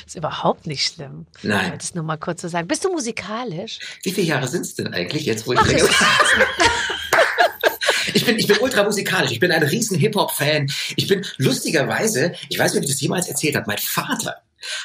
ist 0.05 0.15
überhaupt 0.15 0.67
nicht 0.67 0.85
schlimm. 0.85 1.25
Nein. 1.43 1.65
Ich 1.65 1.71
wollte 1.71 1.83
es 1.83 1.95
nur 1.95 2.03
mal 2.03 2.17
kurz 2.17 2.41
so 2.41 2.47
sagen. 2.47 2.67
Bist 2.67 2.85
du 2.85 2.91
musikalisch? 2.91 3.79
Wie 4.03 4.11
viele 4.11 4.27
Jahre 4.27 4.47
sind 4.47 4.61
es 4.61 4.75
denn 4.75 4.93
eigentlich 4.93 5.25
jetzt, 5.25 5.47
wo 5.47 5.53
ich 5.53 5.59
Ach, 5.59 5.67
denke? 5.67 5.89
Ich 8.15 8.25
bin, 8.25 8.39
ich 8.39 8.47
bin 8.47 8.57
ultra 8.59 8.83
musikalisch. 8.83 9.31
Ich 9.31 9.41
bin 9.41 9.51
ein 9.51 9.61
riesen 9.61 9.99
Hip-Hop-Fan. 9.99 10.71
Ich 10.95 11.07
bin 11.07 11.25
lustigerweise, 11.37 12.33
ich 12.47 12.57
weiß 12.57 12.73
nicht, 12.73 12.79
ob 12.79 12.85
ich 12.85 12.91
das 12.91 13.01
jemals 13.01 13.27
erzählt 13.27 13.57
habe, 13.57 13.65
mein 13.67 13.77
Vater 13.77 14.37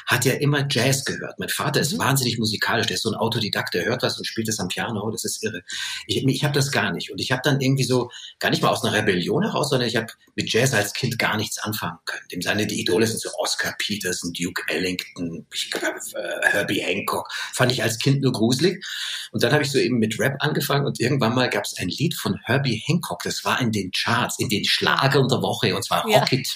hat 0.05 0.25
ja 0.25 0.33
immer 0.33 0.65
Jazz 0.69 1.05
gehört. 1.05 1.39
Mein 1.39 1.49
Vater 1.49 1.79
ist 1.79 1.93
mhm. 1.93 1.99
wahnsinnig 1.99 2.37
musikalisch, 2.37 2.87
der 2.87 2.95
ist 2.95 3.03
so 3.03 3.11
ein 3.11 3.15
Autodidakt, 3.15 3.73
der 3.73 3.85
hört 3.85 4.03
was 4.03 4.17
und 4.17 4.25
spielt 4.25 4.49
es 4.49 4.59
am 4.59 4.67
Piano, 4.67 5.09
das 5.11 5.23
ist 5.23 5.43
irre. 5.43 5.61
Ich, 6.07 6.25
ich 6.25 6.43
habe 6.43 6.53
das 6.53 6.71
gar 6.71 6.91
nicht 6.91 7.11
und 7.11 7.19
ich 7.19 7.31
habe 7.31 7.41
dann 7.43 7.59
irgendwie 7.61 7.83
so, 7.83 8.09
gar 8.39 8.49
nicht 8.49 8.61
mal 8.61 8.69
aus 8.69 8.83
einer 8.83 8.97
Rebellion 8.97 9.43
heraus, 9.43 9.69
sondern 9.69 9.87
ich 9.87 9.95
habe 9.95 10.07
mit 10.35 10.51
Jazz 10.51 10.73
als 10.73 10.93
Kind 10.93 11.19
gar 11.19 11.37
nichts 11.37 11.59
anfangen 11.59 11.99
können. 12.05 12.27
Dem 12.31 12.41
seine 12.41 12.67
die 12.67 12.79
Idole 12.79 13.07
sind 13.07 13.21
so 13.21 13.29
Oscar 13.39 13.75
Peterson, 13.77 14.33
Duke 14.33 14.63
Ellington, 14.67 15.45
ich 15.53 15.71
glaub, 15.71 15.95
äh, 15.95 16.49
Herbie 16.49 16.81
Hancock, 16.81 17.29
fand 17.53 17.71
ich 17.71 17.83
als 17.83 17.99
Kind 17.99 18.21
nur 18.21 18.31
gruselig. 18.31 18.83
Und 19.31 19.43
dann 19.43 19.51
habe 19.51 19.63
ich 19.63 19.71
so 19.71 19.77
eben 19.77 19.99
mit 19.99 20.19
Rap 20.19 20.35
angefangen 20.39 20.85
und 20.85 20.99
irgendwann 20.99 21.35
mal 21.35 21.49
gab 21.49 21.65
es 21.65 21.77
ein 21.77 21.89
Lied 21.89 22.15
von 22.15 22.37
Herbie 22.43 22.81
Hancock, 22.85 23.23
das 23.23 23.43
war 23.45 23.61
in 23.61 23.71
den 23.71 23.91
Charts, 23.91 24.39
in 24.39 24.49
den 24.49 24.65
Schlagern 24.65 25.27
der 25.27 25.41
Woche 25.41 25.75
und 25.75 25.83
zwar 25.83 26.07
ja. 26.07 26.19
Rocket. 26.19 26.47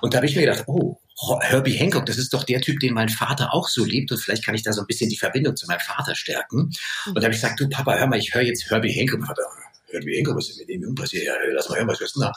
Und 0.00 0.12
da 0.12 0.18
habe 0.18 0.26
ich 0.26 0.36
mir 0.36 0.42
gedacht, 0.42 0.64
oh, 0.66 0.98
Herbie 1.40 1.72
Hancock, 1.72 2.06
das 2.06 2.18
ist 2.18 2.32
doch 2.32 2.44
der 2.44 2.60
Typ, 2.60 2.80
den 2.80 2.94
mein 2.94 3.08
Vater 3.08 3.52
auch 3.52 3.68
so 3.68 3.84
liebt 3.84 4.12
und 4.12 4.18
vielleicht 4.18 4.44
kann 4.44 4.54
ich 4.54 4.62
da 4.62 4.72
so 4.72 4.82
ein 4.82 4.86
bisschen 4.86 5.10
die 5.10 5.16
Verbindung 5.16 5.56
zu 5.56 5.66
meinem 5.66 5.80
Vater 5.80 6.14
stärken. 6.14 6.70
Und 7.06 7.14
da 7.14 7.22
habe 7.22 7.34
ich 7.34 7.40
gesagt, 7.40 7.60
du 7.60 7.68
Papa, 7.68 7.96
hör 7.96 8.06
mal, 8.06 8.18
ich 8.18 8.34
höre 8.34 8.42
jetzt 8.42 8.70
Herbie 8.70 8.92
Hancock. 8.92 9.26
Vater, 9.26 9.42
Herbie 9.90 10.16
Hancock, 10.16 10.36
was 10.36 10.50
ist 10.50 10.58
mit 10.58 10.68
dem 10.68 10.82
Jungen 10.82 10.94
passiert? 10.94 11.24
Ja, 11.24 11.34
lass 11.52 11.68
mal 11.68 11.78
hören, 11.78 11.88
was 11.88 12.00
ist 12.00 12.14
denn 12.14 12.22
da? 12.22 12.32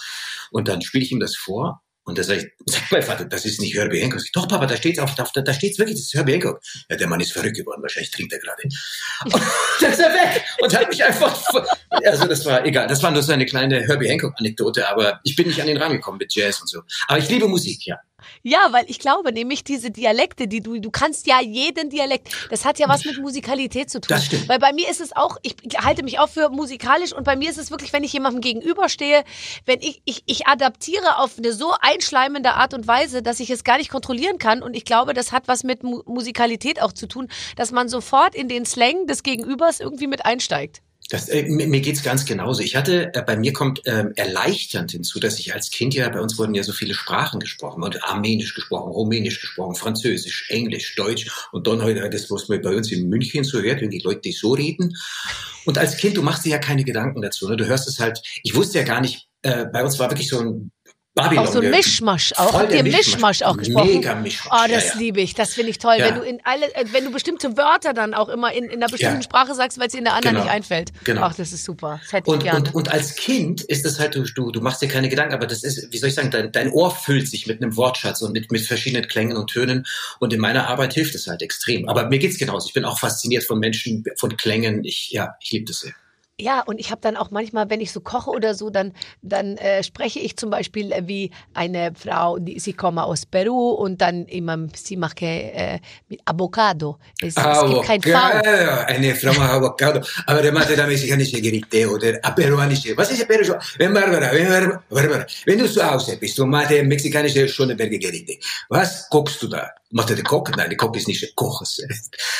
Und 0.52 0.68
dann 0.68 0.82
spiele 0.82 1.04
ich 1.04 1.12
ihm 1.12 1.20
das 1.20 1.36
vor 1.36 1.82
und 2.04 2.18
da 2.18 2.24
sag 2.24 2.38
ich, 2.38 2.48
sag 2.66 2.92
mein 2.92 3.04
Vater, 3.04 3.26
das 3.26 3.46
ist 3.46 3.62
nicht 3.62 3.76
Herbie 3.76 4.02
Hancock. 4.02 4.22
Doch, 4.34 4.48
Papa, 4.48 4.66
da 4.66 4.76
steht's 4.76 5.00
auf, 5.00 5.14
da, 5.16 5.24
da 5.24 5.54
steht's 5.54 5.78
wirklich, 5.78 5.98
das 5.98 6.06
ist 6.06 6.14
Herbie 6.14 6.34
Hancock. 6.34 6.60
Ja, 6.90 6.96
der 6.96 7.08
Mann 7.08 7.20
ist 7.20 7.32
verrückt 7.32 7.58
geworden, 7.58 7.82
wahrscheinlich 7.82 8.12
trinkt 8.12 8.34
er 8.34 8.40
gerade. 8.40 8.64
Und 9.26 9.34
dann 9.82 9.92
ist 9.92 10.00
er 10.00 10.10
weg 10.10 10.44
und 10.62 10.76
hat 10.76 10.90
mich 10.90 11.04
einfach, 11.04 11.44
also 12.06 12.26
das 12.26 12.46
war 12.46 12.66
egal, 12.66 12.88
das 12.88 13.02
war 13.04 13.12
nur 13.12 13.22
so 13.22 13.32
eine 13.32 13.46
kleine 13.46 13.82
Herbie 13.82 14.10
Hancock-Anekdote, 14.10 14.88
aber 14.88 15.20
ich 15.24 15.36
bin 15.36 15.48
nicht 15.48 15.60
an 15.62 15.68
den 15.68 15.78
Rang 15.78 15.92
gekommen 15.92 16.18
mit 16.18 16.34
Jazz 16.34 16.60
und 16.62 16.68
so. 16.68 16.82
Aber 17.08 17.20
ich 17.20 17.30
liebe 17.30 17.48
Musik, 17.48 17.86
ja. 17.86 18.00
Ja, 18.44 18.68
weil 18.72 18.86
ich 18.88 19.00
glaube 19.00 19.32
nämlich 19.32 19.64
diese 19.64 19.92
Dialekte, 19.92 20.48
die 20.48 20.62
du, 20.62 20.80
du 20.80 20.92
kannst 20.92 21.28
ja 21.28 21.42
jeden 21.42 21.90
Dialekt, 21.90 22.30
das 22.50 22.66
hat 22.66 22.80
ja 22.80 22.88
was 22.88 23.06
mit 23.06 23.20
Musikalität 23.20 23.90
zu 23.90 24.02
tun. 24.02 24.16
Das 24.16 24.26
stimmt. 24.26 24.50
Weil 24.50 24.60
bei 24.60 24.74
mir 24.74 24.90
ist 24.90 25.02
es 25.02 25.16
auch, 25.16 25.38
ich 25.42 25.56
halte 25.78 26.04
mich 26.04 26.20
auch 26.20 26.30
für 26.30 26.50
musikalisch 26.50 27.14
und 27.14 27.24
bei 27.24 27.36
mir 27.36 27.50
ist 27.50 27.58
es 27.58 27.72
wirklich, 27.72 27.94
wenn 27.94 28.04
ich 28.04 28.14
jemandem 28.14 28.42
gegenüberstehe, 28.42 29.24
wenn 29.66 29.82
ich, 29.82 30.02
ich, 30.06 30.24
ich 30.26 30.48
adaptiere 30.48 31.18
auf 31.18 31.38
eine 31.38 31.54
so 31.54 31.74
einschleimende 31.80 32.54
Art 32.54 32.74
und 32.74 32.88
Weise, 32.88 33.22
dass 33.22 33.40
ich 33.40 33.50
es 33.50 33.64
gar 33.64 33.78
nicht 33.78 33.90
kontrollieren 33.90 34.38
kann 34.38 34.62
und 34.64 34.76
ich 34.76 34.86
glaube, 34.86 35.14
das 35.14 35.32
hat 35.32 35.48
was 35.48 35.64
mit 35.64 35.84
Mu 35.84 36.02
Musikalität 36.06 36.82
auch 36.82 36.94
zu 36.94 37.08
tun, 37.08 37.28
dass 37.56 37.72
man 37.72 37.88
sofort 37.88 38.36
in 38.36 38.48
den 38.48 38.66
Slang 38.66 39.08
des 39.08 39.24
Gegenübers 39.24 39.80
irgendwie 39.80 40.08
mit 40.08 40.26
einsteigt. 40.26 40.82
Das, 41.12 41.28
äh, 41.28 41.44
mir 41.44 41.82
geht's 41.82 42.04
ganz 42.04 42.24
genauso. 42.24 42.62
Ich 42.62 42.78
hatte, 42.78 43.14
äh, 43.14 43.22
bei 43.22 43.36
mir 43.36 43.52
kommt 43.52 43.82
ähm, 43.84 44.14
erleichternd 44.16 44.92
hinzu, 44.92 45.20
dass 45.20 45.40
ich 45.40 45.54
als 45.54 45.70
Kind 45.70 45.94
ja, 45.94 46.08
bei 46.08 46.22
uns 46.22 46.38
wurden 46.38 46.56
ja 46.56 46.64
so 46.64 46.72
viele 46.72 46.94
Sprachen 46.94 47.42
gesprochen 47.42 47.84
und 47.84 48.02
Armenisch 48.02 48.56
gesprochen, 48.56 48.94
Rumänisch 48.94 49.42
gesprochen, 49.42 49.76
Französisch, 49.76 50.46
Englisch, 50.48 50.96
Deutsch 50.96 51.30
und 51.52 51.68
dann 51.68 51.82
heute 51.84 52.10
das, 52.10 52.32
was 52.32 52.48
man 52.48 52.62
bei 52.62 52.74
uns 52.74 52.94
in 52.94 53.10
München 53.10 53.44
so 53.44 53.62
hört, 53.62 53.82
wenn 53.82 53.90
die 53.90 54.00
Leute 54.00 54.22
die 54.22 54.32
so 54.32 54.54
reden. 54.54 54.96
Und 55.66 55.78
als 55.78 55.98
Kind, 55.98 56.16
du 56.16 56.22
machst 56.22 56.46
dir 56.46 56.52
ja 56.52 56.60
keine 56.60 56.86
Gedanken 56.86 57.22
dazu. 57.22 57.50
Ne? 57.50 57.58
Du 57.58 57.66
hörst 57.66 57.90
es 57.90 58.00
halt, 58.00 58.22
ich 58.42 58.56
wusste 58.56 58.80
ja 58.80 58.86
gar 58.86 59.02
nicht, 59.02 59.28
äh, 59.42 59.66
bei 59.66 59.84
uns 59.84 60.00
war 60.00 60.10
wirklich 60.10 60.30
so 60.30 60.40
ein 60.40 60.72
Babylon. 61.14 61.46
Auch 61.46 61.52
so 61.52 61.60
ein 61.60 61.70
Mischmasch 61.70 62.32
auch. 62.38 62.54
Habt 62.54 62.72
ihr 62.72 62.84
Mischmasch, 62.84 63.08
Mischmasch 63.08 63.42
auch 63.42 63.58
gesprochen? 63.58 63.96
Mega 63.96 64.16
Mischmasch. 64.16 64.62
Oh, 64.64 64.68
das 64.70 64.86
ja, 64.86 64.94
ja. 64.94 65.00
liebe 65.00 65.20
ich. 65.20 65.34
Das 65.34 65.54
finde 65.54 65.72
ich 65.72 65.78
toll. 65.78 65.96
Ja. 65.98 66.06
Wenn 66.06 66.16
du 66.16 66.22
in 66.22 66.40
alle, 66.46 66.74
äh, 66.74 66.86
wenn 66.92 67.04
du 67.04 67.12
bestimmte 67.12 67.58
Wörter 67.58 67.94
dann 67.94 68.14
auch 68.14 68.30
immer 68.30 68.54
in, 68.54 68.64
in 68.66 68.82
einer 68.82 68.88
bestimmten 68.88 69.22
Sprache 69.22 69.54
sagst, 69.54 69.78
weil 69.78 69.88
es 69.88 69.94
in 69.94 70.06
der 70.06 70.14
anderen 70.14 70.36
genau. 70.36 70.46
nicht 70.46 70.54
einfällt. 70.54 70.94
Genau. 71.04 71.24
Ach, 71.24 71.36
das 71.36 71.52
ist 71.52 71.66
super. 71.66 72.00
Das 72.02 72.14
hätte 72.14 72.32
und, 72.32 72.38
ich 72.38 72.44
gerne. 72.46 72.60
Und, 72.60 72.74
und 72.74 72.92
als 72.92 73.16
Kind 73.16 73.62
ist 73.62 73.86
es 73.86 74.00
halt, 74.00 74.16
du, 74.16 74.24
du, 74.24 74.52
du 74.52 74.62
machst 74.62 74.82
dir 74.82 74.88
keine 74.88 75.10
Gedanken, 75.10 75.34
aber 75.34 75.48
das 75.48 75.64
ist, 75.64 75.92
wie 75.92 75.98
soll 75.98 76.08
ich 76.08 76.16
sagen, 76.16 76.32
dein, 76.32 76.50
dein 76.54 76.72
Ohr 76.72 76.92
füllt 76.92 77.28
sich 77.28 77.46
mit 77.46 77.62
einem 77.62 77.76
Wortschatz 77.76 78.22
und 78.22 78.32
mit, 78.32 78.50
mit 78.50 78.62
verschiedenen 78.62 79.08
Klängen 79.10 79.36
und 79.36 79.50
Tönen. 79.50 79.86
Und 80.20 80.32
in 80.32 80.40
meiner 80.40 80.70
Arbeit 80.70 80.94
hilft 80.94 81.14
es 81.16 81.28
halt 81.28 81.42
extrem. 81.42 81.90
Aber 81.90 82.08
mir 82.08 82.20
geht's 82.20 82.38
genauso. 82.38 82.68
Ich 82.68 82.74
bin 82.74 82.86
auch 82.86 83.00
fasziniert 83.00 83.44
von 83.44 83.60
Menschen, 83.60 84.06
von 84.18 84.38
Klängen. 84.38 84.86
Ich, 84.86 85.12
ja, 85.12 85.36
ich 85.42 85.52
liebe 85.52 85.66
das 85.66 85.82
sehr. 85.82 85.94
Ja, 86.42 86.62
und 86.62 86.80
ich 86.80 86.90
habe 86.90 87.02
dann 87.02 87.18
auch 87.18 87.30
manchmal, 87.30 87.70
wenn 87.70 87.82
ich 87.82 87.92
so 87.92 88.02
koche 88.02 88.32
oder 88.32 88.56
so, 88.56 88.72
dann, 88.72 88.94
dann 89.22 89.58
äh, 89.58 89.84
spreche 89.84 90.20
ich 90.20 90.38
zum 90.38 90.50
Beispiel 90.50 90.92
äh, 90.92 91.04
wie 91.06 91.30
eine 91.54 91.94
Frau, 91.94 92.40
die, 92.40 92.60
sie 92.60 92.74
kommt 92.74 92.98
aus 92.98 93.28
Peru 93.28 93.70
und 93.70 94.02
dann 94.02 94.26
immer, 94.26 94.58
sie 94.74 94.98
macht 94.98 95.22
äh, 95.22 95.80
mit 96.10 96.20
Avocado. 96.26 96.98
Es, 97.22 97.38
es 97.38 97.66
gibt 97.68 97.84
kein 97.84 98.02
V. 98.02 98.10
Eine 98.10 99.14
Frau 99.14 99.34
macht 99.34 99.52
Avocado. 99.52 100.02
Aber 100.26 100.42
der 100.42 100.52
macht 100.52 100.76
da 100.76 100.88
mexikanische 100.88 101.40
Gerichte 101.40 101.88
oder 101.88 102.14
peruanische. 102.36 102.98
Was 102.98 103.12
ist 103.12 103.28
Peru? 103.28 103.54
Wenn 103.78 103.94
Barbara, 103.94 104.32
wenn, 104.34 104.80
Barbara, 104.90 105.26
wenn 105.46 105.60
du 105.60 105.72
zu 105.72 105.88
Hause 105.88 106.18
bist 106.18 106.40
und 106.40 106.50
machst 106.50 106.72
mexikanische 106.72 107.48
Schöneberger 107.48 108.00
Gerichte, 108.00 108.38
was 108.70 109.08
guckst 109.10 109.42
du 109.44 109.48
da? 109.48 109.70
Macht 109.92 110.10
er 110.10 110.16
den 110.16 110.24
Koch? 110.24 110.48
Nein, 110.56 110.70
der 110.70 110.78
Koch 110.78 110.96
ist 110.96 111.08
nicht 111.08 111.36
Koch. 111.36 111.62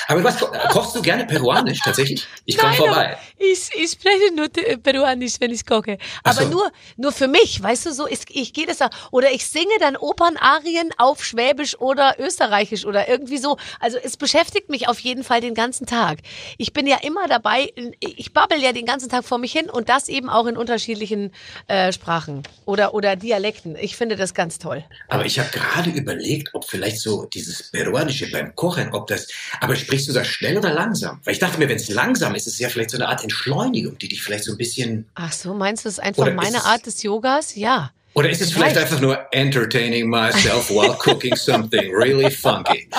Aber 0.08 0.24
was, 0.24 0.38
kochst 0.70 0.96
du 0.96 1.02
gerne 1.02 1.26
peruanisch 1.26 1.80
tatsächlich? 1.84 2.26
Ich 2.46 2.58
komme 2.58 2.74
vorbei. 2.74 3.18
Ich, 3.38 3.70
ich 3.76 3.91
spreche 3.94 4.34
nur 4.36 4.48
peruanisch, 4.50 5.36
wenn 5.40 5.52
ich 5.52 5.66
koche. 5.66 5.98
Aber 6.24 6.44
so. 6.44 6.50
nur, 6.50 6.72
nur 6.98 7.12
für 7.12 7.28
mich, 7.28 7.62
weißt 7.62 7.88
du, 7.88 7.94
so, 7.94 8.08
ich, 8.08 8.22
ich 8.30 8.54
gehe 8.54 8.66
das 8.66 8.78
da, 8.78 8.90
oder 9.12 9.32
ich 9.32 9.46
singe 9.46 9.74
dann 9.80 9.98
Opernarien 9.98 10.90
auf 10.98 11.24
Schwäbisch 11.24 11.80
oder 11.80 12.16
Österreichisch 12.20 12.86
oder 12.86 13.10
irgendwie 13.10 13.38
so. 13.38 13.58
Also 13.80 13.98
es 14.02 14.18
beschäftigt 14.18 14.70
mich 14.70 14.88
auf 14.88 15.00
jeden 15.00 15.24
Fall 15.24 15.42
den 15.42 15.54
ganzen 15.54 15.86
Tag. 15.86 16.20
Ich 16.58 16.74
bin 16.74 16.88
ja 16.88 16.98
immer 17.02 17.28
dabei, 17.28 17.74
ich 18.00 18.34
babbel 18.34 18.62
ja 18.62 18.72
den 18.72 18.86
ganzen 18.86 19.10
Tag 19.10 19.26
vor 19.26 19.38
mich 19.38 19.52
hin 19.52 19.70
und 19.70 19.90
das 19.90 20.08
eben 20.08 20.30
auch 20.30 20.46
in 20.46 20.56
unterschiedlichen 20.56 21.32
äh, 21.68 21.92
Sprachen 21.92 22.44
oder, 22.66 22.94
oder 22.94 23.16
Dialekten. 23.16 23.76
Ich 23.76 23.98
finde 23.98 24.16
das 24.16 24.34
ganz 24.34 24.60
toll. 24.60 24.84
Aber 25.10 25.26
ich 25.26 25.38
habe 25.40 25.50
gerade 25.52 25.90
überlegt, 25.90 26.54
ob 26.54 26.66
vielleicht 26.66 27.00
so 27.00 27.26
die 27.26 27.42
dieses 27.42 27.72
Peruanische 27.72 28.30
beim 28.32 28.56
Kochen, 28.56 28.94
ob 28.94 29.08
das, 29.08 29.28
aber 29.60 29.76
sprichst 29.76 30.08
du 30.08 30.14
das 30.14 30.28
schnell 30.28 30.58
oder 30.58 30.74
langsam? 30.74 31.20
Weil 31.24 31.34
ich 31.34 31.40
dachte 31.40 31.58
mir, 31.58 31.68
wenn 31.68 31.78
es 31.78 31.90
langsam 31.90 32.36
ist, 32.36 32.48
ist 32.48 32.54
es 32.54 32.60
ja 32.60 32.70
vielleicht 32.70 32.92
so 32.92 32.98
eine 32.98 33.08
Art 33.08 33.24
Entschleunigung, 33.24 33.71
die 33.74 34.08
dich 34.08 34.22
vielleicht 34.22 34.44
so 34.44 34.52
ein 34.52 34.58
bisschen. 34.58 35.10
Ach 35.16 35.32
so, 35.32 35.54
meinst 35.54 35.86
du, 35.86 35.90
es 35.90 35.96
ist 35.96 36.04
einfach 36.04 36.34
meine 36.34 36.66
Art 36.66 36.86
des 36.86 37.04
Yogas? 37.04 37.56
Ja. 37.56 37.92
Oder 38.14 38.30
ist 38.30 38.42
es 38.42 38.52
vielleicht 38.52 38.78
einfach 38.78 39.00
nur 39.00 39.18
entertaining 39.32 40.10
myself 40.10 40.70
while 40.70 40.98
cooking 41.00 41.36
something 41.36 41.94
really 41.96 42.30
funky? 42.30 42.90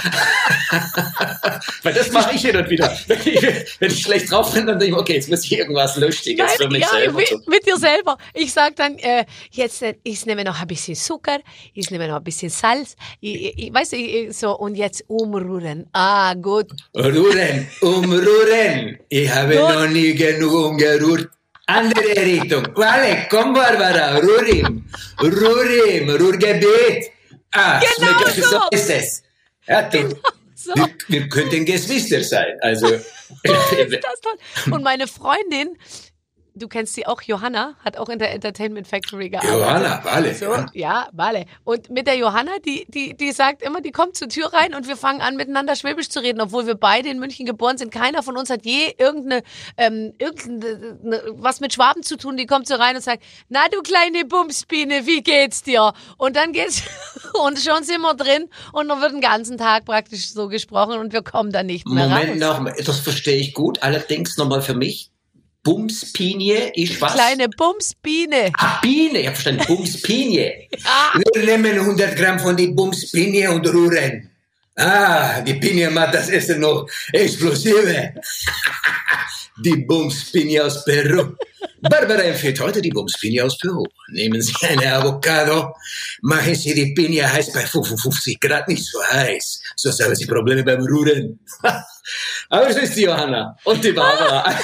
Weil 1.82 1.92
das 1.92 2.10
mache 2.12 2.34
ich 2.34 2.42
hin 2.42 2.56
und 2.56 2.70
wieder. 2.70 2.96
Wenn 3.06 3.18
ich, 3.24 3.42
wenn 3.78 3.90
ich 3.90 4.02
schlecht 4.02 4.30
drauf 4.30 4.54
bin, 4.54 4.66
dann 4.66 4.78
denke 4.78 4.94
ich, 4.94 5.00
okay, 5.00 5.14
jetzt 5.14 5.28
muss 5.28 5.44
ich 5.44 5.52
irgendwas 5.58 5.96
Lustiges 5.96 6.46
Nein, 6.46 6.56
für 6.56 6.68
mich 6.68 6.80
ja, 6.80 6.88
selber 6.88 7.18
mit, 7.18 7.48
mit 7.48 7.66
dir 7.66 7.76
selber. 7.76 8.16
Ich 8.32 8.52
sage 8.52 8.74
dann, 8.74 8.96
äh, 8.98 9.26
jetzt, 9.50 9.82
äh, 9.82 9.96
ich 10.02 10.24
nehme 10.24 10.44
noch 10.44 10.60
ein 10.60 10.66
bisschen 10.66 10.94
Zucker, 10.94 11.40
ich 11.74 11.90
nehme 11.90 12.08
noch 12.08 12.16
ein 12.16 12.24
bisschen 12.24 12.48
Salz, 12.48 12.96
ich, 13.20 13.58
ich, 13.58 13.74
weißt 13.74 13.92
du, 13.92 14.32
so, 14.32 14.56
und 14.56 14.76
jetzt 14.76 15.04
umrühren. 15.08 15.86
Ah, 15.92 16.32
gut. 16.34 16.70
Rühren, 16.96 17.68
umrühren. 17.82 18.98
Ich 19.10 19.30
habe 19.30 19.56
gut. 19.56 19.68
noch 19.68 19.88
nie 19.88 20.14
genug 20.14 20.52
umgerührt. 20.52 21.28
Andere 21.66 22.16
Richtung. 22.16 22.68
Vale, 22.74 23.26
komm 23.30 23.54
Barbara, 23.54 24.18
Rurim, 24.18 24.84
Rurim, 25.20 26.10
Ruhrgebiet. 26.10 27.10
Ah, 27.52 27.80
genau 27.80 28.28
so. 28.30 28.42
so 28.42 28.60
ist 28.70 28.90
es. 28.90 29.22
Ja, 29.66 29.82
genau 29.82 30.16
so. 30.54 30.74
wir, 30.74 30.88
wir 31.08 31.28
könnten 31.28 31.64
Geschwister 31.64 32.22
sein. 32.22 32.58
Also. 32.60 32.86
Oh, 32.86 33.76
ist 33.76 33.98
das 34.02 34.20
toll. 34.20 34.72
Und 34.72 34.82
meine 34.82 35.06
Freundin, 35.06 35.76
du 36.54 36.68
kennst 36.68 36.94
sie 36.94 37.06
auch, 37.06 37.22
Johanna, 37.22 37.74
hat 37.84 37.96
auch 37.96 38.08
in 38.08 38.18
der 38.18 38.32
Entertainment 38.32 38.86
Factory 38.86 39.30
gearbeitet. 39.30 39.60
Johanna, 39.60 40.04
Wale. 40.04 40.34
So, 40.34 40.54
ja, 40.72 41.08
Wale. 41.12 41.46
Und 41.64 41.90
mit 41.90 42.06
der 42.06 42.16
Johanna, 42.16 42.52
die, 42.64 42.86
die, 42.88 43.14
die 43.16 43.32
sagt 43.32 43.62
immer, 43.62 43.80
die 43.80 43.90
kommt 43.90 44.16
zur 44.16 44.28
Tür 44.28 44.52
rein 44.52 44.74
und 44.74 44.88
wir 44.88 44.96
fangen 44.96 45.20
an, 45.20 45.36
miteinander 45.36 45.76
Schwäbisch 45.76 46.08
zu 46.08 46.20
reden, 46.20 46.40
obwohl 46.40 46.66
wir 46.66 46.74
beide 46.74 47.08
in 47.08 47.18
München 47.18 47.46
geboren 47.46 47.78
sind. 47.78 47.92
Keiner 47.92 48.22
von 48.22 48.36
uns 48.36 48.50
hat 48.50 48.64
je 48.64 48.94
irgendeine, 48.98 49.42
ähm, 49.76 50.12
irgendeine 50.18 50.98
ne, 51.02 51.22
was 51.32 51.60
mit 51.60 51.72
Schwaben 51.72 52.02
zu 52.02 52.16
tun. 52.16 52.36
Die 52.36 52.46
kommt 52.46 52.66
so 52.66 52.74
rein 52.74 52.96
und 52.96 53.02
sagt, 53.02 53.22
na 53.48 53.68
du 53.70 53.82
kleine 53.82 54.24
Bumsbiene, 54.24 55.06
wie 55.06 55.22
geht's 55.22 55.62
dir? 55.62 55.92
Und 56.18 56.36
dann 56.36 56.52
geht's, 56.52 56.82
und 57.44 57.58
schon 57.58 57.84
sind 57.84 58.00
wir 58.00 58.14
drin 58.14 58.48
und 58.72 58.88
dann 58.88 59.00
wird 59.00 59.12
den 59.12 59.20
ganzen 59.20 59.58
Tag 59.58 59.84
praktisch 59.84 60.32
so 60.32 60.48
gesprochen 60.48 60.98
und 60.98 61.12
wir 61.12 61.22
kommen 61.22 61.52
da 61.52 61.62
nicht 61.62 61.86
mehr 61.86 62.08
Moment 62.08 62.42
raus. 62.42 62.60
noch, 62.60 62.84
das 62.84 63.00
verstehe 63.00 63.40
ich 63.40 63.54
gut. 63.54 63.82
Allerdings 63.82 64.36
nochmal 64.36 64.62
für 64.62 64.74
mich. 64.74 65.11
Bumspinie 65.62 66.72
ist 66.74 67.00
was? 67.00 67.14
Kleine 67.14 67.48
Bumsbiene. 67.48 68.50
Ah, 68.58 68.80
Biene, 68.80 69.20
ich 69.20 69.26
habe 69.26 69.36
verstanden. 69.36 69.64
Bumspinie. 69.68 70.68
Ah. 70.84 71.18
Wir 71.34 71.44
nehmen 71.44 71.78
100 71.78 72.16
Gramm 72.16 72.38
von 72.40 72.56
die 72.56 72.68
Bumspinie 72.68 73.50
und 73.50 73.66
rühren. 73.68 74.28
Ah, 74.76 75.40
die 75.42 75.54
Pinie 75.54 75.90
macht 75.90 76.14
das 76.14 76.30
Essen 76.30 76.60
noch 76.60 76.88
explosive. 77.12 78.14
Die 79.64 79.76
Bumspinie 79.76 80.64
aus 80.64 80.82
Peru. 80.82 81.36
Barbara 81.82 82.22
empfiehlt 82.22 82.58
heute 82.58 82.80
die 82.80 82.90
Bumspinie 82.90 83.44
aus 83.44 83.58
Peru. 83.58 83.84
Nehmen 84.08 84.40
Sie 84.40 84.54
eine 84.62 84.94
Avocado, 84.94 85.74
machen 86.22 86.54
Sie 86.54 86.74
die 86.74 86.94
Pinie 86.94 87.30
heiß 87.30 87.52
bei 87.52 87.60
55 87.60 88.40
Grad, 88.40 88.66
nicht 88.68 88.84
so 88.84 88.98
heiß. 89.04 89.62
Sonst 89.76 90.02
haben 90.02 90.16
Sie 90.16 90.26
Probleme 90.26 90.64
beim 90.64 90.82
Rühren. 90.82 91.38
Aber 92.48 92.72
so 92.72 92.80
ist 92.80 92.96
die 92.96 93.02
Johanna 93.02 93.56
und 93.64 93.82
die 93.84 93.92
Barbara. 93.92 94.54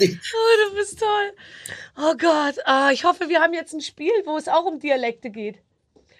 Die- 0.00 0.18
Oh, 0.34 0.68
du 0.70 0.74
bist 0.76 0.98
toll. 0.98 1.32
Oh 1.96 2.14
Gott, 2.16 2.54
ah, 2.64 2.90
ich 2.92 3.04
hoffe, 3.04 3.28
wir 3.28 3.40
haben 3.40 3.52
jetzt 3.54 3.72
ein 3.72 3.80
Spiel, 3.80 4.10
wo 4.24 4.36
es 4.36 4.48
auch 4.48 4.64
um 4.64 4.78
Dialekte 4.80 5.30
geht. 5.30 5.58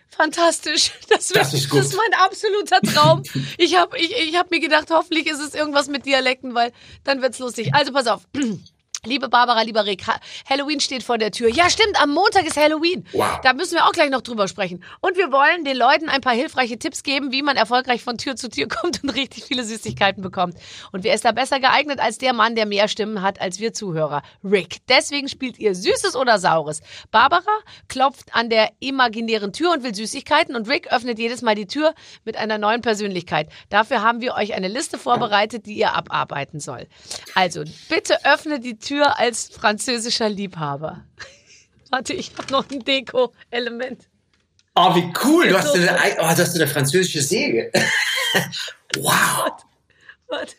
Fantastisch. 0.09 0.93
Das, 1.09 1.29
Das 1.29 1.53
wär- 1.53 1.59
ist 1.59 1.71
gut. 1.71 1.81
das 1.81 1.87
ist 1.89 1.97
mein 1.97 2.21
absoluter 2.21 2.81
Traum. 2.81 3.23
Ich 3.59 3.77
habe 3.77 3.99
ich, 3.99 4.13
ich 4.17 4.37
hab 4.37 4.51
mir 4.51 4.61
gedacht, 4.61 4.89
hoffentlich 4.91 5.27
ist 5.27 5.41
es 5.41 5.55
irgendwas 5.55 5.89
mit 5.89 6.07
Dialekten, 6.07 6.55
weil 6.55 6.73
dann 7.05 7.21
wird's 7.23 7.39
lustig. 7.39 7.75
Also 7.75 7.93
pass 7.93 8.07
auf. 8.07 8.23
Liebe 9.05 9.29
Barbara, 9.29 9.63
lieber 9.63 9.87
Rick, 9.87 10.09
Ha- 10.09 10.19
Halloween 10.51 10.81
steht 10.81 11.05
vor 11.05 11.19
der 11.19 11.31
Tür. 11.31 11.49
Ja, 11.49 11.71
stimmt, 11.71 12.01
am 12.03 12.11
Montag 12.11 12.45
ist 12.47 12.57
Halloween. 12.57 13.07
Wow. 13.13 13.41
Da 13.45 13.53
müssen 13.53 13.75
wir 13.75 13.87
auch 13.87 13.93
gleich 13.93 14.11
noch 14.11 14.23
drüber 14.23 14.49
sprechen. 14.49 14.83
Und 15.01 15.17
wir 15.17 15.31
wollen 15.31 15.65
den 15.65 15.77
Leuten 15.77 16.09
ein 16.09 16.21
paar 16.21 16.33
hilfreiche 16.35 16.81
Tipps 16.81 17.05
geben, 17.05 17.31
wie 17.31 17.43
man 17.43 17.57
erfolgreich 17.57 18.03
von 18.03 18.19
Tür 18.19 18.35
zu 18.35 18.49
Tür 18.49 18.67
kommt 18.69 19.05
und 19.05 19.11
richtig 19.11 19.45
viele 19.45 19.63
Süßigkeiten 19.63 20.21
bekommt. 20.21 20.57
Und 20.91 21.05
wer 21.05 21.15
ist 21.15 21.25
da 21.25 21.31
besser 21.31 21.61
geeignet 21.61 22.01
als 22.01 22.19
der 22.19 22.33
Mann, 22.33 22.57
der 22.57 22.67
mehr 22.67 22.89
Stimmen 22.89 23.23
hat 23.23 23.41
als 23.41 23.61
wir 23.61 23.73
Zuhörer? 23.73 24.23
Rick. 24.43 24.79
Deswegen 24.89 25.29
spielt 25.29 25.59
ihr 25.61 25.77
Süßes 25.77 26.17
oder 26.17 26.41
Saures. 26.41 26.81
Barbara 27.13 27.45
klopft 27.89 28.35
an 28.35 28.51
der 28.51 28.73
imaginären 28.81 29.53
Tür 29.53 29.73
und 29.75 29.85
will 29.85 29.95
Süßigkeiten 29.95 30.57
und 30.57 30.69
Rick 30.69 30.93
öffnet 30.93 31.21
jedes 31.21 31.41
Mal 31.43 31.55
die 31.55 31.69
Tür 31.69 31.95
mit 32.25 32.37
einer 32.37 32.59
neuen 32.59 32.83
Persönlichkeit. 32.83 33.49
Dafür 33.71 34.03
haben 34.03 34.21
wir 34.21 34.35
euch 34.35 34.55
eine 34.55 34.67
Liste 34.69 34.99
vorbereitet, 34.99 35.67
die 35.67 35.75
ihr 35.75 35.95
abarbeiten 35.95 36.59
soll. 36.59 36.89
Also, 37.37 37.63
bitte 37.89 38.25
öffne 38.25 38.59
die 38.59 38.77
Tür 38.77 38.88
als 38.97 39.49
französischer 39.49 40.29
Liebhaber. 40.29 41.05
Warte, 41.91 42.13
ich 42.13 42.33
habe 42.37 42.53
noch 42.53 42.71
ein 42.71 42.85
Deko-Element. 42.85 44.09
Oh, 44.75 44.95
wie 44.95 45.13
cool. 45.25 45.49
Du 45.49 45.59
hast 45.59 45.75
eine, 45.75 45.91
oh, 46.19 46.35
du 46.35 46.43
hast 46.43 46.55
eine 46.55 46.69
französische 46.69 47.23
Säge. 47.23 47.73
wow. 48.99 49.51
Warte. 50.29 50.55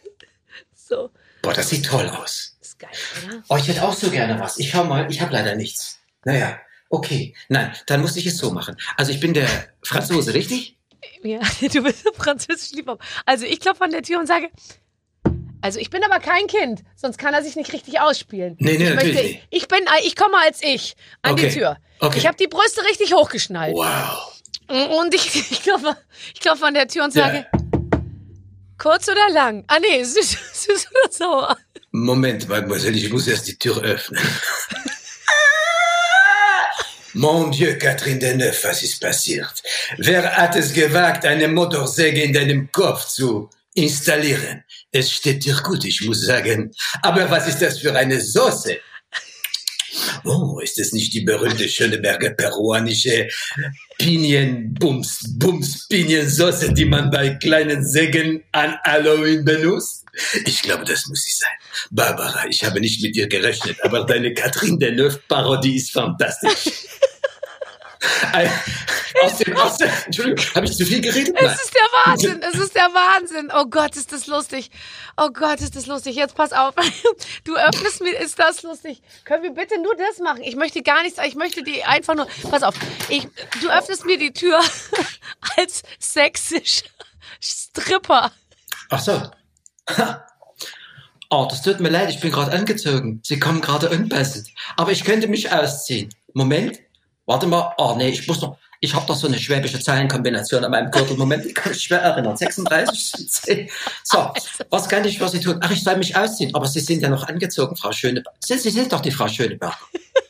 So, 0.74 1.12
Boah, 1.42 1.54
das 1.54 1.70
sieht 1.70 1.86
toll 1.86 2.10
aus. 2.10 2.58
ist 2.62 2.80
geil, 2.80 2.90
oder? 3.24 3.44
Oh, 3.48 3.58
ich 3.58 3.68
hätte 3.68 3.84
auch 3.84 3.94
so 3.94 4.10
gerne 4.10 4.40
was. 4.40 4.58
Ich 4.58 4.72
schau 4.72 4.84
mal, 4.84 5.10
ich 5.10 5.22
habe 5.22 5.34
leider 5.34 5.56
nichts. 5.56 6.00
Naja, 6.26 6.60
okay. 6.90 7.36
Nein, 7.48 7.74
dann 7.86 8.02
muss 8.02 8.18
ich 8.18 8.26
es 8.26 8.38
so 8.38 8.52
machen. 8.52 8.76
Also 8.98 9.12
ich 9.12 9.20
bin 9.20 9.34
der 9.34 9.48
Franzose, 9.84 10.34
richtig? 10.34 10.78
Ja, 11.24 11.40
du 11.62 11.84
bist 11.84 12.06
ein 12.08 12.14
französischer 12.14 12.76
Liebhaber. 12.76 13.04
Also 13.26 13.46
ich 13.46 13.60
klopfe 13.60 13.84
an 13.84 13.92
der 13.92 14.04
Tür 14.04 14.20
und 14.20 14.28
sage, 14.28 14.50
also 15.62 15.80
ich 15.80 15.90
bin 15.90 16.04
aber 16.04 16.20
kein 16.20 16.48
Kind, 16.48 16.82
sonst 16.96 17.18
kann 17.18 17.34
er 17.34 17.44
sich 17.44 17.56
nicht 17.56 17.74
richtig 17.74 18.00
ausspielen. 18.00 18.56
Nee, 18.60 18.78
nee, 18.78 18.86
ich 18.86 18.96
natürlich 18.96 19.24
nicht. 19.24 19.48
Ich 19.50 19.68
bin, 19.68 19.80
ich 20.04 20.16
komme 20.16 20.38
als 20.46 20.62
ich 20.64 20.96
an 21.22 21.34
Okay, 21.34 21.48
die 21.50 21.56
Tür. 21.56 21.78
okay. 22.00 22.18
Ich 22.18 22.26
habe 22.28 22.38
die 22.38 22.48
Brüste 22.48 22.84
richtig 22.86 23.14
hochgeschnallt. 23.14 23.76
Wow. 23.76 24.36
Und 25.00 25.14
ich, 25.16 25.36
ich, 25.52 25.64
klopfe, 25.64 25.98
ich 26.34 26.40
klopfe 26.40 26.66
an 26.66 26.74
der 26.74 26.88
Tür 26.88 27.04
und 27.06 27.12
sage, 27.14 27.46
Ja. 27.52 27.60
kurz 28.78 29.08
oder 29.10 29.30
lang? 29.32 29.64
Ah 29.68 29.80
nee, 29.80 30.04
süß, 30.04 30.38
süß 30.54 30.88
oder 30.92 31.12
sauer? 31.12 31.58
Moment, 31.92 32.48
Mademoiselle, 32.48 32.96
ich 32.98 33.12
muss 33.12 33.28
erst 33.28 33.48
die 33.48 33.58
Tür 33.58 33.82
öffnen. 33.82 34.22
Mon 37.14 37.52
Dieu, 37.52 37.76
Catherine 37.80 38.20
Deneuve, 38.20 38.64
was 38.64 38.84
ist 38.84 39.02
passiert? 39.02 39.64
Wer 39.98 40.32
hat 40.38 40.56
es 40.56 40.72
gewagt, 40.72 41.26
eine 41.26 41.48
Motorsäge 41.48 42.22
in 42.22 42.32
deinem 42.34 42.72
Kopf 42.72 43.08
zu 43.08 43.50
installieren? 43.74 44.64
Es 44.92 45.12
steht 45.12 45.46
dir 45.46 45.56
gut, 45.64 45.86
ich 45.86 46.02
muss 46.02 46.22
sagen. 46.22 46.72
Aber 47.02 47.30
was 47.30 47.48
ist 47.48 47.62
das 47.62 47.80
für 47.80 47.96
eine 47.96 48.20
Soße? 48.20 48.78
Oh, 50.24 50.60
ist 50.60 50.80
es 50.80 50.94
nicht 50.94 51.14
die 51.14 51.22
berühmte 51.22 51.68
Schöneberger 51.68 52.32
peruanische 52.32 53.28
Pinien-Bums, 53.98 55.36
Bums-Piniensoße, 55.38 56.74
die 56.74 56.86
man 56.86 57.10
bei 57.10 57.30
kleinen 57.36 57.86
Sägen 57.86 58.44
an 58.52 58.76
Halloween 58.84 59.44
benutzt? 59.44 60.06
Ich 60.46 60.62
glaube, 60.62 60.86
das 60.86 61.06
muss 61.08 61.24
sie 61.24 61.32
sein. 61.32 61.52
Barbara, 61.92 62.46
ich 62.50 62.64
habe 62.64 62.80
nicht 62.80 63.02
mit 63.02 63.16
dir 63.16 63.28
gerechnet, 63.28 63.78
aber 63.84 64.06
deine 64.06 64.34
Catherine 64.34 64.78
Deneuve-Parodie 64.78 65.78
ist 65.78 65.92
fantastisch. 65.92 66.74
Aus 69.24 69.38
dem, 69.38 69.58
aus 69.58 69.78
dem, 69.78 69.90
Entschuldigung, 70.06 70.46
habe 70.56 70.66
ich 70.66 70.78
zu 70.78 70.86
viel 70.86 71.02
geredet? 71.02 71.34
Nein. 71.34 71.46
Es 71.46 71.64
ist 71.64 71.74
der 71.74 71.82
Wahnsinn, 72.06 72.42
es 72.54 72.60
ist 72.60 72.76
der 72.76 72.90
Wahnsinn. 72.94 73.52
Oh 73.54 73.66
Gott, 73.66 73.96
ist 73.98 74.14
das 74.14 74.28
lustig. 74.28 74.70
Oh 75.18 75.30
Gott, 75.32 75.60
ist 75.60 75.76
das 75.76 75.88
lustig. 75.88 76.16
Jetzt 76.16 76.36
pass 76.36 76.54
auf. 76.54 76.74
Du 77.44 77.56
öffnest 77.56 78.02
mir, 78.02 78.18
ist 78.18 78.38
das 78.40 78.64
lustig. 78.64 79.02
Können 79.26 79.44
wir 79.44 79.52
bitte 79.52 79.82
nur 79.82 79.96
das 79.96 80.20
machen? 80.20 80.42
Ich 80.44 80.56
möchte 80.56 80.82
gar 80.84 81.02
nichts, 81.04 81.20
ich 81.26 81.36
möchte 81.36 81.64
die 81.64 81.84
einfach 81.84 82.16
nur, 82.16 82.28
pass 82.50 82.64
auf. 82.64 82.76
Ich, 83.10 83.28
du 83.62 83.70
öffnest 83.70 84.06
mir 84.06 84.18
die 84.18 84.32
Tür 84.32 84.62
als 85.58 85.84
sächsisch 85.98 86.84
Stripper. 87.42 88.32
Ach 88.90 89.00
so. 89.00 89.22
Oh, 91.30 91.48
das 91.50 91.62
tut 91.62 91.80
mir 91.80 91.90
leid, 91.90 92.10
ich 92.10 92.20
bin 92.20 92.32
gerade 92.32 92.52
angezogen. 92.52 93.22
Sie 93.24 93.40
kommen 93.40 93.62
gerade 93.62 93.90
unpassend. 93.90 94.50
Aber 94.78 94.92
ich 94.92 95.04
könnte 95.04 95.28
mich 95.28 95.52
ausziehen. 95.52 96.10
Moment. 96.34 96.80
Warte 97.30 97.46
mal. 97.46 97.76
Oh, 97.78 97.94
nee, 97.96 98.10
ich 98.10 98.28
muss 98.28 98.42
noch. 98.42 98.58
Ich 98.80 98.96
habe 98.96 99.06
doch 99.06 99.16
so 99.16 99.28
eine 99.28 99.38
schwäbische 99.38 99.80
Zeilenkombination 99.80 100.66
an 100.66 100.72
meinem 100.72 100.90
Gürtel. 100.90 101.16
Moment, 101.16 101.46
ich 101.46 101.54
kann 101.54 101.72
mich 101.72 101.84
schwer 101.84 102.00
erinnern. 102.02 102.36
36. 102.36 103.30
10. 103.30 103.70
So, 104.04 104.34
was 104.72 104.90
kann 104.90 105.06
ich 105.06 105.20
für 105.20 105.30
Sie 105.30 105.40
tun? 105.40 105.60
Ach, 105.62 105.70
ich 105.70 105.84
soll 105.84 105.98
mich 105.98 106.16
ausziehen. 106.16 106.56
Aber 106.56 106.66
Sie 106.66 106.80
sind 106.80 107.02
ja 107.04 107.10
noch 107.10 107.28
angezogen, 107.28 107.76
Frau 107.76 107.92
Schöneberger. 107.92 108.36
Sie, 108.44 108.58
Sie 108.58 108.72
sind 108.72 108.92
doch 108.92 109.02
die 109.02 109.12
Frau 109.12 109.28
Schöneberger. 109.28 109.78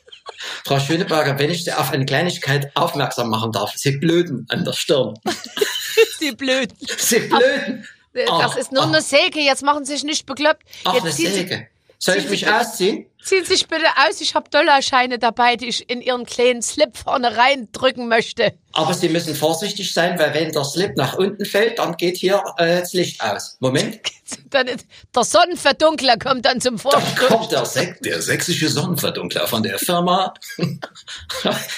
Frau 0.66 0.78
Schöneberger, 0.78 1.38
wenn 1.38 1.48
ich 1.50 1.64
Sie 1.64 1.72
auf 1.72 1.90
eine 1.90 2.04
Kleinigkeit 2.04 2.70
aufmerksam 2.76 3.30
machen 3.30 3.52
darf. 3.52 3.72
Sie 3.76 3.92
blöden 3.92 4.46
an 4.50 4.66
der 4.66 4.74
Stirn. 4.74 5.14
Die 6.20 6.32
Blöden. 6.32 6.76
Sie 6.98 7.20
blöden. 7.20 7.86
Das 8.12 8.28
Ach, 8.28 8.56
ist 8.56 8.72
nur 8.72 8.82
ach. 8.82 8.88
eine 8.88 9.00
Säge, 9.00 9.40
jetzt 9.40 9.62
machen 9.62 9.86
Sie 9.86 9.94
sich 9.94 10.04
nicht 10.04 10.26
bekloppt. 10.26 10.62
Ach, 10.84 10.92
Jetzt 10.92 11.04
eine 11.04 11.12
Sie- 11.12 11.26
Säge. 11.28 11.66
Soll 11.98 12.16
ich 12.16 12.28
mich 12.30 12.40
Sie 12.40 12.46
ausziehen? 12.48 13.06
Ziehen 13.22 13.44
Sie 13.44 13.52
sich 13.54 13.68
bitte 13.68 13.84
aus, 14.08 14.20
ich 14.20 14.34
habe 14.34 14.48
Dollarscheine 14.50 15.18
dabei, 15.18 15.56
die 15.56 15.68
ich 15.68 15.88
in 15.90 16.00
Ihren 16.00 16.24
kleinen 16.24 16.62
Slip 16.62 16.96
vorne 16.96 17.36
reindrücken 17.36 18.08
möchte. 18.08 18.54
Aber 18.72 18.94
Sie 18.94 19.08
müssen 19.08 19.34
vorsichtig 19.34 19.92
sein, 19.92 20.18
weil 20.18 20.32
wenn 20.32 20.52
der 20.52 20.64
Slip 20.64 20.96
nach 20.96 21.14
unten 21.14 21.44
fällt, 21.44 21.78
dann 21.78 21.96
geht 21.96 22.16
hier 22.16 22.42
äh, 22.56 22.80
das 22.80 22.92
Licht 22.92 23.20
aus. 23.20 23.56
Moment, 23.60 24.00
Dann 24.50 24.66
ist, 24.66 24.86
der 25.14 25.24
Sonnenverdunkler 25.24 26.16
kommt 26.16 26.44
dann 26.44 26.60
zum 26.60 26.76
da 26.76 26.82
Vorschein. 26.82 27.14
kommt 27.16 27.52
der, 27.52 27.64
Sek 27.64 28.00
der 28.02 28.20
sächsische 28.20 28.68
Sonnenverdunkler 28.68 29.46
von 29.46 29.62
der 29.62 29.78
Firma. 29.78 30.34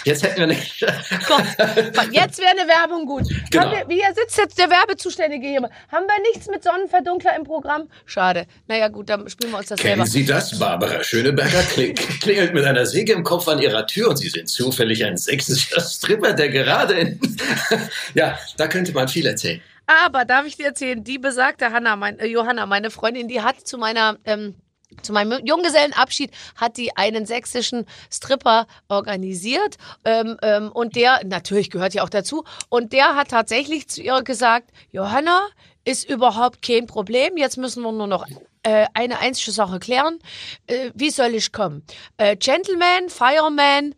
Jetzt 0.05 0.23
hätten 0.23 0.41
wir 0.41 0.47
nicht. 0.47 0.81
Jetzt 2.13 2.39
wäre 2.39 2.51
eine 2.51 2.69
Werbung 2.69 3.07
gut. 3.07 3.29
Genau. 3.51 3.71
Wir, 3.71 3.89
wie 3.89 4.01
er 4.01 4.15
sitzt 4.15 4.37
jetzt 4.39 4.59
der 4.59 4.71
Werbezuständige 4.71 5.47
hier? 5.47 5.63
Haben 5.91 6.07
wir 6.07 6.33
nichts 6.33 6.47
mit 6.49 6.63
Sonnenverdunkler 6.63 7.37
im 7.37 7.45
Programm? 7.45 7.89
Schade. 8.07 8.47
Naja 8.67 8.89
gut, 8.89 9.09
dann 9.09 9.29
spielen 9.29 9.53
wir 9.53 9.59
uns 9.59 9.69
das 9.69 9.81
selber. 9.81 10.05
Kennen 10.05 10.11
Sie 10.11 10.25
das? 10.25 10.59
Barbara 10.59 11.03
Schöneberger 11.33 11.63
kling 11.63 11.95
klingelt 11.95 12.53
mit 12.53 12.65
einer 12.65 12.85
Säge 12.85 13.13
im 13.13 13.25
Kopf 13.25 13.49
an 13.49 13.59
ihrer 13.59 13.87
Tür 13.87 14.11
und 14.11 14.17
Sie 14.17 14.29
sind 14.29 14.49
zufällig 14.49 15.05
ein 15.05 15.17
sächsischer 15.17 15.81
Stripper, 15.81 16.35
der 16.35 16.51
gerade 16.51 16.95
in. 16.95 17.21
ja, 18.15 18.39
da 18.57 18.69
könnte 18.69 18.93
man 18.93 19.09
viel 19.09 19.27
erzählen. 19.27 19.63
Aber 19.87 20.25
darf 20.25 20.47
ich 20.47 20.57
dir 20.57 20.67
erzählen, 20.67 21.03
die 21.03 21.19
besagte 21.19 21.73
Hanna, 21.73 21.97
mein, 21.97 22.19
äh, 22.19 22.27
Johanna, 22.27 22.67
meine 22.67 22.91
Freundin, 22.91 23.29
die 23.29 23.41
hat 23.41 23.67
zu 23.67 23.79
meiner 23.79 24.19
ähm, 24.25 24.55
zu 25.01 25.15
meinem 25.15 25.43
Junggesellenabschied 25.47 26.31
hat 26.55 26.77
die 26.77 26.95
einen 26.95 27.25
sächsischen 27.25 27.87
Stripper 28.11 28.67
organisiert 28.89 29.79
ähm, 30.05 30.37
ähm, 30.43 30.71
und 30.71 30.97
der 30.97 31.23
natürlich 31.25 31.71
gehört 31.71 31.95
ja 31.95 32.03
auch 32.03 32.11
dazu 32.11 32.45
und 32.69 32.93
der 32.93 33.17
hat 33.17 33.29
tatsächlich 33.29 33.89
zu 33.89 34.03
ihr 34.03 34.23
gesagt, 34.23 34.71
Johanna 34.91 35.49
ist 35.87 36.07
überhaupt 36.07 36.61
kein 36.61 36.87
Problem, 36.87 37.39
jetzt 37.39 37.57
müssen 37.57 37.83
wir 37.83 37.91
nur 37.91 38.07
noch 38.07 38.27
äh, 38.63 38.87
eine 38.95 39.19
einzige 39.19 39.53
Sache 39.53 39.79
klären. 39.79 40.19
Äh, 40.67 40.91
wie 40.95 41.11
soll 41.11 41.35
ich 41.35 41.53
kommen? 41.53 41.85
Äh, 42.17 42.37
Gentleman, 42.37 43.09
Fireman 43.09 43.95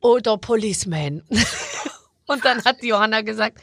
oder 0.00 0.38
Policeman? 0.38 1.22
Und 2.26 2.44
dann 2.44 2.64
hat 2.64 2.82
Johanna 2.82 3.22
gesagt, 3.22 3.58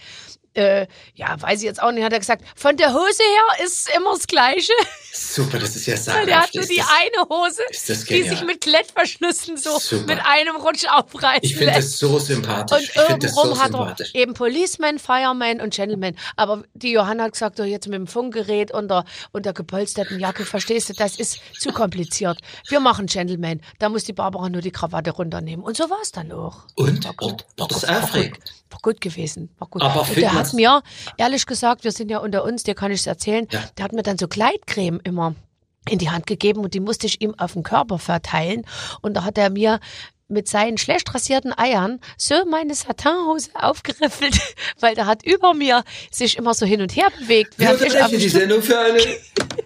äh, 0.56 0.88
ja, 1.16 1.40
weiß 1.42 1.60
ich 1.60 1.66
jetzt 1.66 1.82
auch 1.82 1.92
nicht, 1.92 2.04
hat 2.04 2.14
er 2.14 2.20
gesagt, 2.20 2.44
von 2.56 2.76
der 2.78 2.94
Hose 2.94 3.24
her 3.24 3.66
ist 3.66 3.90
immer 3.96 4.14
das 4.14 4.28
Gleiche. 4.28 4.74
Super, 5.14 5.60
das 5.60 5.76
ist 5.76 5.86
ja 5.86 5.98
sagenhaft. 5.98 6.28
Der 6.28 6.42
hatte 6.42 6.68
die 6.68 6.82
eine 6.82 7.30
Hose, 7.30 7.62
die 8.10 8.24
sich 8.24 8.44
mit 8.44 8.62
Klettverschlüssen 8.62 9.58
so 9.58 9.78
Super. 9.80 10.16
mit 10.16 10.26
einem 10.26 10.56
Rutsch 10.58 10.86
aufreißen 10.90 11.40
Ich 11.44 11.56
finde 11.56 11.74
das 11.74 11.98
so 11.98 12.20
sympathisch. 12.20 12.96
Und 12.96 13.10
irgendwo 13.10 13.44
so 13.44 13.62
hat 13.62 13.74
er 13.74 13.96
eben 14.14 14.34
Policeman, 14.34 15.00
Fireman 15.00 15.62
und 15.62 15.74
Gentleman. 15.74 16.16
Aber 16.36 16.64
die 16.74 16.92
Johanna 16.92 17.26
hat 17.26 17.34
gesagt, 17.34 17.60
oh, 17.60 17.64
jetzt 17.64 17.88
mit 17.88 17.96
dem 17.96 18.08
Funkgerät 18.08 18.72
und 18.72 18.90
der, 18.90 19.06
und 19.32 19.46
der 19.46 19.54
gepolsterten 19.54 20.20
Jacke, 20.20 20.46
verstehst 20.46 20.90
du, 20.90 20.94
das 20.94 21.18
ist 21.18 21.40
zu 21.60 21.72
kompliziert. 21.72 22.40
Wir 22.70 22.80
machen 22.80 23.06
Gentleman. 23.08 23.62
Da 23.80 23.90
muss 23.90 24.04
die 24.04 24.14
Barbara 24.14 24.50
nur 24.50 24.62
die 24.62 24.72
Krawatte 24.72 25.12
runternehmen. 25.12 25.64
Und 25.64 25.78
so 25.78 25.90
war 25.90 26.00
es 26.02 26.12
dann 26.12 26.32
auch. 26.32 26.64
Und? 26.76 27.06
War 27.06 27.14
gut. 27.14 27.46
War 27.58 27.68
das 27.68 27.86
aufregend? 27.86 28.40
Gut 28.86 29.02
gewesen. 29.02 29.50
War 29.58 29.68
gut. 29.68 29.82
Aber 29.82 30.06
der 30.16 30.34
hat 30.34 30.54
mir, 30.54 30.84
ehrlich 31.18 31.48
gesagt, 31.48 31.84
wir 31.84 31.92
sind 31.92 32.12
ja 32.12 32.20
unter 32.20 32.44
uns, 32.44 32.62
dir 32.62 32.76
kann 32.76 32.92
ich 32.92 33.00
es 33.00 33.08
erzählen, 33.08 33.48
ja. 33.50 33.64
der 33.76 33.86
hat 33.86 33.94
mir 33.94 34.04
dann 34.04 34.20
so 34.20 34.28
Gleitcreme 34.28 35.00
immer 35.04 35.34
in 35.90 35.98
die 35.98 36.12
Hand 36.12 36.28
gegeben 36.28 36.60
und 36.60 36.76
die 36.76 36.80
musste 36.80 37.08
ich 37.08 37.20
ihm 37.20 37.34
auf 37.40 37.54
den 37.54 37.64
Körper 37.64 37.98
verteilen. 37.98 38.64
Und 39.02 39.16
da 39.16 39.24
hat 39.24 39.40
er 39.40 39.50
mir 39.50 39.80
mit 40.28 40.48
seinen 40.48 40.78
schlecht 40.78 41.14
rasierten 41.14 41.58
Eiern 41.58 42.00
so 42.18 42.46
meine 42.46 42.74
Satinhose 42.74 43.52
aufgeriffelt, 43.54 44.36
weil 44.80 44.96
der 44.96 45.06
hat 45.06 45.24
über 45.24 45.54
mir 45.54 45.84
sich 46.12 46.38
immer 46.38 46.54
so 46.54 46.66
hin 46.66 46.82
und 46.82 46.96
her 46.96 47.08
bewegt. 47.20 47.54
Wir 47.58 47.72
unterbrechen 47.72 48.20
die 48.20 48.30
Sendung 48.30 48.62
für 48.62 48.78
eine... 48.78 49.00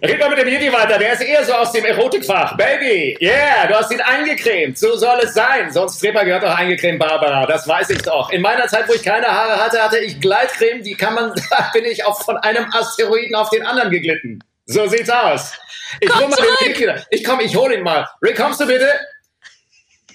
Red 0.02 0.18
mal 0.18 0.30
mit 0.30 0.38
dem 0.38 0.48
Jedi 0.48 0.72
weiter, 0.72 0.98
der 0.98 1.14
ist 1.14 1.22
eher 1.22 1.44
so 1.44 1.52
aus 1.52 1.72
dem 1.72 1.84
Erotikfach. 1.84 2.56
Baby, 2.56 3.18
yeah, 3.20 3.66
du 3.66 3.74
hast 3.74 3.90
ihn 3.90 4.00
eingecremt, 4.00 4.78
so 4.78 4.96
soll 4.96 5.18
es 5.22 5.34
sein. 5.34 5.70
Sonst 5.70 5.98
Stripper 5.98 6.24
gehört 6.24 6.42
doch 6.42 6.56
eingecremt, 6.56 6.98
Barbara, 6.98 7.44
das 7.46 7.66
weiß 7.66 7.90
ich 7.90 8.02
doch. 8.02 8.30
In 8.30 8.40
meiner 8.40 8.66
Zeit, 8.66 8.88
wo 8.88 8.94
ich 8.94 9.02
keine 9.02 9.26
Haare 9.26 9.62
hatte, 9.62 9.82
hatte 9.82 9.98
ich 9.98 10.20
Gleitcreme, 10.20 10.82
die 10.82 10.94
kann 10.94 11.14
man, 11.14 11.34
da 11.50 11.70
bin 11.72 11.84
ich 11.84 12.04
auch 12.04 12.22
von 12.22 12.36
einem 12.38 12.66
Asteroiden 12.72 13.34
auf 13.34 13.50
den 13.50 13.66
anderen 13.66 13.90
geglitten. 13.90 14.42
So 14.66 14.86
sieht's 14.86 15.10
aus. 15.10 15.52
Ich 16.00 16.14
hol 16.14 16.28
mal 16.28 16.36
den 16.36 16.68
Rick 16.68 16.80
wieder. 16.80 17.04
Ich 17.10 17.24
komm, 17.24 17.40
ich 17.40 17.56
hol 17.56 17.72
ihn 17.72 17.82
mal. 17.82 18.06
Rick, 18.22 18.36
kommst 18.36 18.60
du 18.60 18.66
bitte? 18.66 18.88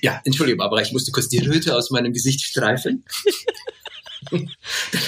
Ja, 0.02 0.22
Entschuldigung, 0.26 0.62
aber 0.62 0.82
ich 0.82 0.92
musste 0.92 1.12
kurz 1.12 1.28
die 1.28 1.40
Röte 1.40 1.76
aus 1.76 1.92
meinem 1.92 2.14
Gesicht 2.14 2.42
streifen. 2.42 3.06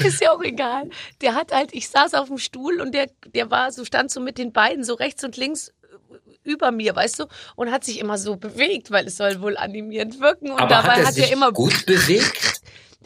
ist 0.03 0.21
ja 0.21 0.31
auch 0.31 0.41
egal. 0.41 0.89
Der 1.21 1.35
hat 1.35 1.51
halt, 1.51 1.73
ich 1.73 1.89
saß 1.89 2.13
auf 2.13 2.27
dem 2.27 2.37
Stuhl 2.37 2.81
und 2.81 2.93
der, 2.93 3.09
der 3.33 3.49
war 3.51 3.71
so, 3.71 3.85
stand 3.85 4.11
so 4.11 4.19
mit 4.19 4.37
den 4.37 4.51
Beinen 4.53 4.83
so 4.83 4.93
rechts 4.93 5.23
und 5.23 5.37
links 5.37 5.71
über 6.43 6.71
mir, 6.71 6.95
weißt 6.95 7.19
du, 7.19 7.25
und 7.55 7.71
hat 7.71 7.83
sich 7.83 7.99
immer 7.99 8.17
so 8.17 8.37
bewegt, 8.37 8.89
weil 8.89 9.05
es 9.07 9.17
soll 9.17 9.41
wohl 9.41 9.57
animierend 9.57 10.19
wirken. 10.19 10.51
Und 10.51 10.59
aber 10.59 10.69
dabei 10.69 10.89
hat 10.89 10.99
er, 10.99 11.07
hat 11.07 11.17
er 11.17 11.31
immer 11.31 11.51
gut 11.51 11.85
bewegt 11.85 12.56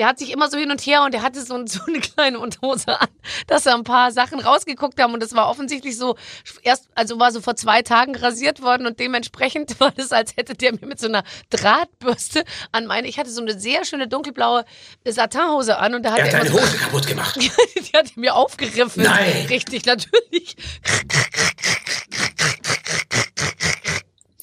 der 0.01 0.07
hat 0.07 0.17
sich 0.17 0.31
immer 0.31 0.49
so 0.49 0.57
hin 0.57 0.71
und 0.71 0.81
her 0.81 1.03
und 1.03 1.13
der 1.13 1.21
hatte 1.21 1.43
so, 1.43 1.63
so 1.67 1.79
eine 1.87 1.99
kleine 1.99 2.39
Unterhose 2.39 2.99
an, 2.99 3.07
dass 3.45 3.67
er 3.67 3.75
ein 3.75 3.83
paar 3.83 4.11
Sachen 4.11 4.39
rausgeguckt 4.39 4.99
haben 4.99 5.13
und 5.13 5.21
das 5.21 5.35
war 5.35 5.47
offensichtlich 5.47 5.95
so 5.95 6.17
erst, 6.63 6.89
also 6.95 7.19
war 7.19 7.31
so 7.31 7.39
vor 7.39 7.55
zwei 7.55 7.83
Tagen 7.83 8.15
rasiert 8.15 8.63
worden 8.63 8.87
und 8.87 8.99
dementsprechend 8.99 9.79
war 9.79 9.91
das, 9.91 10.11
als 10.11 10.35
hätte 10.37 10.55
der 10.55 10.71
mir 10.71 10.87
mit 10.87 10.99
so 10.99 11.05
einer 11.07 11.23
Drahtbürste 11.51 12.45
an 12.71 12.87
meine, 12.87 13.07
ich 13.07 13.19
hatte 13.19 13.29
so 13.29 13.41
eine 13.41 13.59
sehr 13.59 13.85
schöne 13.85 14.07
dunkelblaue 14.07 14.65
Satinhose 15.05 15.77
an 15.77 15.93
und 15.93 16.01
da 16.01 16.13
hat 16.13 16.19
er 16.21 16.25
hat 16.25 16.33
deine 16.33 16.51
Hose 16.51 16.77
kaputt 16.77 17.05
gemacht. 17.05 17.35
Die 17.39 17.95
hat 17.95 18.17
mir 18.17 18.33
aufgeriffen. 18.33 19.03
Nein. 19.03 19.45
Richtig, 19.49 19.85
natürlich. 19.85 20.55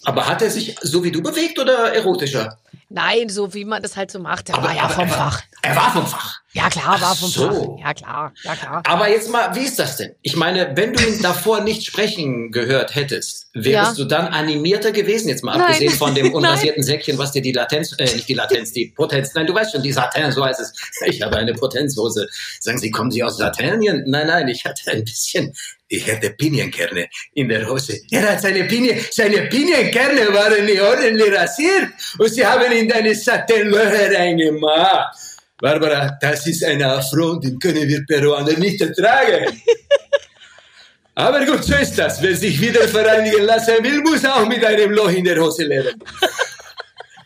Aber 0.04 0.28
hat 0.28 0.40
er 0.40 0.50
sich 0.50 0.76
so 0.82 1.02
wie 1.02 1.10
du 1.10 1.20
bewegt 1.20 1.58
oder 1.58 1.92
erotischer? 1.94 2.58
Nein, 2.90 3.28
so 3.28 3.52
wie 3.52 3.66
man 3.66 3.82
das 3.82 3.96
halt 3.96 4.10
so 4.10 4.18
macht. 4.18 4.48
Er 4.48 4.56
aber, 4.56 4.68
war 4.68 4.74
ja 4.74 4.88
vom 4.88 5.08
Fach. 5.08 5.42
Er 5.60 5.76
war 5.76 5.92
vom 5.92 6.06
Fach. 6.06 6.40
Ja, 6.52 6.70
klar, 6.70 6.98
war 6.98 7.14
vom 7.14 7.28
so. 7.28 7.76
Fach. 7.76 7.84
Ja, 7.84 7.92
klar, 7.92 8.32
ja, 8.42 8.56
klar. 8.56 8.82
Aber 8.86 9.10
jetzt 9.10 9.30
mal, 9.30 9.54
wie 9.54 9.64
ist 9.64 9.78
das 9.78 9.98
denn? 9.98 10.14
Ich 10.22 10.36
meine, 10.36 10.72
wenn 10.74 10.94
du 10.94 11.06
ihn 11.06 11.20
davor 11.20 11.60
nicht 11.60 11.84
sprechen 11.84 12.50
gehört 12.50 12.94
hättest, 12.94 13.50
wärst 13.52 13.98
ja. 13.98 14.04
du 14.04 14.04
dann 14.04 14.28
animierter 14.28 14.92
gewesen? 14.92 15.28
Jetzt 15.28 15.44
mal 15.44 15.58
nein. 15.58 15.72
abgesehen 15.72 15.92
von 15.92 16.14
dem 16.14 16.32
unrasierten 16.34 16.82
Säckchen, 16.82 17.18
was 17.18 17.32
dir 17.32 17.42
die 17.42 17.52
Latenz, 17.52 17.94
äh, 17.98 18.04
nicht 18.04 18.26
die 18.26 18.34
Latenz, 18.34 18.72
die 18.72 18.86
Potenz, 18.86 19.34
nein, 19.34 19.46
du 19.46 19.54
weißt 19.54 19.72
schon, 19.72 19.82
die 19.82 19.92
Satin, 19.92 20.32
so 20.32 20.42
heißt 20.42 20.60
es. 20.60 20.72
Ich 21.04 21.20
habe 21.20 21.36
eine 21.36 21.52
Potenzhose. 21.52 22.26
Sagen 22.60 22.78
Sie, 22.78 22.90
kommen 22.90 23.10
Sie 23.10 23.22
aus 23.22 23.38
Laternien? 23.38 24.04
Nein, 24.06 24.28
nein, 24.28 24.48
ich 24.48 24.64
hatte 24.64 24.90
ein 24.90 25.04
bisschen 25.04 25.52
ich 25.88 26.10
hatte 26.10 26.30
Pinienkerne 26.30 27.08
in 27.34 27.48
der 27.48 27.68
Hose. 27.68 27.98
Er 28.10 28.30
hat 28.30 28.42
seine, 28.42 28.64
Pinien, 28.64 28.98
seine 29.10 29.42
Pinienkerne 29.42 30.32
waren 30.32 30.64
nicht 30.64 30.80
ordentlich 30.80 31.32
rasiert 31.32 31.88
und 32.18 32.28
sie 32.28 32.46
haben 32.46 32.70
in 32.72 32.88
deine 32.88 33.14
Satinlöcher 33.14 34.14
reingemacht. 34.14 35.16
Barbara, 35.60 36.16
das 36.20 36.46
ist 36.46 36.62
ein 36.64 36.82
Affront, 36.82 37.44
den 37.44 37.58
können 37.58 37.88
wir 37.88 38.04
Peruaner 38.06 38.56
nicht 38.58 38.80
ertragen. 38.80 39.60
Aber 41.14 41.44
gut, 41.44 41.64
so 41.64 41.74
ist 41.74 41.98
das. 41.98 42.22
Wer 42.22 42.36
sich 42.36 42.60
wieder 42.60 42.86
vereinigen 42.86 43.42
lassen 43.42 43.82
will, 43.82 44.00
muss 44.02 44.24
auch 44.24 44.46
mit 44.46 44.64
einem 44.64 44.92
Loch 44.92 45.10
in 45.10 45.24
der 45.24 45.40
Hose 45.40 45.64
leben. 45.64 45.98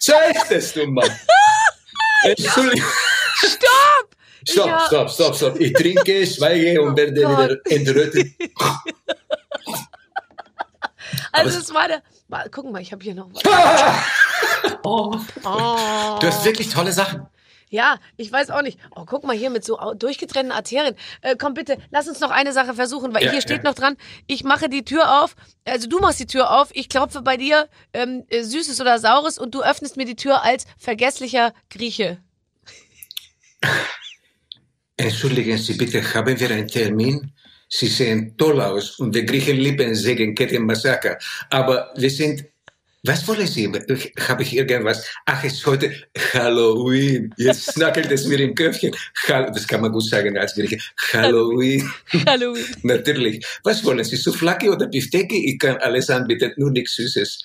So 0.05 0.15
ist 0.35 0.51
es 0.51 0.75
nun 0.75 0.95
mal. 0.95 1.09
Entschuldigung. 2.25 2.91
Stopp! 3.39 4.01
Stopp, 4.49 4.66
ja. 4.66 4.80
stopp, 4.86 5.11
stopp, 5.11 5.36
stopp. 5.36 5.61
Ich 5.61 5.72
trinke, 5.72 6.26
schweige 6.26 6.82
und 6.82 6.97
werde 6.97 7.24
oh 7.24 7.30
wieder 7.30 7.57
entrötet. 7.66 8.32
Also 11.32 11.59
es 11.59 11.72
war 11.74 11.88
der. 11.88 12.03
Guck 12.51 12.70
mal, 12.70 12.80
ich 12.80 12.93
habe 12.93 13.03
hier 13.03 13.14
noch 13.14 13.28
was. 13.32 13.43
oh. 14.84 15.16
Oh. 15.45 16.18
Du 16.20 16.26
hast 16.26 16.45
wirklich 16.45 16.68
tolle 16.68 16.93
Sachen. 16.93 17.26
Ja, 17.70 17.99
ich 18.18 18.30
weiß 18.30 18.51
auch 18.51 18.61
nicht. 18.61 18.78
Oh, 18.95 19.05
guck 19.07 19.24
mal 19.24 19.34
hier 19.34 19.49
mit 19.49 19.64
so 19.64 19.78
durchgetrennten 19.95 20.53
Arterien. 20.53 20.95
Äh, 21.22 21.36
komm 21.38 21.55
bitte, 21.55 21.78
lass 21.90 22.07
uns 22.07 22.20
noch 22.20 22.30
eine 22.30 22.53
Sache 22.53 22.74
versuchen, 22.74 23.14
weil 23.14 23.24
ja, 23.24 23.30
hier 23.30 23.40
steht 23.40 23.64
ja. 23.64 23.70
noch 23.70 23.74
dran, 23.74 23.97
ich 24.26 24.45
mache 24.45 24.68
die 24.68 24.84
Tür 24.84 25.22
auf, 25.22 25.34
also 25.64 25.88
du 25.88 25.99
machst 25.99 26.20
die 26.20 26.26
Tür 26.26 26.51
auf, 26.51 26.68
ich 26.72 26.90
klopfe 26.90 27.22
bei 27.22 27.38
dir 27.38 27.68
ähm, 27.95 28.24
äh, 28.28 28.43
Süßes 28.43 28.78
oder 28.82 28.99
Saures 28.99 29.38
und 29.38 29.55
du 29.55 29.62
öffnest 29.62 29.97
mir 29.97 30.05
die 30.05 30.16
Tür 30.16 30.43
als 30.43 30.66
vergesslicher 30.76 31.55
Grieche. 31.70 32.18
Entschuldigen 34.97 35.59
Sie 35.59 35.74
bitte, 35.74 36.03
haben 36.14 36.38
wir 36.38 36.51
einen 36.51 36.68
Termin? 36.68 37.32
Sie 37.68 37.86
sehen 37.86 38.36
toll 38.36 38.61
aus 38.61 38.99
und 38.99 39.14
die 39.14 39.24
Griechen 39.24 39.57
lieben 39.57 39.95
Segen, 39.95 40.34
Kettenmassaker. 40.34 41.18
Aber 41.49 41.90
wir 41.97 42.11
sind 42.11 42.45
was 43.05 43.26
wollen 43.26 43.48
Sie? 43.48 43.70
Habe 44.28 44.44
ich 44.44 44.55
irgendwas? 44.55 45.05
Ach, 45.26 45.42
es 45.42 45.55
ist 45.55 45.66
heute 45.66 45.92
Halloween. 46.32 47.34
Jetzt 47.36 47.72
snackelt 47.72 48.12
es 48.12 48.26
mir 48.26 48.38
im 48.38 48.55
Köpfchen. 48.55 48.94
Das 49.26 49.66
kann 49.66 49.80
man 49.80 49.90
gut 49.90 50.05
sagen 50.05 50.38
als 50.38 50.55
Grieche. 50.55 50.78
Halloween. 51.12 51.92
Halloween. 52.26 52.64
Natürlich. 52.82 53.44
Was 53.64 53.84
wollen 53.84 54.05
Sie? 54.05 54.14
Souflaki 54.14 54.70
oder 54.70 54.86
Bifteki? 54.86 55.53
Ich 55.53 55.59
kann 55.59 55.78
alles 55.78 56.11
anbieten, 56.11 56.53
nur 56.57 56.70
nichts 56.70 56.94
Süßes. 56.94 57.44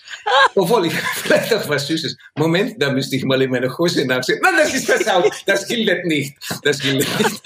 Obwohl, 0.53 0.85
ich 0.85 0.93
vielleicht 0.93 1.51
auch 1.51 1.67
was 1.67 1.87
Süßes. 1.87 2.15
Moment, 2.35 2.79
da 2.79 2.91
müsste 2.91 3.15
ich 3.15 3.23
mal 3.23 3.41
in 3.41 3.49
meine 3.49 3.75
Hose 3.75 4.05
nachsehen. 4.05 4.39
Nein, 4.43 4.53
das 4.59 4.75
ist 4.75 4.87
das 4.87 5.07
auch. 5.07 5.27
Das 5.47 5.67
gilt 5.67 6.05
nicht. 6.05 6.37
Das 6.61 6.79
gilt 6.79 6.97
nicht. 6.97 7.09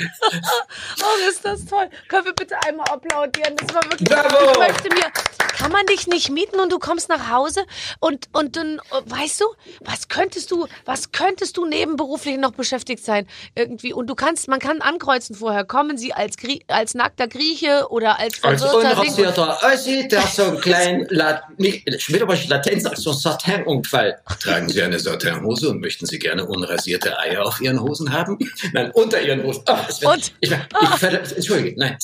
oh, 1.01 1.29
ist 1.29 1.45
das 1.45 1.63
toll. 1.63 1.87
Können 2.09 2.25
wir 2.25 2.33
bitte 2.33 2.55
einmal 2.67 2.87
applaudieren? 2.89 3.55
Das 3.55 3.73
war 3.73 3.83
wirklich... 3.83 4.09
Bravo. 4.09 4.51
Ich 4.51 4.57
möchte 4.57 4.89
mir... 4.89 5.11
Kann 5.57 5.71
man 5.71 5.85
dich 5.85 6.07
nicht 6.07 6.31
mieten 6.31 6.59
und 6.59 6.71
du 6.71 6.79
kommst 6.79 7.07
nach 7.09 7.29
Hause 7.29 7.65
und, 8.01 8.29
und 8.33 8.55
dann, 8.55 8.81
weißt 9.05 9.41
du, 9.41 9.45
was 9.79 10.07
könntest 10.07 10.49
du, 10.49 10.65
was 10.85 11.11
könntest 11.11 11.55
du 11.55 11.65
nebenberuflich 11.65 12.35
noch 12.37 12.51
beschäftigt 12.51 13.05
sein? 13.05 13.27
Irgendwie. 13.53 13.93
Und 13.93 14.07
du 14.07 14.15
kannst, 14.15 14.47
man 14.47 14.59
kann 14.59 14.81
ankreuzen 14.81 15.35
vorher. 15.35 15.65
Kommen 15.65 15.99
sie 15.99 16.11
als, 16.11 16.35
Grie 16.35 16.63
als 16.67 16.95
nackter 16.95 17.27
Grieche 17.27 17.85
oder 17.91 18.17
als 18.17 18.43
Als 18.43 18.63
unrasierter 18.63 19.59
Ossi, 19.61 20.07
der 20.07 20.23
so 20.23 20.45
einen 20.45 20.61
kleinen, 20.61 21.05
La 21.11 21.43
nicht, 21.57 21.85
wieder 22.11 22.25
mal 22.25 22.39
Latenz, 22.47 22.87
als 22.87 23.03
so 23.03 23.11
ein 23.11 23.17
Satin-Unfall. 23.17 24.19
Tragen 24.41 24.67
Sie 24.67 24.81
eine 24.81 24.99
Satin-Hose 24.99 25.69
und 25.69 25.79
möchten 25.79 26.07
Sie 26.07 26.17
gerne 26.17 26.47
unrasierte 26.47 27.19
Eier 27.19 27.45
auf 27.45 27.61
Ihren 27.61 27.81
Hosen 27.81 28.11
haben? 28.11 28.39
Nein, 28.73 28.89
unter 28.95 29.21
Ihren 29.21 29.43
Hosen. 29.43 29.63
Oh, 29.67 29.73
wird, 29.73 30.05
und? 30.05 30.33
Ich, 30.39 30.51
ich, 30.51 30.57
ich, 30.57 31.03
Entschuldige, 31.35 31.79
nein. 31.79 31.99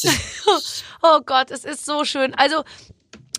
oh 1.01 1.21
Gott, 1.25 1.49
es 1.49 1.65
ist 1.65 1.87
so 1.87 2.05
schön. 2.05 2.35
Also, 2.35 2.63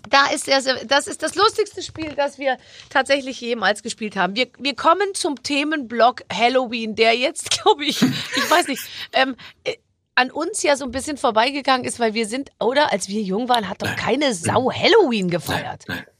da 0.09 0.27
ist 0.27 0.47
der, 0.47 0.61
das 0.85 1.07
ist 1.07 1.23
das 1.23 1.35
lustigste 1.35 1.81
Spiel, 1.81 2.13
das 2.15 2.37
wir 2.37 2.57
tatsächlich 2.89 3.39
jemals 3.41 3.83
gespielt 3.83 4.15
haben. 4.15 4.35
Wir, 4.35 4.47
wir 4.57 4.75
kommen 4.75 5.13
zum 5.13 5.41
Themenblock 5.41 6.23
Halloween, 6.31 6.95
der 6.95 7.15
jetzt, 7.15 7.51
glaube 7.63 7.85
ich, 7.85 8.01
ich 8.01 8.49
weiß 8.51 8.67
nicht, 8.67 8.81
ähm, 9.13 9.35
äh, 9.63 9.75
an 10.15 10.31
uns 10.31 10.63
ja 10.63 10.75
so 10.75 10.83
ein 10.83 10.91
bisschen 10.91 11.15
vorbeigegangen 11.15 11.85
ist, 11.85 11.99
weil 11.99 12.13
wir 12.13 12.27
sind, 12.27 12.51
oder 12.59 12.91
als 12.91 13.07
wir 13.07 13.21
jung 13.21 13.47
waren, 13.47 13.69
hat 13.69 13.81
doch 13.81 13.95
keine 13.95 14.33
Sau 14.33 14.69
Halloween 14.69 15.29
gefeiert. 15.29 15.85
Nein, 15.87 15.99
nein. 15.99 16.18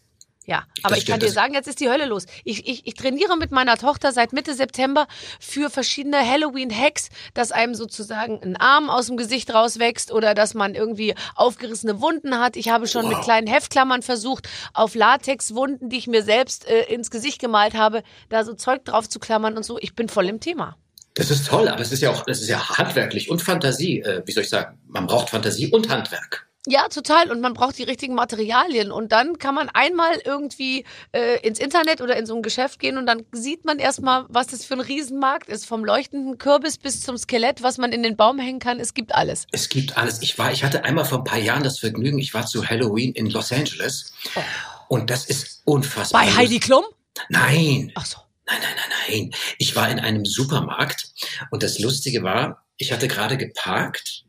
Ja, 0.50 0.64
aber 0.82 0.96
das 0.96 1.04
ich 1.04 1.06
kann 1.06 1.20
dir 1.20 1.30
sagen, 1.30 1.54
jetzt 1.54 1.68
ist 1.68 1.80
die 1.80 1.90
Hölle 1.92 2.06
los. 2.06 2.26
Ich, 2.44 2.68
ich, 2.68 2.88
ich 2.88 2.96
trainiere 2.96 3.38
mit 3.38 3.52
meiner 3.52 3.78
Tochter 3.78 4.12
seit 4.12 4.34
Mitte 4.34 4.56
September 4.56 5.06
für 5.40 5.70
verschiedene 5.70 6.18
Halloween-Hacks, 6.18 7.10
dass 7.36 7.52
einem 7.52 7.76
sozusagen 7.76 8.42
ein 8.42 8.58
Arm 8.58 8.90
aus 8.90 9.06
dem 9.06 9.18
Gesicht 9.18 9.54
rauswächst 9.54 10.12
oder 10.12 10.34
dass 10.34 10.56
man 10.56 10.74
irgendwie 10.74 11.14
aufgerissene 11.36 12.02
Wunden 12.02 12.40
hat. 12.40 12.56
Ich 12.56 12.70
habe 12.70 12.88
schon 12.88 13.04
wow. 13.04 13.14
mit 13.14 13.22
kleinen 13.22 13.46
Heftklammern 13.46 14.02
versucht, 14.02 14.50
auf 14.74 14.96
Latexwunden, 14.96 15.90
die 15.90 16.00
ich 16.00 16.08
mir 16.08 16.24
selbst 16.24 16.68
äh, 16.68 16.82
ins 16.92 17.12
Gesicht 17.12 17.40
gemalt 17.40 17.76
habe, 17.76 18.02
da 18.30 18.44
so 18.44 18.56
Zeug 18.56 18.86
drauf 18.86 19.08
zu 19.08 19.20
klammern 19.20 19.56
und 19.56 19.62
so. 19.62 19.78
Ich 19.78 19.94
bin 19.94 20.10
voll 20.10 20.28
im 20.30 20.40
Thema. 20.40 20.78
Das 21.14 21.30
ist 21.30 21.46
toll, 21.46 21.68
aber 21.68 21.82
es 21.82 21.92
ist 21.92 22.02
ja 22.02 22.10
auch, 22.10 22.26
es 22.26 22.42
ist 22.42 22.50
ja 22.50 22.70
handwerklich 22.76 23.30
und 23.30 23.44
Fantasie. 23.44 24.00
Äh, 24.00 24.24
wie 24.26 24.32
soll 24.32 24.42
ich 24.42 24.50
sagen? 24.50 24.80
Man 24.88 25.06
braucht 25.06 25.30
Fantasie 25.30 25.68
und 25.72 25.90
Handwerk. 25.90 26.49
Ja, 26.68 26.90
total. 26.90 27.32
Und 27.32 27.40
man 27.40 27.54
braucht 27.54 27.78
die 27.78 27.84
richtigen 27.84 28.16
Materialien. 28.16 28.92
Und 28.92 29.12
dann 29.12 29.38
kann 29.38 29.56
man 29.56 29.70
einmal 29.70 30.20
irgendwie 30.26 30.86
äh, 31.14 31.40
ins 31.46 31.58
Internet 31.58 32.02
oder 32.02 32.18
in 32.18 32.26
so 32.26 32.36
ein 32.36 32.42
Geschäft 32.42 32.80
gehen 32.80 32.98
und 32.98 33.06
dann 33.06 33.26
sieht 33.32 33.64
man 33.66 33.80
erstmal, 33.80 34.26
was 34.28 34.48
das 34.48 34.66
für 34.66 34.74
ein 34.74 34.82
Riesenmarkt 34.82 35.48
ist. 35.48 35.66
Vom 35.66 35.86
leuchtenden 35.86 36.38
Kürbis 36.38 36.78
bis 36.78 37.02
zum 37.02 37.18
Skelett, 37.18 37.64
was 37.64 37.78
man 37.78 37.94
in 37.94 38.04
den 38.04 38.18
Baum 38.18 38.40
hängen 38.40 38.60
kann. 38.60 38.80
Es 38.80 38.94
gibt 38.94 39.16
alles. 39.16 39.48
Es 39.52 39.70
gibt 39.70 39.98
alles. 39.98 40.22
Ich 40.22 40.38
war, 40.38 40.52
ich 40.52 40.64
hatte 40.64 40.84
einmal 40.84 41.06
vor 41.06 41.20
ein 41.20 41.24
paar 41.24 41.40
Jahren 41.40 41.64
das 41.64 41.80
Vergnügen, 41.80 42.20
ich 42.20 42.34
war 42.34 42.46
zu 42.46 42.68
Halloween 42.68 43.14
in 43.14 43.30
Los 43.30 43.52
Angeles. 43.52 44.14
Oh. 44.36 44.42
Und 44.90 45.10
das 45.10 45.26
ist 45.26 45.62
unfassbar. 45.66 46.24
Bei 46.24 46.32
Heidi 46.32 46.60
Klum? 46.60 46.84
Nein. 47.30 47.92
Ach 47.96 48.06
so. 48.06 48.18
Nein, 48.48 48.58
nein, 48.62 48.76
nein, 48.76 48.98
nein. 49.08 49.32
Ich 49.60 49.76
war 49.76 49.90
in 49.90 50.00
einem 50.00 50.26
Supermarkt 50.26 51.10
und 51.52 51.64
das 51.64 51.80
Lustige 51.80 52.24
war, 52.24 52.66
ich 52.78 52.92
hatte 52.92 53.08
gerade 53.08 53.38
geparkt 53.38 54.26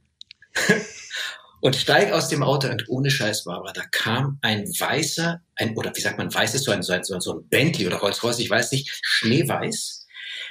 und 1.61 1.77
steig 1.77 2.13
aus 2.13 2.29
dem 2.29 2.43
Auto 2.43 2.69
und 2.69 2.89
ohne 2.89 3.11
Scheiß 3.11 3.47
aber 3.47 3.73
da 3.73 3.83
kam 3.91 4.39
ein 4.43 4.67
weißer, 4.67 5.41
ein, 5.57 5.77
oder 5.77 5.93
wie 5.95 6.01
sagt 6.01 6.19
man, 6.19 6.33
weißes, 6.33 6.65
so 6.65 6.73
ein, 6.73 6.83
so 6.83 6.93
ein, 6.93 7.05
so 7.05 7.15
ein 7.15 7.49
Bentley 7.49 7.87
oder 7.87 7.97
Rolls-Royce, 7.97 8.39
ich 8.39 8.51
weiß 8.51 8.73
nicht, 8.73 8.91
schneeweiß, 9.03 10.00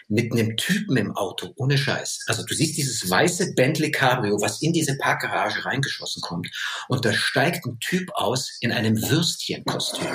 mit 0.10 0.32
einem 0.32 0.58
Typen 0.58 0.98
im 0.98 1.16
Auto, 1.16 1.54
ohne 1.56 1.78
Scheiß. 1.78 2.26
Also 2.28 2.44
du 2.44 2.54
siehst 2.54 2.78
dieses 2.78 3.10
weiße 3.10 3.54
Bentley 3.56 3.92
Cabrio, 3.92 4.42
was 4.42 4.62
in 4.62 4.74
diese 4.74 4.98
Parkgarage 4.98 5.66
reingeschossen 5.66 6.22
kommt. 6.22 6.50
Und 6.88 7.06
da 7.06 7.14
steigt 7.14 7.66
ein 7.66 7.80
Typ 7.80 8.10
aus 8.16 8.58
in 8.60 8.72
einem 8.72 9.00
Würstchenkostüm. 9.02 10.08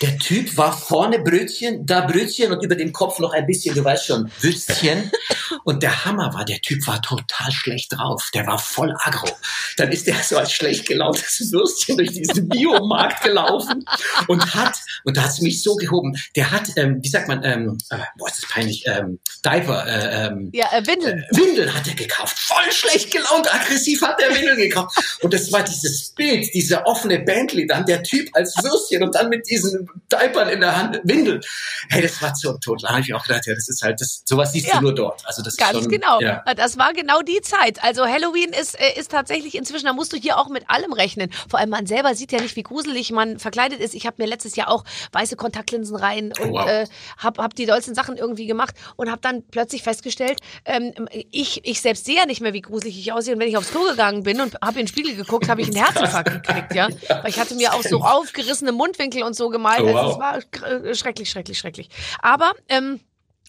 Der 0.00 0.18
Typ 0.18 0.56
war 0.56 0.76
vorne 0.76 1.18
Brötchen, 1.18 1.84
da 1.86 2.00
Brötchen 2.06 2.52
und 2.52 2.64
über 2.64 2.74
dem 2.74 2.92
Kopf 2.92 3.18
noch 3.18 3.32
ein 3.32 3.46
bisschen, 3.46 3.74
du 3.74 3.84
weißt 3.84 4.06
schon, 4.06 4.30
Würstchen. 4.40 5.10
Und 5.64 5.82
der 5.82 6.04
Hammer 6.04 6.32
war, 6.34 6.44
der 6.44 6.60
Typ 6.60 6.86
war 6.86 7.00
total 7.02 7.52
schlecht 7.52 7.92
drauf. 7.92 8.30
Der 8.34 8.46
war 8.46 8.58
voll 8.58 8.94
aggro. 8.98 9.28
Dann 9.76 9.92
ist 9.92 10.06
der 10.06 10.16
so 10.22 10.36
als 10.38 10.52
schlecht 10.52 10.86
gelauntes 10.88 11.52
Würstchen 11.52 11.96
durch 11.96 12.12
diesen 12.12 12.48
Biomarkt 12.48 13.22
gelaufen 13.22 13.84
und 14.28 14.54
hat, 14.54 14.78
und 15.04 15.16
da 15.16 15.22
hat 15.22 15.30
es 15.30 15.40
mich 15.40 15.62
so 15.62 15.76
gehoben, 15.76 16.16
der 16.36 16.50
hat, 16.50 16.70
ähm, 16.76 16.98
wie 17.02 17.08
sagt 17.08 17.28
man, 17.28 17.44
ähm, 17.44 17.78
äh, 17.90 17.98
boah, 18.16 18.28
ist 18.28 18.42
das 18.42 18.50
peinlich, 18.50 18.84
ähm, 19.02 19.18
Diaper, 19.44 19.86
äh, 19.86 20.26
ähm, 20.26 20.50
ja, 20.52 20.66
äh, 20.72 20.86
Windeln. 20.86 21.24
Äh, 21.30 21.36
Windeln 21.36 21.74
hat 21.74 21.86
er 21.88 21.94
gekauft. 21.94 22.38
Voll 22.38 22.70
schlecht 22.70 23.10
gelaunt, 23.10 23.52
aggressiv 23.52 24.02
hat 24.02 24.20
er 24.22 24.34
Windeln 24.34 24.56
gekauft. 24.56 24.96
Und 25.20 25.34
das 25.34 25.50
war 25.52 25.62
dieses 25.62 26.12
Bild, 26.14 26.52
dieser 26.54 26.86
offene 26.86 27.18
Bentley, 27.18 27.66
dann 27.66 27.84
der 27.86 28.02
Typ 28.02 28.28
als 28.34 28.54
Würstchen 28.62 29.02
und 29.02 29.14
dann 29.14 29.28
mit 29.28 29.48
diesen 29.48 29.88
Diapern 30.10 30.48
in 30.48 30.60
der 30.60 30.76
Hand, 30.76 31.00
Windeln. 31.04 31.40
Hey, 31.88 32.02
das 32.02 32.20
war 32.22 32.34
so 32.34 32.56
tot. 32.58 32.82
Da 32.82 32.90
habe 32.90 33.00
ich 33.00 33.12
auch 33.14 33.22
gedacht, 33.24 33.46
ja, 33.46 33.54
das 33.54 33.68
ist 33.68 33.82
halt, 33.82 34.00
das, 34.00 34.22
sowas 34.24 34.52
siehst 34.52 34.68
ja. 34.68 34.76
du 34.76 34.82
nur 34.82 34.94
dort. 34.94 35.26
Also 35.26 35.42
das 35.42 35.56
Ganz 35.56 35.78
schon, 35.78 35.88
genau. 35.88 36.20
Ja. 36.20 36.42
Das 36.54 36.78
war 36.78 36.92
genau 36.92 37.22
die 37.22 37.40
Zeit. 37.40 37.82
Also 37.82 38.06
Halloween 38.06 38.50
ist, 38.50 38.78
äh, 38.78 38.98
ist 38.98 39.10
tatsächlich 39.10 39.56
inzwischen, 39.56 39.86
da 39.86 39.92
musst 39.92 40.12
du 40.12 40.16
hier 40.16 40.38
auch 40.38 40.48
mit 40.48 40.68
allem 40.68 40.92
rechnen. 40.92 41.30
Vor 41.48 41.58
allem 41.58 41.70
man 41.70 41.86
selber 41.86 42.14
sieht 42.14 42.32
ja 42.32 42.40
nicht, 42.40 42.56
wie 42.56 42.62
gruselig 42.62 43.10
man 43.10 43.38
verkleidet 43.38 43.80
ist. 43.80 43.94
Ich 43.94 44.06
habe 44.06 44.16
mir 44.18 44.28
letztes 44.28 44.56
Jahr 44.56 44.68
auch 44.68 44.84
weiße 45.12 45.36
Kontaktlinsen 45.36 45.96
rein 45.96 46.32
und 46.40 46.50
oh, 46.50 46.52
wow. 46.52 46.68
äh, 46.68 46.86
habe 47.18 47.42
hab 47.42 47.54
die 47.54 47.66
dollsten 47.66 47.94
Sachen 47.94 48.16
irgendwie 48.16 48.46
gemacht 48.46 48.74
und 48.96 49.10
habe 49.10 49.20
dann 49.20 49.42
plötzlich 49.50 49.82
festgestellt, 49.82 50.40
ähm, 50.64 50.92
ich, 51.30 51.64
ich 51.64 51.80
selbst 51.80 52.04
sehe 52.04 52.16
ja 52.16 52.26
nicht 52.26 52.40
mehr, 52.40 52.52
wie 52.52 52.60
gruselig 52.60 52.98
ich 52.98 53.12
aussehe. 53.12 53.34
Und 53.34 53.40
wenn 53.40 53.48
ich 53.48 53.56
aufs 53.56 53.70
Klo 53.70 53.82
gegangen 53.84 54.22
bin 54.22 54.40
und 54.40 54.54
habe 54.60 54.80
in 54.80 54.86
den 54.86 54.88
Spiegel 54.88 55.16
geguckt, 55.16 55.48
habe 55.48 55.60
ich 55.60 55.68
einen 55.68 55.76
Herzinfarkt 55.76 56.30
gekriegt, 56.42 56.74
ja. 56.74 56.88
Weil 57.08 57.30
ich 57.30 57.38
hatte 57.38 57.54
mir 57.54 57.72
auch 57.74 57.82
so 57.82 58.00
aufgerissene 58.00 58.72
Mundwinkel 58.72 59.22
und 59.22 59.34
so 59.34 59.48
gemalt. 59.48 59.82
Oh, 59.82 59.86
wow. 59.92 60.20
Also 60.20 60.46
es 60.48 60.88
war 60.88 60.94
schrecklich, 60.94 61.30
schrecklich, 61.30 61.58
schrecklich. 61.58 61.88
Aber 62.20 62.52
ähm, 62.68 63.00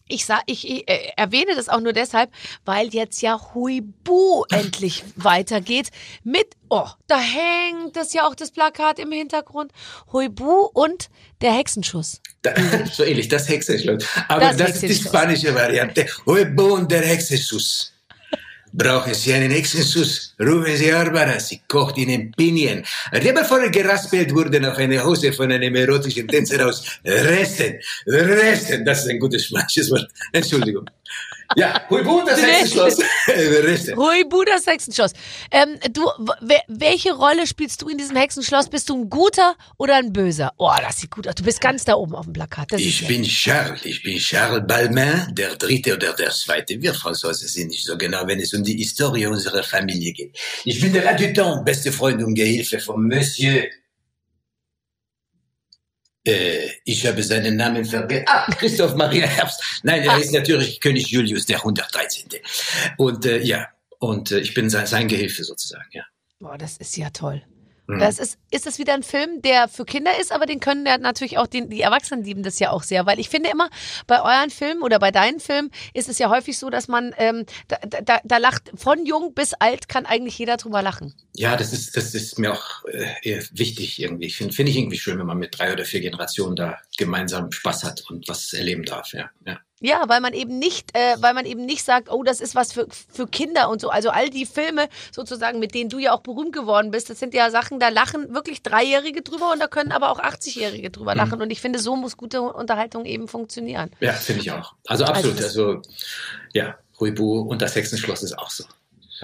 ich, 0.08 0.26
sag, 0.26 0.42
ich, 0.46 0.70
ich 0.70 0.90
äh, 0.90 1.12
erwähne 1.16 1.56
das 1.56 1.70
auch 1.70 1.80
nur 1.80 1.94
deshalb, 1.94 2.30
weil 2.66 2.90
jetzt 2.90 3.22
ja 3.22 3.40
Huibu 3.54 4.44
endlich 4.50 5.04
weitergeht 5.16 5.90
mit, 6.24 6.48
oh, 6.70 6.88
da 7.08 7.20
hängt 7.20 7.96
das 7.96 8.14
ja 8.14 8.28
auch 8.28 8.36
das 8.36 8.52
Plakat 8.52 9.00
im 9.00 9.12
Hintergrund. 9.12 9.72
Huibu 10.12 10.70
und 10.74 11.10
der 11.42 11.54
Hexenschuss. 11.54 12.22
Da, 12.42 12.54
so 12.92 13.04
ähnlich, 13.04 13.28
das 13.28 13.48
Hexenschuss. 13.48 14.06
Aber 14.28 14.42
das, 14.42 14.58
das 14.58 14.70
ist 14.76 14.82
die 14.84 15.08
spanische 15.08 15.56
Variante. 15.56 16.06
Huibu 16.26 16.74
und 16.74 16.92
der 16.92 17.02
Hexenschuss. 17.02 17.93
Brauchen 18.76 19.14
Sie 19.14 19.32
einen 19.32 19.52
Hexenschuss? 19.52 20.34
Rufen 20.40 20.76
Sie 20.76 20.92
Arbara, 20.92 21.40
sie 21.40 21.62
kocht 21.68 21.96
Ihnen 21.98 22.32
Pinien. 22.32 22.84
Er 23.12 23.22
geraspelt 23.70 24.34
wurde 24.34 24.68
auf 24.68 24.78
eine 24.78 25.04
Hose 25.04 25.32
von 25.32 25.52
einem 25.52 25.76
erotischen 25.76 26.28
Tänzer 26.28 26.68
aus 26.68 26.84
Resten. 27.06 27.80
Resten, 28.08 28.84
das 28.84 29.04
ist 29.04 29.12
ein 29.12 29.20
gutes 29.20 29.52
Wort. 29.52 30.10
Entschuldigung. 30.32 30.90
Ja, 31.56 31.82
Huibu, 31.90 32.22
das 32.26 32.42
Hexenschloss. 32.42 32.98
Huibu, 33.28 34.44
das 34.44 34.66
Hexenschloss. 34.66 35.14
Ähm, 35.52 35.78
du, 35.92 36.02
welche 36.68 37.14
Rolle 37.14 37.48
spielst 37.48 37.82
du 37.82 37.90
in 37.90 37.98
diesem 37.98 38.16
Hexenschloss? 38.16 38.70
Bist 38.70 38.90
du 38.90 38.96
ein 38.96 39.10
guter 39.10 39.56
oder 39.78 39.96
ein 39.96 40.12
böser? 40.14 40.54
Oh, 40.58 40.72
das 40.82 41.00
sieht 41.00 41.12
gut 41.12 41.28
aus. 41.28 41.36
Du 41.36 41.44
bist 41.44 41.62
ganz 41.62 41.86
da 41.86 41.96
oben 41.96 42.16
auf 42.16 42.26
dem 42.26 42.34
Plakat. 42.34 42.72
Das 42.72 42.82
ich 42.82 43.08
bin 43.08 43.24
Charles. 43.24 43.86
Ich 43.86 44.04
bin 44.04 44.18
Charles 44.18 44.64
Balmain, 44.68 45.34
der 45.34 45.56
dritte 45.56 45.96
oder 45.96 46.14
der 46.14 46.32
zweite. 46.32 46.82
Wir 46.82 46.94
Franzosen 46.94 47.48
sind 47.48 47.70
nicht 47.70 47.86
so 47.86 47.98
genau, 47.98 48.26
wenn 48.28 48.40
es 48.40 48.54
um 48.54 48.64
die 48.64 48.78
Historie 48.78 49.28
unserer 49.28 49.64
Familie 49.64 50.14
geht. 50.14 50.38
Ich 50.66 50.80
bin 50.80 50.94
der 50.94 51.10
Adjutant, 51.10 51.66
beste 51.66 51.92
Freund 51.92 52.24
und 52.24 52.36
Gehilfe 52.36 52.80
von 52.80 53.08
Monsieur 53.08 53.64
äh, 56.26 56.70
ich 56.86 57.06
habe 57.06 57.22
seinen 57.24 57.56
Namen 57.56 57.86
vergessen. 57.86 58.26
Ah, 58.28 58.46
Christoph 58.52 58.96
Maria 58.96 59.28
Herbst. 59.28 59.62
Nein, 59.84 60.04
er 60.04 60.18
ist 60.18 60.32
natürlich 60.34 60.80
König 60.80 61.08
Julius, 61.08 61.46
der 61.46 61.58
113. 61.58 62.30
Und 62.98 63.26
äh, 63.26 63.40
ja, 63.40 63.68
und 64.00 64.32
äh, 64.32 64.40
ich 64.40 64.54
bin 64.54 64.70
sein, 64.70 64.88
sein 64.88 65.08
Gehilfe 65.08 65.44
sozusagen, 65.44 65.90
ja. 65.92 66.04
Boah, 66.40 66.58
das 66.58 66.78
ist 66.78 66.98
ja 66.98 67.10
toll. 67.10 67.42
Mhm. 67.88 68.00
Das 68.00 68.20
ist, 68.20 68.38
ist 68.50 68.66
das 68.66 68.80
wieder 68.80 68.94
ein 68.94 69.04
Film, 69.04 69.42
der 69.42 69.68
für 69.68 69.86
Kinder 69.86 70.12
ist, 70.20 70.32
aber 70.32 70.46
den 70.46 70.60
können 70.60 70.86
ja 70.86 70.98
natürlich 70.98 71.38
auch 71.38 71.48
die, 71.48 71.68
die 71.68 71.82
Erwachsenen 71.82 72.24
lieben 72.24 72.44
das 72.44 72.60
ja 72.60 72.72
auch 72.72 72.84
sehr, 72.84 73.06
weil 73.06 73.20
ich 73.20 73.30
finde 73.30 73.50
immer 73.50 73.70
bei 74.08 74.22
euren 74.22 74.50
Filmen 74.50 74.82
oder 74.82 75.00
bei 75.00 75.12
deinen 75.12 75.40
Filmen 75.40 75.70
ist 75.94 76.08
es 76.08 76.18
ja 76.18 76.30
häufig 76.30 76.58
so, 76.58 76.70
dass 76.70 76.88
man 76.88 77.14
ähm, 77.18 77.46
da, 77.68 77.78
da, 78.02 78.20
da 78.24 78.38
lacht 78.38 78.72
von 78.76 79.06
jung 79.06 79.34
bis 79.34 79.54
alt 79.54 79.90
kann 79.90 80.06
eigentlich 80.06 80.38
jeder 80.38 80.58
drüber 80.58 80.82
lachen. 80.82 81.14
Ja, 81.36 81.58
das 81.58 81.74
ist 81.74 81.98
das 81.98 82.14
ist 82.14 82.40
mir 82.40 82.54
auch 82.54 82.86
äh, 82.86 83.42
wichtig 83.52 84.02
irgendwie. 84.02 84.28
Ich 84.28 84.38
finde 84.38 84.54
finde 84.54 84.72
ich 84.72 84.78
irgendwie 84.78 85.00
schön, 85.00 85.20
wenn 85.20 85.26
man 85.26 85.38
mit 85.38 85.58
drei 85.58 85.74
oder 85.74 85.84
vier 85.86 86.02
Generationen 86.02 86.56
da 86.56 86.80
gemeinsam 86.98 87.52
Spaß 87.52 87.84
hat 87.84 88.04
und 88.10 88.28
was 88.28 88.54
erleben 88.54 88.84
darf. 88.84 89.14
Ja, 89.14 89.30
ja. 89.46 89.60
Ja, 89.84 90.06
weil 90.08 90.22
man 90.22 90.34
eben 90.34 90.60
nicht, 90.60 90.96
äh, 90.96 91.18
weil 91.20 91.34
man 91.34 91.46
eben 91.46 91.66
nicht 91.66 91.84
sagt, 91.84 92.10
oh, 92.10 92.24
das 92.24 92.40
ist 92.40 92.56
was 92.56 92.72
für, 92.72 92.88
für 92.90 93.28
Kinder 93.28 93.70
und 93.70 93.82
so. 93.82 93.90
Also 93.90 94.12
all 94.12 94.30
die 94.30 94.46
Filme 94.46 94.88
sozusagen, 95.12 95.60
mit 95.60 95.76
denen 95.76 95.90
du 95.90 96.00
ja 96.00 96.14
auch 96.14 96.22
berühmt 96.22 96.54
geworden 96.54 96.90
bist, 96.90 97.10
das 97.10 97.20
sind 97.20 97.34
ja 97.34 97.52
Sachen, 97.52 97.82
da 97.82 97.90
lachen 97.90 98.34
wirklich 98.34 98.64
Dreijährige 98.64 99.24
drüber 99.24 99.52
und 99.52 99.60
da 99.60 99.68
können 99.68 99.92
aber 99.92 100.12
auch 100.12 100.22
80-Jährige 100.22 100.90
drüber 100.90 101.12
mhm. 101.12 101.18
lachen. 101.18 101.42
Und 101.42 101.52
ich 101.52 101.60
finde, 101.60 101.80
so 101.80 101.98
muss 101.98 102.16
gute 102.16 102.42
Unterhaltung 102.42 103.04
eben 103.04 103.28
funktionieren. 103.28 103.92
Ja, 104.00 104.14
finde 104.14 104.42
ich 104.44 104.52
auch. 104.52 104.74
Also 104.88 105.04
absolut. 105.04 105.36
Also, 105.36 105.66
also 105.68 105.82
ja, 106.54 106.78
Ruibu 107.02 107.42
und 107.42 107.62
das 107.62 107.76
Hexenschloss 107.76 108.24
ist 108.24 108.40
auch 108.40 108.52
so. 108.52 108.64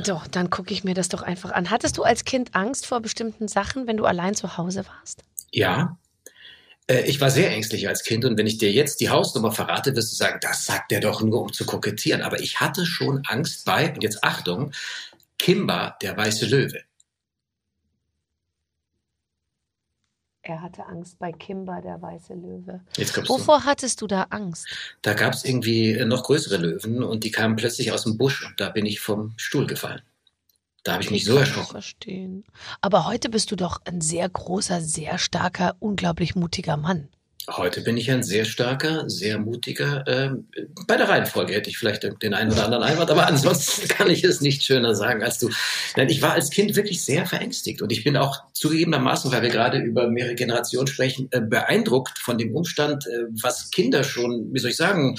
So, 0.04 0.22
dann 0.32 0.50
gucke 0.50 0.74
ich 0.74 0.84
mir 0.84 0.94
das 0.94 1.08
doch 1.08 1.22
einfach 1.22 1.52
an. 1.52 1.70
Hattest 1.70 1.98
du 1.98 2.04
als 2.04 2.26
Kind 2.26 2.54
Angst 2.54 2.86
vor 2.86 3.00
bestimmten 3.00 3.48
Sachen, 3.48 3.88
wenn 3.88 3.96
du 3.96 4.04
allein 4.04 4.36
zu 4.36 4.58
Hause 4.58 4.86
warst? 4.88 5.24
Ja, 5.52 5.98
äh, 6.90 7.02
ich 7.02 7.22
war 7.22 7.30
sehr 7.30 7.52
ängstlich 7.52 7.88
als 7.88 8.04
Kind 8.04 8.26
und 8.26 8.38
wenn 8.38 8.48
ich 8.48 8.58
dir 8.58 8.72
jetzt 8.72 9.00
die 9.00 9.10
Hausnummer 9.10 9.52
verrate, 9.52 9.96
wirst 9.96 10.12
du 10.12 10.16
sagen, 10.16 10.40
das 10.42 10.66
sagt 10.66 10.92
er 10.92 11.00
doch 11.00 11.22
nur, 11.22 11.42
um 11.42 11.54
zu 11.54 11.66
kokettieren. 11.66 12.22
Aber 12.22 12.40
ich 12.40 12.60
hatte 12.60 12.86
schon 12.86 13.22
Angst 13.28 13.66
bei, 13.66 13.94
und 13.94 14.04
jetzt 14.04 14.24
Achtung, 14.24 14.72
Kimba, 15.38 15.96
der 16.02 16.18
weiße 16.18 16.48
Löwe. 16.48 16.82
Er 20.42 20.62
hatte 20.62 20.86
Angst 20.88 21.20
bei 21.20 21.32
Kimba, 21.32 21.80
der 21.80 22.02
weiße 22.02 22.34
Löwe. 22.34 22.82
Jetzt 22.98 23.14
kommst 23.14 23.30
Wovor 23.30 23.60
du. 23.60 23.66
hattest 23.66 24.02
du 24.02 24.08
da 24.08 24.24
Angst? 24.32 24.68
Da 25.04 25.14
gab 25.14 25.34
es 25.34 25.46
irgendwie 25.46 26.04
noch 26.06 26.24
größere 26.24 26.58
Löwen 26.58 27.04
und 27.04 27.24
die 27.24 27.30
kamen 27.30 27.56
plötzlich 27.56 27.92
aus 27.92 28.04
dem 28.04 28.18
Busch 28.18 28.44
und 28.46 28.60
da 28.60 28.70
bin 28.70 28.88
ich 28.88 29.00
vom 29.00 29.34
Stuhl 29.38 29.68
gefallen. 29.68 30.02
Da 30.84 30.94
habe 30.94 31.04
ich 31.04 31.12
mich 31.12 31.26
so 31.26 31.36
erschrocken. 31.36 31.72
Verstehen. 31.72 32.44
Aber 32.82 33.06
heute 33.06 33.30
bist 33.30 33.52
du 33.52 33.56
doch 33.56 33.82
ein 33.86 34.02
sehr 34.02 34.28
großer, 34.28 34.82
sehr 34.82 35.18
starker, 35.18 35.76
unglaublich 35.80 36.36
mutiger 36.36 36.78
Mann. 36.78 37.10
Heute 37.58 37.82
bin 37.82 37.98
ich 37.98 38.12
ein 38.12 38.22
sehr 38.22 38.46
starker, 38.46 39.10
sehr 39.10 39.40
mutiger. 39.40 40.06
Äh, 40.08 40.32
bei 40.88 40.98
der 40.98 41.10
Reihenfolge 41.10 41.54
hätte 41.54 41.70
ich 41.70 41.78
vielleicht 41.78 42.04
den 42.22 42.34
einen 42.34 42.52
oder 42.52 42.66
anderen 42.66 42.84
Einwand, 42.84 43.10
aber 43.10 43.28
ansonsten 43.28 43.88
kann 43.88 44.10
ich 44.10 44.24
es 44.24 44.42
nicht 44.42 44.64
schöner 44.64 44.94
sagen 44.94 45.24
als 45.24 45.40
du. 45.40 45.50
Nein, 45.96 46.10
ich 46.10 46.22
war 46.22 46.34
als 46.34 46.52
Kind 46.52 46.76
wirklich 46.76 47.02
sehr 47.04 47.26
verängstigt 47.26 47.82
und 47.82 47.92
ich 47.92 48.04
bin 48.04 48.18
auch 48.18 48.44
zugegebenermaßen, 48.54 49.32
weil 49.32 49.42
wir 49.42 49.50
gerade 49.50 49.80
über 49.80 50.10
mehrere 50.10 50.36
Generationen 50.36 50.88
sprechen, 50.88 51.28
äh, 51.32 51.42
beeindruckt 51.42 52.20
von 52.20 52.38
dem 52.38 52.56
Umstand, 52.56 53.08
äh, 53.08 53.26
was 53.42 53.72
Kinder 53.72 54.04
schon, 54.04 54.54
wie 54.54 54.60
soll 54.60 54.72
ich 54.72 54.78
sagen, 54.78 55.16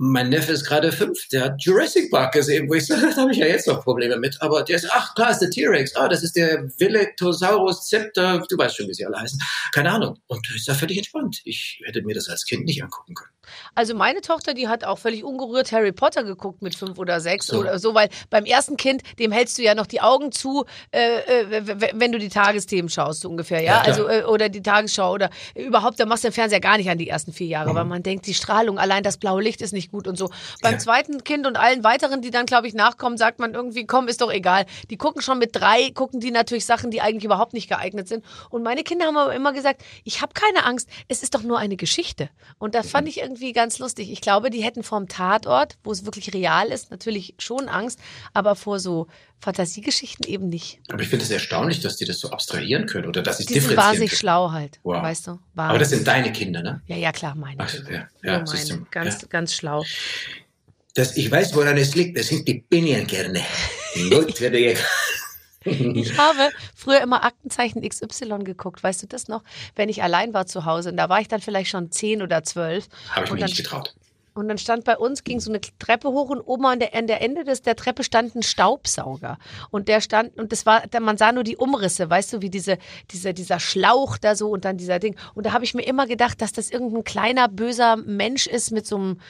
mein 0.00 0.28
Neffe 0.28 0.52
ist 0.52 0.64
gerade 0.64 0.92
fünf, 0.92 1.26
der 1.32 1.44
hat 1.46 1.60
Jurassic 1.60 2.08
Park 2.12 2.32
gesehen, 2.32 2.68
wo 2.68 2.74
ich 2.74 2.86
sage, 2.86 3.10
da 3.16 3.22
habe 3.22 3.32
ich 3.32 3.38
ja 3.38 3.46
jetzt 3.46 3.66
noch 3.66 3.82
Probleme 3.82 4.16
mit. 4.16 4.40
Aber 4.40 4.62
der 4.62 4.76
ist, 4.76 4.88
ach 4.92 5.12
klar, 5.16 5.32
ist 5.32 5.40
der 5.40 5.50
T-Rex, 5.50 5.96
ah, 5.96 6.08
das 6.08 6.22
ist 6.22 6.36
der 6.36 6.70
Veletosaurus 6.78 7.88
Zepter, 7.88 8.44
du 8.48 8.56
weißt 8.56 8.76
schon, 8.76 8.86
wie 8.88 8.94
sie 8.94 9.04
alle 9.04 9.18
heißen. 9.18 9.40
Keine 9.72 9.90
Ahnung. 9.90 10.20
Und 10.28 10.48
ist 10.54 10.68
da 10.68 10.74
völlig 10.74 10.98
entspannt. 10.98 11.40
Ich 11.44 11.80
hätte 11.84 12.02
mir 12.02 12.14
das 12.14 12.28
als 12.28 12.44
Kind 12.44 12.64
nicht 12.64 12.80
angucken 12.82 13.14
können. 13.14 13.32
Also 13.74 13.94
meine 13.94 14.20
Tochter, 14.20 14.54
die 14.54 14.68
hat 14.68 14.84
auch 14.84 14.98
völlig 14.98 15.24
ungerührt 15.24 15.72
Harry 15.72 15.92
Potter 15.92 16.24
geguckt 16.24 16.62
mit 16.62 16.74
fünf 16.74 16.98
oder 16.98 17.20
sechs 17.20 17.46
so. 17.46 17.58
oder 17.58 17.78
so, 17.78 17.94
weil 17.94 18.08
beim 18.30 18.44
ersten 18.44 18.76
Kind, 18.76 19.02
dem 19.18 19.32
hältst 19.32 19.58
du 19.58 19.62
ja 19.62 19.74
noch 19.74 19.86
die 19.86 20.00
Augen 20.00 20.32
zu, 20.32 20.64
äh, 20.90 21.18
äh, 21.20 21.90
wenn 21.94 22.12
du 22.12 22.18
die 22.18 22.28
Tagesthemen 22.28 22.88
schaust, 22.88 23.22
so 23.22 23.28
ungefähr, 23.28 23.60
ja, 23.60 23.76
ja 23.76 23.80
also 23.82 24.08
äh, 24.08 24.24
oder 24.24 24.48
die 24.48 24.62
Tagesschau 24.62 25.12
oder 25.12 25.30
überhaupt, 25.54 26.00
da 26.00 26.06
machst 26.06 26.24
du 26.24 26.28
den 26.28 26.34
Fernseher 26.34 26.60
gar 26.60 26.76
nicht 26.76 26.90
an 26.90 26.98
die 26.98 27.08
ersten 27.08 27.32
vier 27.32 27.46
Jahre, 27.46 27.70
mhm. 27.70 27.74
weil 27.76 27.84
man 27.84 28.02
denkt, 28.02 28.26
die 28.26 28.34
Strahlung, 28.34 28.78
allein 28.78 29.02
das 29.02 29.16
blaue 29.16 29.42
Licht 29.42 29.62
ist 29.62 29.72
nicht 29.72 29.90
gut 29.90 30.06
und 30.06 30.16
so. 30.16 30.30
Beim 30.62 30.74
ja. 30.74 30.78
zweiten 30.78 31.24
Kind 31.24 31.46
und 31.46 31.56
allen 31.56 31.84
weiteren, 31.84 32.22
die 32.22 32.30
dann, 32.30 32.46
glaube 32.46 32.66
ich, 32.66 32.74
nachkommen, 32.74 33.16
sagt 33.16 33.38
man 33.38 33.54
irgendwie, 33.54 33.86
komm, 33.86 34.08
ist 34.08 34.20
doch 34.20 34.32
egal. 34.32 34.66
Die 34.90 34.96
gucken 34.96 35.22
schon 35.22 35.38
mit 35.38 35.54
drei, 35.54 35.90
gucken 35.90 36.20
die 36.20 36.30
natürlich 36.30 36.66
Sachen, 36.66 36.90
die 36.90 37.00
eigentlich 37.00 37.24
überhaupt 37.24 37.52
nicht 37.52 37.68
geeignet 37.68 38.08
sind. 38.08 38.24
Und 38.50 38.62
meine 38.62 38.82
Kinder 38.82 39.06
haben 39.06 39.16
aber 39.16 39.34
immer 39.34 39.52
gesagt, 39.52 39.82
ich 40.04 40.22
habe 40.22 40.32
keine 40.34 40.64
Angst, 40.64 40.88
es 41.08 41.22
ist 41.22 41.34
doch 41.34 41.42
nur 41.42 41.58
eine 41.58 41.76
Geschichte. 41.76 42.30
Und 42.58 42.74
das 42.74 42.90
fand 42.90 43.08
ich 43.08 43.20
irgendwie 43.20 43.37
ganz 43.52 43.78
lustig. 43.78 44.10
Ich 44.10 44.20
glaube, 44.20 44.50
die 44.50 44.62
hätten 44.62 44.82
vom 44.82 45.08
Tatort, 45.08 45.78
wo 45.84 45.92
es 45.92 46.04
wirklich 46.04 46.32
real 46.34 46.68
ist, 46.68 46.90
natürlich 46.90 47.34
schon 47.38 47.68
Angst, 47.68 47.98
aber 48.32 48.54
vor 48.54 48.80
so 48.80 49.06
Fantasiegeschichten 49.40 50.26
eben 50.26 50.48
nicht. 50.48 50.80
Aber 50.88 51.02
ich 51.02 51.08
finde 51.08 51.24
es 51.24 51.30
erstaunlich, 51.30 51.80
dass 51.80 51.96
die 51.96 52.04
das 52.04 52.18
so 52.18 52.30
abstrahieren 52.30 52.86
können 52.86 53.06
oder 53.06 53.22
dass 53.22 53.38
sie 53.38 53.46
die 53.46 53.60
sind 53.60 53.76
wahnsinnig 53.76 54.10
können. 54.10 54.18
schlau 54.18 54.50
halt, 54.50 54.80
wow. 54.82 55.02
weißt 55.02 55.28
du. 55.28 55.30
Wahnsinnig. 55.30 55.70
Aber 55.70 55.78
das 55.78 55.90
sind 55.90 56.06
deine 56.06 56.32
Kinder, 56.32 56.62
ne? 56.62 56.82
Ja, 56.86 56.96
ja, 56.96 57.12
klar, 57.12 57.34
meine. 57.34 57.56
Ach, 57.58 57.72
ja, 57.88 58.08
ja, 58.22 58.44
meine. 58.44 58.86
Ganz, 58.90 59.22
ja. 59.22 59.28
ganz 59.28 59.54
schlau. 59.54 59.84
Das, 60.94 61.16
ich 61.16 61.30
weiß, 61.30 61.54
woran 61.54 61.76
es 61.76 61.94
liegt. 61.94 62.18
Das 62.18 62.26
sind 62.26 62.48
die 62.48 62.54
Pinienkerne. 62.54 63.40
Gut, 64.10 64.40
werde 64.40 64.58
ich. 65.94 66.18
Habe 66.18 66.50
früher 66.74 67.00
immer 67.00 67.24
Aktenzeichen 67.24 67.86
XY 67.86 68.38
geguckt, 68.44 68.82
weißt 68.82 69.02
du 69.02 69.06
das 69.06 69.28
noch? 69.28 69.42
Wenn 69.76 69.88
ich 69.88 70.02
allein 70.02 70.34
war 70.34 70.46
zu 70.46 70.64
Hause. 70.64 70.90
Und 70.90 70.96
da 70.96 71.08
war 71.08 71.20
ich 71.20 71.28
dann 71.28 71.40
vielleicht 71.40 71.70
schon 71.70 71.90
zehn 71.90 72.22
oder 72.22 72.42
zwölf. 72.44 72.88
Habe 73.10 73.26
ich 73.26 73.32
mir 73.32 73.44
nicht 73.44 73.56
getraut. 73.56 73.94
Und 74.38 74.46
dann 74.46 74.58
stand 74.58 74.84
bei 74.84 74.96
uns, 74.96 75.24
ging 75.24 75.40
so 75.40 75.50
eine 75.50 75.60
Treppe 75.60 76.10
hoch 76.10 76.30
und 76.30 76.40
oben 76.40 76.64
an 76.66 76.78
der, 76.78 76.94
an 76.94 77.08
der 77.08 77.20
Ende 77.22 77.42
des, 77.42 77.62
der 77.62 77.74
Treppe 77.74 78.04
stand 78.04 78.36
ein 78.36 78.44
Staubsauger. 78.44 79.36
Und 79.70 79.88
der 79.88 80.00
stand, 80.00 80.38
und 80.38 80.52
das 80.52 80.64
war, 80.64 80.84
man 81.00 81.18
sah 81.18 81.32
nur 81.32 81.42
die 81.42 81.56
Umrisse, 81.56 82.08
weißt 82.08 82.34
du, 82.34 82.40
wie 82.40 82.48
diese, 82.48 82.78
diese, 83.10 83.34
dieser 83.34 83.58
Schlauch 83.58 84.16
da 84.16 84.36
so 84.36 84.48
und 84.48 84.64
dann 84.64 84.76
dieser 84.76 85.00
Ding. 85.00 85.16
Und 85.34 85.44
da 85.44 85.52
habe 85.52 85.64
ich 85.64 85.74
mir 85.74 85.82
immer 85.82 86.06
gedacht, 86.06 86.40
dass 86.40 86.52
das 86.52 86.70
irgendein 86.70 87.02
kleiner, 87.02 87.48
böser 87.48 87.96
Mensch 87.96 88.46
ist 88.46 88.70
mit 88.70 88.86
so 88.86 88.96
einem, 88.96 89.20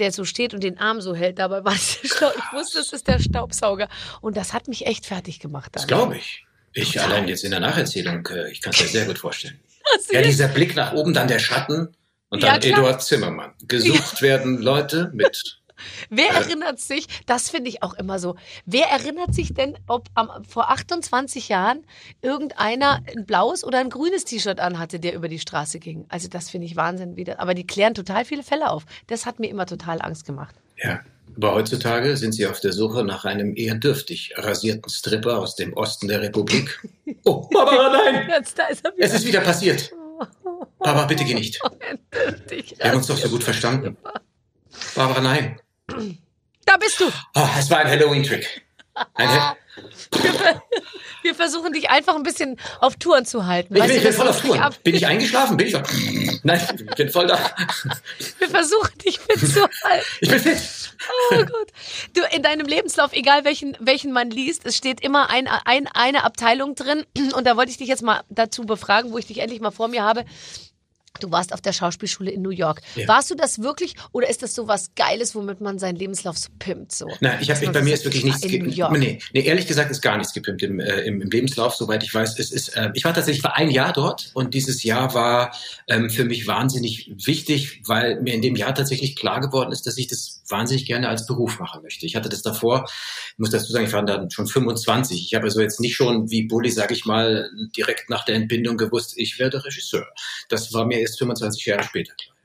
der 0.00 0.10
so 0.10 0.24
steht 0.24 0.52
und 0.52 0.64
den 0.64 0.78
Arm 0.78 1.00
so 1.00 1.14
hält. 1.14 1.38
Dabei 1.38 1.64
war 1.64 1.72
es 1.76 2.02
Ich 2.02 2.12
wusste, 2.52 2.80
es 2.80 2.92
ist 2.92 3.06
der 3.06 3.20
Staubsauger. 3.20 3.88
Und 4.20 4.36
das 4.36 4.52
hat 4.52 4.66
mich 4.66 4.86
echt 4.86 5.06
fertig 5.06 5.38
gemacht. 5.38 5.70
Dann. 5.76 5.82
Das 5.82 5.86
glaube 5.86 6.16
ich. 6.16 6.44
Ich 6.72 7.00
allein 7.00 7.28
jetzt 7.28 7.44
in 7.44 7.52
der 7.52 7.60
Nacherzählung, 7.60 8.26
äh, 8.26 8.50
ich 8.50 8.60
kann 8.60 8.72
es 8.72 8.80
mir 8.80 8.88
sehr 8.88 9.06
gut 9.06 9.18
vorstellen. 9.18 9.60
Ja, 10.12 10.20
dieser 10.20 10.48
Blick 10.48 10.76
nach 10.76 10.92
oben, 10.92 11.14
dann 11.14 11.28
der 11.28 11.38
Schatten. 11.38 11.96
Und 12.30 12.42
dann 12.42 12.60
ja, 12.60 12.70
Eduard 12.70 13.02
Zimmermann. 13.02 13.52
Gesucht 13.66 14.16
ja. 14.16 14.20
werden 14.20 14.58
Leute 14.58 15.10
mit. 15.14 15.60
Wer 16.10 16.30
äh, 16.30 16.34
erinnert 16.34 16.80
sich, 16.80 17.06
das 17.26 17.50
finde 17.50 17.70
ich 17.70 17.82
auch 17.82 17.94
immer 17.94 18.18
so, 18.18 18.36
wer 18.66 18.86
erinnert 18.86 19.34
sich 19.34 19.54
denn, 19.54 19.78
ob 19.86 20.08
am, 20.14 20.44
vor 20.44 20.70
28 20.70 21.48
Jahren 21.48 21.84
irgendeiner 22.20 23.00
ein 23.16 23.26
blaues 23.26 23.64
oder 23.64 23.78
ein 23.78 23.90
grünes 23.90 24.24
T-Shirt 24.24 24.60
anhatte, 24.60 25.00
der 25.00 25.14
über 25.14 25.28
die 25.28 25.38
Straße 25.38 25.78
ging? 25.78 26.04
Also 26.08 26.28
das 26.28 26.50
finde 26.50 26.66
ich 26.66 26.76
Wahnsinn 26.76 27.16
wieder. 27.16 27.40
Aber 27.40 27.54
die 27.54 27.66
klären 27.66 27.94
total 27.94 28.24
viele 28.24 28.42
Fälle 28.42 28.70
auf. 28.70 28.84
Das 29.06 29.26
hat 29.26 29.38
mir 29.38 29.48
immer 29.48 29.66
total 29.66 30.02
Angst 30.02 30.26
gemacht. 30.26 30.56
Ja, 30.82 31.00
aber 31.36 31.54
heutzutage 31.54 32.16
sind 32.16 32.32
sie 32.32 32.46
auf 32.46 32.60
der 32.60 32.72
Suche 32.72 33.04
nach 33.04 33.24
einem 33.24 33.56
eher 33.56 33.74
dürftig 33.74 34.32
rasierten 34.36 34.90
Stripper 34.90 35.38
aus 35.38 35.56
dem 35.56 35.72
Osten 35.74 36.08
der 36.08 36.20
Republik. 36.20 36.80
Oh, 37.24 37.48
Barbara, 37.48 37.90
nein! 37.90 38.28
Jetzt, 38.28 38.58
ist 38.70 38.82
es 38.96 39.14
ist 39.14 39.26
wieder 39.26 39.40
passiert. 39.40 39.92
Papa, 40.78 41.04
bitte 41.06 41.24
geh 41.24 41.34
nicht. 41.34 41.60
Wir 42.48 42.90
haben 42.90 42.96
uns 42.98 43.06
doch 43.06 43.16
so 43.16 43.28
gut 43.28 43.44
verstanden. 43.44 43.96
Barbara, 44.94 45.20
nein. 45.20 45.60
Da 46.64 46.76
bist 46.76 47.00
du. 47.00 47.04
Oh, 47.34 47.48
es 47.58 47.70
war 47.70 47.78
ein 47.78 47.88
Halloween-Trick. 47.88 48.62
Wir 51.22 51.34
versuchen 51.34 51.72
dich 51.72 51.90
einfach 51.90 52.16
ein 52.16 52.22
bisschen 52.22 52.58
auf 52.80 52.96
Touren 52.96 53.24
zu 53.24 53.46
halten. 53.46 53.74
Ich 53.76 53.82
bin, 53.82 53.90
ich 53.90 54.02
bin 54.02 54.12
voll 54.12 54.28
auf 54.28 54.40
Touren. 54.40 54.74
Bin 54.82 54.94
ich 54.94 55.06
eingeschlafen? 55.06 55.56
Bin 55.56 55.66
ich 55.66 55.74
voll... 55.74 55.84
Nein, 56.42 56.60
ich 56.78 56.96
bin 56.96 57.10
voll 57.10 57.26
da. 57.26 57.38
Wir 58.38 58.48
versuchen 58.48 58.98
dich 58.98 59.18
fit 59.18 59.40
zu 59.40 59.68
halten. 59.84 60.06
Ich 60.20 60.28
bin 60.28 60.40
fit. 60.40 60.58
Oh 61.30 61.36
Gott. 61.36 61.68
Du, 62.14 62.22
in 62.34 62.42
deinem 62.42 62.66
Lebenslauf, 62.66 63.12
egal 63.12 63.44
welchen, 63.44 63.76
welchen 63.80 64.12
man 64.12 64.30
liest, 64.30 64.66
es 64.66 64.76
steht 64.76 65.00
immer 65.00 65.30
ein, 65.30 65.48
ein, 65.64 65.86
eine 65.88 66.24
Abteilung 66.24 66.74
drin. 66.74 67.04
Und 67.34 67.46
da 67.46 67.56
wollte 67.56 67.70
ich 67.70 67.76
dich 67.78 67.88
jetzt 67.88 68.02
mal 68.02 68.22
dazu 68.28 68.62
befragen, 68.62 69.12
wo 69.12 69.18
ich 69.18 69.26
dich 69.26 69.38
endlich 69.38 69.60
mal 69.60 69.70
vor 69.70 69.88
mir 69.88 70.02
habe. 70.02 70.24
Du 71.20 71.30
warst 71.30 71.52
auf 71.52 71.60
der 71.60 71.72
Schauspielschule 71.72 72.30
in 72.30 72.42
New 72.42 72.50
York. 72.50 72.80
Ja. 72.94 73.08
Warst 73.08 73.30
du 73.30 73.34
das 73.34 73.60
wirklich 73.62 73.94
oder 74.12 74.28
ist 74.28 74.42
das 74.42 74.54
so 74.54 74.68
was 74.68 74.94
Geiles, 74.94 75.34
womit 75.34 75.60
man 75.60 75.78
seinen 75.78 75.96
Lebenslauf 75.96 76.38
so 76.38 76.48
pimmt? 76.58 76.92
So? 76.92 77.06
Nein, 77.20 77.38
ich 77.40 77.50
habe 77.50 77.68
bei 77.70 77.82
mir 77.82 77.94
ist 77.94 78.04
wirklich 78.04 78.24
nichts 78.24 78.42
gepimpt. 78.42 78.76
Nee, 78.76 79.18
nee, 79.32 79.40
ehrlich 79.42 79.66
gesagt 79.66 79.90
ist 79.90 80.00
gar 80.00 80.16
nichts 80.16 80.32
gepimpt 80.32 80.62
im, 80.62 80.80
äh, 80.80 81.00
im, 81.02 81.20
im, 81.20 81.30
Lebenslauf, 81.30 81.74
soweit 81.74 82.02
ich 82.02 82.14
weiß. 82.14 82.38
Es 82.38 82.52
ist, 82.52 82.68
äh, 82.76 82.90
ich 82.94 83.04
war 83.04 83.14
tatsächlich 83.14 83.42
für 83.42 83.54
ein 83.54 83.70
Jahr 83.70 83.92
dort 83.92 84.30
und 84.34 84.54
dieses 84.54 84.82
Jahr 84.82 85.14
war 85.14 85.54
ähm, 85.88 86.10
für 86.10 86.24
mich 86.24 86.46
wahnsinnig 86.46 87.12
wichtig, 87.16 87.82
weil 87.86 88.20
mir 88.20 88.34
in 88.34 88.42
dem 88.42 88.56
Jahr 88.56 88.74
tatsächlich 88.74 89.16
klar 89.16 89.40
geworden 89.40 89.72
ist, 89.72 89.86
dass 89.86 89.98
ich 89.98 90.06
das 90.06 90.37
wahnsinnig 90.50 90.86
gerne 90.86 91.08
als 91.08 91.26
Beruf 91.26 91.58
machen 91.58 91.82
möchte. 91.82 92.06
Ich 92.06 92.16
hatte 92.16 92.28
das 92.28 92.42
davor, 92.42 92.84
ich 93.32 93.38
muss 93.38 93.50
dazu 93.50 93.72
sagen, 93.72 93.86
ich 93.86 93.92
war 93.92 94.04
dann 94.04 94.30
schon 94.30 94.46
25. 94.46 95.24
Ich 95.24 95.34
habe 95.34 95.44
also 95.44 95.60
jetzt 95.60 95.80
nicht 95.80 95.94
schon 95.94 96.30
wie 96.30 96.46
Bulli, 96.46 96.70
sage 96.70 96.94
ich 96.94 97.04
mal, 97.04 97.50
direkt 97.76 98.10
nach 98.10 98.24
der 98.24 98.36
Entbindung 98.36 98.76
gewusst, 98.76 99.14
ich 99.16 99.38
werde 99.38 99.64
Regisseur. 99.64 100.06
Das 100.48 100.72
war 100.72 100.86
mir 100.86 101.00
erst 101.00 101.18
25 101.18 101.66
Jahre 101.66 101.82
später 101.82 102.14
klar. 102.14 102.37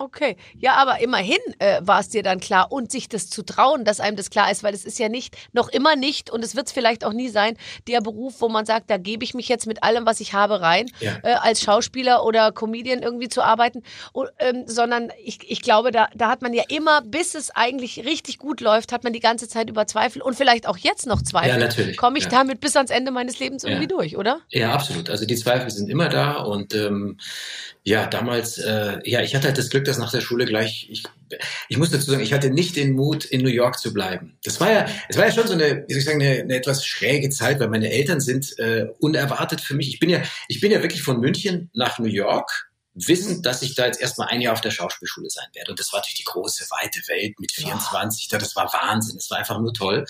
Okay, 0.00 0.36
ja, 0.56 0.74
aber 0.76 1.00
immerhin 1.00 1.38
äh, 1.58 1.80
war 1.82 1.98
es 1.98 2.08
dir 2.08 2.22
dann 2.22 2.38
klar 2.38 2.70
und 2.70 2.92
sich 2.92 3.08
das 3.08 3.28
zu 3.28 3.42
trauen, 3.42 3.84
dass 3.84 3.98
einem 3.98 4.16
das 4.16 4.30
klar 4.30 4.48
ist, 4.48 4.62
weil 4.62 4.72
es 4.72 4.84
ist 4.84 5.00
ja 5.00 5.08
nicht, 5.08 5.36
noch 5.52 5.68
immer 5.68 5.96
nicht 5.96 6.30
und 6.30 6.44
es 6.44 6.54
wird 6.54 6.68
es 6.68 6.72
vielleicht 6.72 7.04
auch 7.04 7.12
nie 7.12 7.28
sein, 7.28 7.56
der 7.88 8.00
Beruf, 8.00 8.40
wo 8.40 8.48
man 8.48 8.64
sagt, 8.64 8.90
da 8.90 8.96
gebe 8.96 9.24
ich 9.24 9.34
mich 9.34 9.48
jetzt 9.48 9.66
mit 9.66 9.82
allem, 9.82 10.06
was 10.06 10.20
ich 10.20 10.34
habe, 10.34 10.60
rein, 10.60 10.88
ja. 11.00 11.16
äh, 11.24 11.32
als 11.32 11.62
Schauspieler 11.62 12.24
oder 12.24 12.52
Comedian 12.52 13.02
irgendwie 13.02 13.28
zu 13.28 13.42
arbeiten, 13.42 13.82
und, 14.12 14.28
ähm, 14.38 14.62
sondern 14.66 15.10
ich, 15.24 15.40
ich 15.50 15.62
glaube, 15.62 15.90
da, 15.90 16.06
da 16.14 16.28
hat 16.28 16.42
man 16.42 16.52
ja 16.52 16.62
immer, 16.68 17.02
bis 17.02 17.34
es 17.34 17.50
eigentlich 17.50 18.04
richtig 18.04 18.38
gut 18.38 18.60
läuft, 18.60 18.92
hat 18.92 19.02
man 19.02 19.12
die 19.12 19.18
ganze 19.18 19.48
Zeit 19.48 19.68
über 19.68 19.88
Zweifel 19.88 20.22
und 20.22 20.36
vielleicht 20.36 20.68
auch 20.68 20.76
jetzt 20.76 21.08
noch 21.08 21.22
Zweifel. 21.22 21.48
Ja, 21.48 21.58
natürlich. 21.58 21.96
Komme 21.96 22.18
ich 22.18 22.24
ja. 22.24 22.30
damit 22.30 22.60
bis 22.60 22.76
ans 22.76 22.92
Ende 22.92 23.10
meines 23.10 23.40
Lebens 23.40 23.64
irgendwie 23.64 23.82
ja. 23.82 23.88
durch, 23.88 24.16
oder? 24.16 24.42
Ja, 24.50 24.72
absolut. 24.72 25.10
Also 25.10 25.26
die 25.26 25.34
Zweifel 25.34 25.70
sind 25.70 25.90
immer 25.90 26.08
da 26.08 26.34
und 26.34 26.72
ähm, 26.72 27.18
ja, 27.82 28.06
damals, 28.06 28.58
äh, 28.58 28.98
ja, 29.04 29.22
ich 29.22 29.34
hatte 29.34 29.46
halt 29.46 29.56
das 29.56 29.70
Glück, 29.70 29.87
dass 29.88 29.98
nach 29.98 30.10
der 30.10 30.20
Schule 30.20 30.44
gleich, 30.44 30.88
ich, 30.90 31.04
ich 31.68 31.76
muss 31.76 31.90
dazu 31.90 32.10
sagen, 32.10 32.22
ich 32.22 32.32
hatte 32.32 32.50
nicht 32.50 32.76
den 32.76 32.92
Mut, 32.92 33.24
in 33.24 33.42
New 33.42 33.48
York 33.48 33.78
zu 33.78 33.92
bleiben. 33.92 34.38
Das 34.44 34.60
war 34.60 34.70
ja, 34.70 34.86
es 35.08 35.16
war 35.16 35.26
ja 35.26 35.32
schon 35.32 35.46
so 35.46 35.54
eine, 35.54 35.84
wie 35.86 35.92
soll 35.92 35.98
ich 35.98 36.04
sagen, 36.04 36.22
eine, 36.22 36.42
eine 36.42 36.56
etwas 36.56 36.86
schräge 36.86 37.30
Zeit, 37.30 37.60
weil 37.60 37.68
meine 37.68 37.90
Eltern 37.90 38.20
sind 38.20 38.58
äh, 38.58 38.86
unerwartet 39.00 39.60
für 39.60 39.74
mich. 39.74 39.88
Ich 39.88 39.98
bin 39.98 40.10
ja, 40.10 40.22
ich 40.48 40.60
bin 40.60 40.70
ja 40.70 40.82
wirklich 40.82 41.02
von 41.02 41.20
München 41.20 41.70
nach 41.74 41.98
New 41.98 42.08
York 42.08 42.68
wissend, 43.06 43.46
dass 43.46 43.62
ich 43.62 43.74
da 43.74 43.86
jetzt 43.86 44.00
erstmal 44.00 44.28
ein 44.28 44.40
Jahr 44.40 44.54
auf 44.54 44.60
der 44.60 44.70
Schauspielschule 44.70 45.30
sein 45.30 45.46
werde. 45.54 45.70
Und 45.70 45.78
das 45.78 45.92
war 45.92 46.00
natürlich 46.00 46.18
die 46.18 46.24
große, 46.24 46.64
weite 46.70 47.00
Welt 47.08 47.38
mit 47.38 47.52
24. 47.52 48.30
Ja. 48.30 48.38
Das 48.38 48.56
war 48.56 48.72
Wahnsinn. 48.72 49.16
Das 49.16 49.30
war 49.30 49.38
einfach 49.38 49.60
nur 49.60 49.72
toll. 49.72 50.04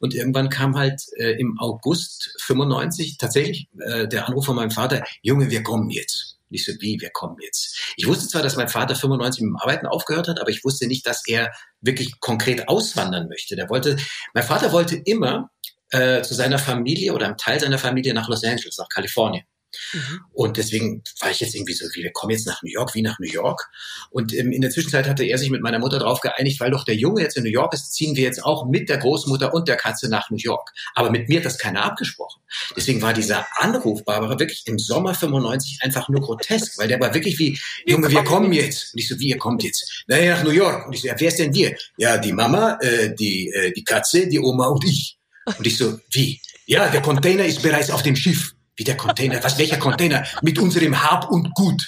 Und 0.00 0.14
irgendwann 0.14 0.50
kam 0.50 0.76
halt 0.76 1.02
äh, 1.16 1.32
im 1.32 1.58
August 1.58 2.34
95 2.40 3.16
tatsächlich 3.18 3.68
äh, 3.80 4.06
der 4.06 4.28
Anruf 4.28 4.46
von 4.46 4.56
meinem 4.56 4.70
Vater, 4.70 5.04
Junge, 5.22 5.50
wir 5.50 5.62
kommen 5.62 5.90
jetzt. 5.90 6.35
Nicht 6.48 6.64
so, 6.64 6.72
wie, 6.80 6.98
wir 7.00 7.10
kommen 7.10 7.36
jetzt. 7.42 7.94
Ich 7.96 8.06
wusste 8.06 8.28
zwar, 8.28 8.42
dass 8.42 8.56
mein 8.56 8.68
Vater 8.68 8.94
95 8.94 9.42
mit 9.42 9.50
dem 9.50 9.56
Arbeiten 9.56 9.86
aufgehört 9.86 10.28
hat, 10.28 10.40
aber 10.40 10.50
ich 10.50 10.64
wusste 10.64 10.86
nicht, 10.86 11.06
dass 11.06 11.26
er 11.26 11.52
wirklich 11.80 12.20
konkret 12.20 12.68
auswandern 12.68 13.28
möchte. 13.28 13.56
Der 13.56 13.68
wollte, 13.68 13.96
mein 14.34 14.44
Vater 14.44 14.72
wollte 14.72 14.96
immer 14.96 15.50
äh, 15.90 16.22
zu 16.22 16.34
seiner 16.34 16.58
Familie 16.58 17.12
oder 17.12 17.26
einem 17.26 17.36
Teil 17.36 17.60
seiner 17.60 17.78
Familie 17.78 18.14
nach 18.14 18.28
Los 18.28 18.44
Angeles, 18.44 18.78
nach 18.78 18.88
Kalifornien. 18.88 19.44
Mhm. 19.92 20.20
Und 20.32 20.56
deswegen 20.56 21.02
war 21.20 21.30
ich 21.30 21.40
jetzt 21.40 21.54
irgendwie 21.54 21.74
so, 21.74 21.86
wie 21.94 22.02
wir 22.02 22.12
kommen 22.12 22.32
jetzt 22.32 22.46
nach 22.46 22.62
New 22.62 22.70
York, 22.70 22.94
wie 22.94 23.02
nach 23.02 23.18
New 23.18 23.30
York. 23.30 23.68
Und 24.10 24.34
ähm, 24.34 24.52
in 24.52 24.60
der 24.60 24.70
Zwischenzeit 24.70 25.08
hatte 25.08 25.24
er 25.24 25.38
sich 25.38 25.50
mit 25.50 25.62
meiner 25.62 25.78
Mutter 25.78 25.98
darauf 25.98 26.20
geeinigt, 26.20 26.60
weil 26.60 26.70
doch 26.70 26.84
der 26.84 26.96
Junge 26.96 27.22
jetzt 27.22 27.36
in 27.36 27.44
New 27.44 27.50
York 27.50 27.72
ist, 27.74 27.94
ziehen 27.94 28.16
wir 28.16 28.24
jetzt 28.24 28.44
auch 28.44 28.66
mit 28.66 28.88
der 28.88 28.98
Großmutter 28.98 29.54
und 29.54 29.68
der 29.68 29.76
Katze 29.76 30.08
nach 30.08 30.30
New 30.30 30.38
York. 30.38 30.72
Aber 30.94 31.10
mit 31.10 31.28
mir 31.28 31.38
hat 31.38 31.46
das 31.46 31.58
keiner 31.58 31.84
abgesprochen. 31.84 32.40
Deswegen 32.76 33.02
war 33.02 33.12
dieser 33.12 33.46
Anruf, 33.56 34.04
Barbara, 34.04 34.38
wirklich 34.38 34.62
im 34.66 34.78
Sommer 34.78 35.14
95 35.14 35.78
einfach 35.82 36.08
nur 36.08 36.20
grotesk, 36.20 36.78
weil 36.78 36.88
der 36.88 37.00
war 37.00 37.14
wirklich 37.14 37.38
wie, 37.38 37.58
Junge, 37.86 38.10
wir 38.10 38.24
kommen 38.24 38.52
jetzt. 38.52 38.94
Und 38.94 39.00
ich 39.00 39.08
so, 39.08 39.18
wie, 39.18 39.28
ihr 39.28 39.38
kommt 39.38 39.62
jetzt? 39.62 40.04
Naja, 40.06 40.36
nach 40.36 40.44
New 40.44 40.50
York. 40.50 40.86
Und 40.86 40.94
ich 40.94 41.02
so, 41.02 41.08
ja, 41.08 41.14
wer 41.18 41.28
ist 41.28 41.38
denn 41.38 41.54
wir? 41.54 41.76
Ja, 41.96 42.18
die 42.18 42.32
Mama, 42.32 42.78
äh, 42.80 43.14
die, 43.14 43.50
äh, 43.50 43.72
die 43.72 43.84
Katze, 43.84 44.26
die 44.28 44.38
Oma 44.38 44.66
und 44.66 44.84
ich. 44.84 45.18
Und 45.58 45.66
ich 45.66 45.76
so, 45.76 45.98
wie? 46.10 46.40
Ja, 46.66 46.88
der 46.88 47.02
Container 47.02 47.44
ist 47.44 47.62
bereits 47.62 47.90
auf 47.90 48.02
dem 48.02 48.16
Schiff. 48.16 48.55
Wie 48.76 48.84
der 48.84 48.96
Container? 48.96 49.42
Was, 49.42 49.58
welcher 49.58 49.78
Container? 49.78 50.24
Mit 50.42 50.58
unserem 50.58 51.02
Hab 51.02 51.30
und 51.30 51.54
Gut. 51.54 51.82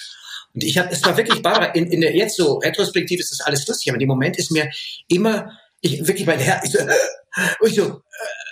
Und 0.55 0.65
ich 0.65 0.79
habe, 0.79 0.91
es 0.91 1.05
war 1.05 1.17
wirklich 1.17 1.43
Barbara, 1.43 1.67
in, 1.73 1.87
in 1.87 2.01
der 2.01 2.15
jetzt 2.17 2.37
so 2.37 2.55
retrospektiv 2.59 3.21
ist 3.21 3.31
das 3.31 3.41
alles 3.43 3.67
lustig, 3.67 3.93
aber 3.93 4.01
im 4.01 4.09
Moment 4.09 4.39
ist 4.39 4.51
mir 4.51 4.71
immer, 5.09 5.53
ich 5.81 6.07
wirklich 6.07 6.27
mein 6.27 6.39
Herr, 6.39 6.63
ich 6.65 6.73
so, 6.73 6.79
ich 7.67 7.75
so, 7.75 7.87
äh, 7.87 8.01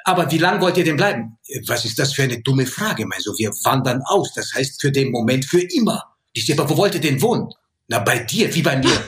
aber 0.04 0.30
wie 0.30 0.38
lange 0.38 0.60
wollt 0.60 0.76
ihr 0.76 0.84
denn 0.84 0.96
bleiben? 0.96 1.38
Was 1.66 1.84
ist 1.84 1.98
das 1.98 2.12
für 2.12 2.22
eine 2.22 2.40
dumme 2.40 2.66
Frage? 2.66 3.06
Mein 3.06 3.20
so, 3.20 3.32
wir 3.38 3.50
wandern 3.64 4.02
aus. 4.06 4.32
Das 4.34 4.54
heißt 4.54 4.80
für 4.80 4.92
den 4.92 5.10
Moment 5.10 5.44
für 5.44 5.60
immer. 5.60 6.14
Ich 6.32 6.46
sehe, 6.46 6.56
aber 6.56 6.70
wo 6.70 6.76
wollt 6.76 6.94
ihr 6.94 7.00
denn 7.00 7.20
wohnen? 7.20 7.48
Na, 7.88 7.98
bei 7.98 8.20
dir, 8.20 8.54
wie 8.54 8.62
bei 8.62 8.76
mir. 8.76 9.02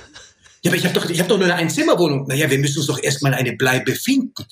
Ja, 0.68 0.72
aber 0.72 0.76
ich 0.76 0.84
habe 0.84 0.94
doch, 0.94 1.08
ich 1.08 1.20
hab 1.20 1.28
doch 1.28 1.38
nur 1.38 1.46
eine 1.46 1.54
Einzimmerwohnung. 1.54 2.26
Naja, 2.26 2.50
wir 2.50 2.58
müssen 2.58 2.78
uns 2.78 2.86
doch 2.88 3.02
erstmal 3.02 3.32
eine 3.32 3.54
Bleibe 3.54 3.94
finden. 3.94 4.44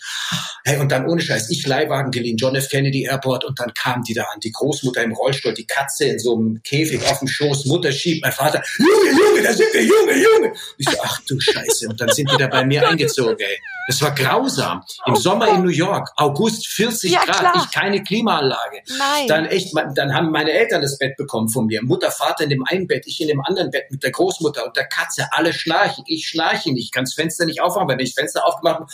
Hey, 0.64 0.78
und 0.78 0.90
dann 0.90 1.06
ohne 1.06 1.20
Scheiß, 1.20 1.50
ich 1.50 1.66
Leihwagen 1.66 2.10
geliehen, 2.10 2.38
John 2.38 2.56
F. 2.56 2.70
Kennedy 2.70 3.02
Airport 3.02 3.44
und 3.44 3.58
dann 3.60 3.74
kam 3.74 4.02
die 4.02 4.14
da 4.14 4.22
an, 4.22 4.40
die 4.40 4.50
Großmutter 4.50 5.02
im 5.02 5.12
Rollstuhl, 5.12 5.52
die 5.52 5.66
Katze 5.66 6.06
in 6.06 6.18
so 6.18 6.36
einem 6.36 6.60
Käfig 6.62 7.02
auf 7.06 7.18
dem 7.18 7.28
Schoß, 7.28 7.66
Mutter 7.66 7.92
schiebt, 7.92 8.22
mein 8.22 8.32
Vater, 8.32 8.62
Junge, 8.78 9.20
Junge, 9.20 9.42
da 9.42 9.52
sind 9.52 9.72
wir, 9.72 9.82
Junge, 9.82 10.12
Junge. 10.12 10.52
Ich 10.78 10.88
so, 10.88 10.96
ach 11.02 11.20
du 11.28 11.38
Scheiße. 11.38 11.88
Und 11.88 12.00
dann 12.00 12.08
sind 12.08 12.30
die 12.30 12.36
da 12.36 12.46
bei 12.46 12.64
mir 12.64 12.88
eingezogen, 12.88 13.36
ey. 13.38 13.58
Das 13.86 14.02
war 14.02 14.12
grausam. 14.12 14.82
Im 15.06 15.12
oh, 15.12 15.16
Sommer 15.16 15.48
in 15.48 15.62
New 15.62 15.70
York, 15.70 16.10
August 16.16 16.66
40 16.66 17.12
ja, 17.12 17.24
Grad, 17.24 17.38
klar. 17.38 17.52
ich 17.64 17.72
keine 17.72 18.02
Klimaanlage. 18.02 18.82
Nein. 18.98 19.28
Dann 19.28 19.46
echt, 19.46 19.72
dann 19.94 20.12
haben 20.12 20.30
meine 20.30 20.50
Eltern 20.50 20.82
das 20.82 20.98
Bett 20.98 21.16
bekommen 21.16 21.48
von 21.48 21.66
mir. 21.66 21.82
Mutter, 21.84 22.10
Vater 22.10 22.44
in 22.44 22.50
dem 22.50 22.64
einen 22.64 22.88
Bett, 22.88 23.04
ich 23.06 23.20
in 23.20 23.28
dem 23.28 23.40
anderen 23.44 23.70
Bett 23.70 23.84
mit 23.90 24.02
der 24.02 24.10
Großmutter 24.10 24.66
und 24.66 24.76
der 24.76 24.86
Katze, 24.86 25.28
alle 25.30 25.52
schnarchen, 25.52 26.04
ich 26.06 26.28
schnarche 26.28 26.72
nicht, 26.72 26.84
ich 26.86 26.92
kann 26.92 27.04
das 27.04 27.14
Fenster 27.14 27.44
nicht 27.44 27.60
aufmachen, 27.60 27.88
wenn 27.88 27.98
ich 28.00 28.14
das 28.14 28.20
Fenster 28.20 28.46
aufgemacht 28.46 28.80
habe. 28.80 28.86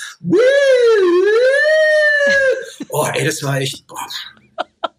Oh, 2.89 3.07
ey, 3.13 3.25
das 3.25 3.43
war 3.43 3.59
echt. 3.59 3.87
Boah. 3.87 4.07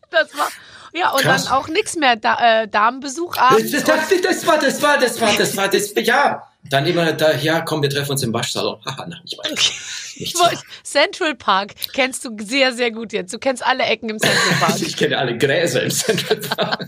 Das 0.09 0.35
war. 0.37 0.47
Ja, 0.93 1.11
und 1.11 1.21
Krass. 1.21 1.45
dann 1.45 1.53
auch 1.53 1.67
nichts 1.67 1.95
mehr 1.95 2.15
da, 2.15 2.63
äh, 2.63 2.67
Damenbesuch 2.67 3.35
abends. 3.37 3.71
Das, 3.71 3.83
das, 3.83 4.09
das, 4.21 4.47
war, 4.47 4.59
das 4.59 4.81
war, 4.81 4.97
das 4.99 5.19
war, 5.19 5.35
das 5.35 5.57
war, 5.57 5.67
das, 5.67 5.91
ja. 5.95 6.47
Dann 6.69 6.85
immer 6.85 7.11
da, 7.13 7.35
ja, 7.35 7.61
komm, 7.61 7.81
wir 7.81 7.89
treffen 7.89 8.11
uns 8.11 8.23
im 8.23 8.33
Waschsalon. 8.33 8.79
Haha, 8.85 9.05
nein, 9.07 9.21
ich 9.25 9.37
weiß. 9.37 9.71
Ich 10.15 10.35
Central 10.83 11.33
Park 11.33 11.73
kennst 11.91 12.23
du 12.23 12.37
sehr, 12.39 12.71
sehr 12.71 12.91
gut 12.91 13.13
jetzt. 13.13 13.33
Du 13.33 13.39
kennst 13.39 13.65
alle 13.65 13.83
Ecken 13.83 14.09
im 14.09 14.19
Central 14.19 14.53
Park. 14.59 14.79
ich 14.79 14.95
kenne 14.95 15.17
alle 15.17 15.35
Gräser 15.39 15.81
im 15.81 15.89
Central 15.89 16.37
Park. 16.37 16.87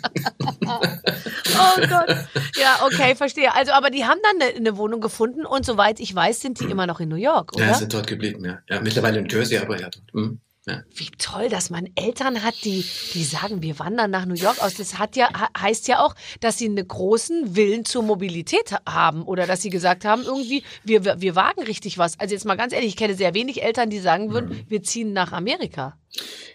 oh 0.63 1.81
Gott. 1.89 2.15
Ja, 2.55 2.81
okay, 2.85 3.15
verstehe. 3.15 3.51
Also, 3.55 3.71
aber 3.71 3.89
die 3.89 4.05
haben 4.05 4.19
dann 4.21 4.47
eine, 4.47 4.55
eine, 4.55 4.77
Wohnung 4.77 5.01
gefunden 5.01 5.43
und 5.43 5.65
soweit 5.65 5.99
ich 5.99 6.13
weiß, 6.13 6.39
sind 6.39 6.59
die 6.59 6.65
immer 6.65 6.85
noch 6.85 6.99
in 6.99 7.09
New 7.09 7.15
York, 7.15 7.55
oder? 7.55 7.65
Ja, 7.65 7.73
sind 7.73 7.95
dort 7.95 8.05
geblieben, 8.05 8.45
ja. 8.45 8.59
Ja, 8.69 8.79
mittlerweile 8.79 9.17
in 9.17 9.27
Jersey, 9.27 9.57
aber 9.57 9.81
ja. 9.81 9.89
Hm. 10.13 10.39
Ja. 10.67 10.81
Wie 10.95 11.11
toll, 11.19 11.49
dass 11.49 11.69
man 11.69 11.89
Eltern 11.95 12.43
hat, 12.43 12.55
die, 12.63 12.83
die 13.13 13.23
sagen, 13.23 13.61
wir 13.61 13.77
wandern 13.77 14.09
nach 14.09 14.25
New 14.25 14.33
York 14.33 14.59
aus. 14.63 14.73
Das 14.73 14.97
hat 14.97 15.15
ja, 15.15 15.29
heißt 15.59 15.87
ja 15.87 16.03
auch, 16.03 16.15
dass 16.39 16.57
sie 16.57 16.65
einen 16.65 16.87
großen 16.87 17.55
Willen 17.55 17.85
zur 17.85 18.01
Mobilität 18.01 18.75
haben 18.87 19.23
oder 19.23 19.45
dass 19.45 19.61
sie 19.61 19.69
gesagt 19.69 20.05
haben, 20.05 20.23
irgendwie, 20.23 20.63
wir, 20.83 21.05
wir, 21.05 21.21
wir 21.21 21.35
wagen 21.35 21.61
richtig 21.63 21.99
was. 21.99 22.19
Also 22.19 22.33
jetzt 22.33 22.45
mal 22.45 22.55
ganz 22.55 22.73
ehrlich, 22.73 22.89
ich 22.89 22.97
kenne 22.97 23.13
sehr 23.13 23.35
wenig 23.35 23.61
Eltern, 23.61 23.91
die 23.91 23.99
sagen 23.99 24.31
würden, 24.31 24.49
mhm. 24.49 24.65
wir 24.67 24.81
ziehen 24.81 25.13
nach 25.13 25.33
Amerika. 25.33 25.97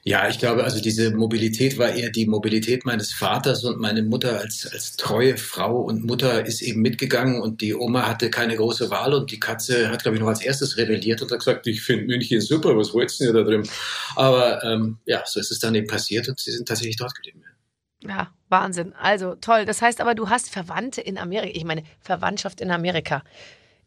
Ja, 0.03 0.29
ich 0.29 0.39
glaube, 0.39 0.65
also 0.65 0.81
diese 0.81 1.15
Mobilität 1.15 1.77
war 1.77 1.91
eher 1.91 2.11
die 2.11 2.27
Mobilität 2.27 2.87
meines 2.87 3.13
Vaters 3.13 3.65
und 3.65 3.79
meine 3.79 4.03
Mutter 4.03 4.39
als, 4.39 4.67
als 4.73 4.97
treue 4.97 5.37
Frau 5.37 5.83
und 5.83 6.05
Mutter 6.05 6.47
ist 6.47 6.63
eben 6.63 6.81
mitgegangen 6.81 7.41
und 7.41 7.61
die 7.61 7.75
Oma 7.75 8.09
hatte 8.09 8.31
keine 8.31 8.57
große 8.57 8.91
Wahl 8.91 9.13
und 9.13 9.31
die 9.31 9.39
Katze 9.39 9.91
hat, 9.91 10.03
glaube 10.03 10.17
ich, 10.17 10.23
noch 10.23 10.29
als 10.29 10.41
erstes 10.41 10.79
rebelliert 10.79 11.21
und 11.21 11.31
hat 11.31 11.41
gesagt, 11.41 11.67
ich 11.67 11.83
finde 11.83 12.07
München 12.07 12.41
super, 12.41 12.75
was 12.77 12.95
wolltest 12.95 13.21
du 13.21 13.33
da 13.33 13.43
drin? 13.43 13.69
Aber 14.17 14.65
ähm, 14.65 14.99
ja, 15.05 15.23
so 15.27 15.39
ist 15.39 15.51
es 15.51 15.59
dann 15.59 15.75
eben 15.75 15.87
passiert 15.87 16.29
und 16.29 16.41
sie 16.41 16.53
sind 16.53 16.67
tatsächlich 16.67 16.97
dort 16.97 17.15
geblieben. 17.15 17.45
Ja, 18.03 18.33
Wahnsinn. 18.49 18.95
Also 18.95 19.35
toll. 19.35 19.67
Das 19.67 19.83
heißt 19.83 20.01
aber, 20.01 20.15
du 20.15 20.31
hast 20.31 20.49
Verwandte 20.49 21.03
in 21.03 21.19
Amerika. 21.19 21.53
Ich 21.55 21.65
meine, 21.65 21.83
Verwandtschaft 22.01 22.63
in 22.63 22.71
Amerika 22.71 23.23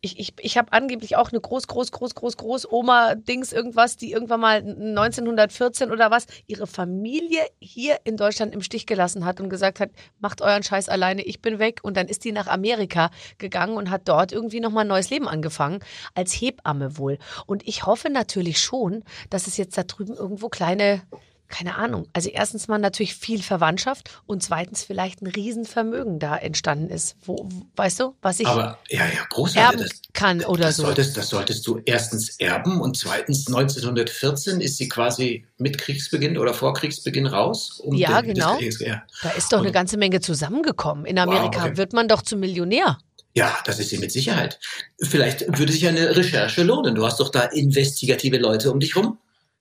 ich, 0.03 0.19
ich, 0.19 0.33
ich 0.39 0.57
habe 0.57 0.73
angeblich 0.73 1.15
auch 1.15 1.31
eine 1.31 1.39
groß, 1.39 1.65
groß, 1.67 1.93
groß, 1.93 2.13
groß, 2.13 2.35
groß 2.35 2.69
Oma-Dings, 2.69 3.53
irgendwas, 3.53 3.95
die 3.95 4.11
irgendwann 4.11 4.41
mal 4.41 4.57
1914 4.57 5.91
oder 5.91 6.11
was 6.11 6.27
ihre 6.45 6.67
Familie 6.67 7.39
hier 7.59 7.97
in 8.03 8.17
Deutschland 8.17 8.53
im 8.53 8.61
Stich 8.61 8.85
gelassen 8.85 9.23
hat 9.23 9.39
und 9.39 9.49
gesagt 9.49 9.79
hat, 9.79 9.91
macht 10.19 10.41
euren 10.41 10.61
Scheiß 10.61 10.89
alleine, 10.89 11.21
ich 11.21 11.41
bin 11.41 11.57
weg. 11.57 11.79
Und 11.83 11.95
dann 11.95 12.09
ist 12.09 12.25
die 12.25 12.33
nach 12.33 12.47
Amerika 12.47 13.11
gegangen 13.37 13.77
und 13.77 13.89
hat 13.89 14.09
dort 14.09 14.33
irgendwie 14.33 14.59
nochmal 14.59 14.83
ein 14.83 14.89
neues 14.89 15.09
Leben 15.09 15.29
angefangen, 15.29 15.79
als 16.13 16.33
Hebamme 16.33 16.97
wohl. 16.97 17.17
Und 17.45 17.65
ich 17.65 17.85
hoffe 17.85 18.09
natürlich 18.09 18.59
schon, 18.59 19.05
dass 19.29 19.47
es 19.47 19.55
jetzt 19.55 19.77
da 19.77 19.83
drüben 19.83 20.15
irgendwo 20.15 20.49
kleine 20.49 21.01
keine 21.47 21.75
Ahnung. 21.75 22.07
Also 22.13 22.29
erstens 22.29 22.67
mal 22.67 22.79
natürlich 22.79 23.15
viel 23.15 23.41
Verwandtschaft 23.41 24.09
und 24.25 24.41
zweitens 24.41 24.83
vielleicht 24.83 25.21
ein 25.21 25.27
Riesenvermögen 25.27 26.19
da 26.19 26.35
entstanden 26.35 26.89
ist. 26.89 27.15
Wo, 27.25 27.47
weißt 27.75 27.99
du, 27.99 28.15
was 28.21 28.39
ich 28.39 28.47
Aber, 28.47 28.79
ja, 28.89 29.05
ja, 29.05 29.23
großartig. 29.29 29.81
erben 29.81 29.89
kann 30.13 30.43
oder 30.43 30.63
das 30.63 30.77
so. 30.77 30.83
Solltest, 30.83 31.17
das 31.17 31.29
solltest 31.29 31.67
du 31.67 31.79
erstens 31.85 32.39
erben 32.39 32.81
und 32.81 32.97
zweitens 32.97 33.47
1914 33.47 34.61
ist 34.61 34.77
sie 34.77 34.89
quasi 34.89 35.45
mit 35.57 35.77
Kriegsbeginn 35.77 36.37
oder 36.37 36.53
vor 36.53 36.73
Kriegsbeginn 36.73 37.27
raus. 37.27 37.79
Um 37.79 37.95
ja, 37.95 38.21
den, 38.21 38.33
genau. 38.33 38.59
Das, 38.59 38.79
ja. 38.79 39.03
Da 39.21 39.29
ist 39.31 39.53
doch 39.53 39.59
und, 39.59 39.65
eine 39.65 39.73
ganze 39.73 39.97
Menge 39.97 40.21
zusammengekommen. 40.21 41.05
In 41.05 41.19
Amerika 41.19 41.59
wow, 41.59 41.67
okay. 41.67 41.77
wird 41.77 41.93
man 41.93 42.07
doch 42.07 42.23
zum 42.23 42.39
Millionär. 42.39 42.97
Ja, 43.35 43.57
das 43.65 43.79
ist 43.79 43.89
sie 43.89 43.97
mit 43.97 44.11
Sicherheit. 44.11 44.59
Vielleicht 45.01 45.57
würde 45.57 45.71
sich 45.71 45.87
eine 45.87 46.15
Recherche 46.15 46.61
lohnen. 46.63 46.93
Du 46.93 47.05
hast 47.05 47.19
doch 47.19 47.29
da 47.29 47.41
investigative 47.43 48.37
Leute 48.37 48.71
um 48.71 48.79
dich 48.79 48.95
rum. 48.95 49.17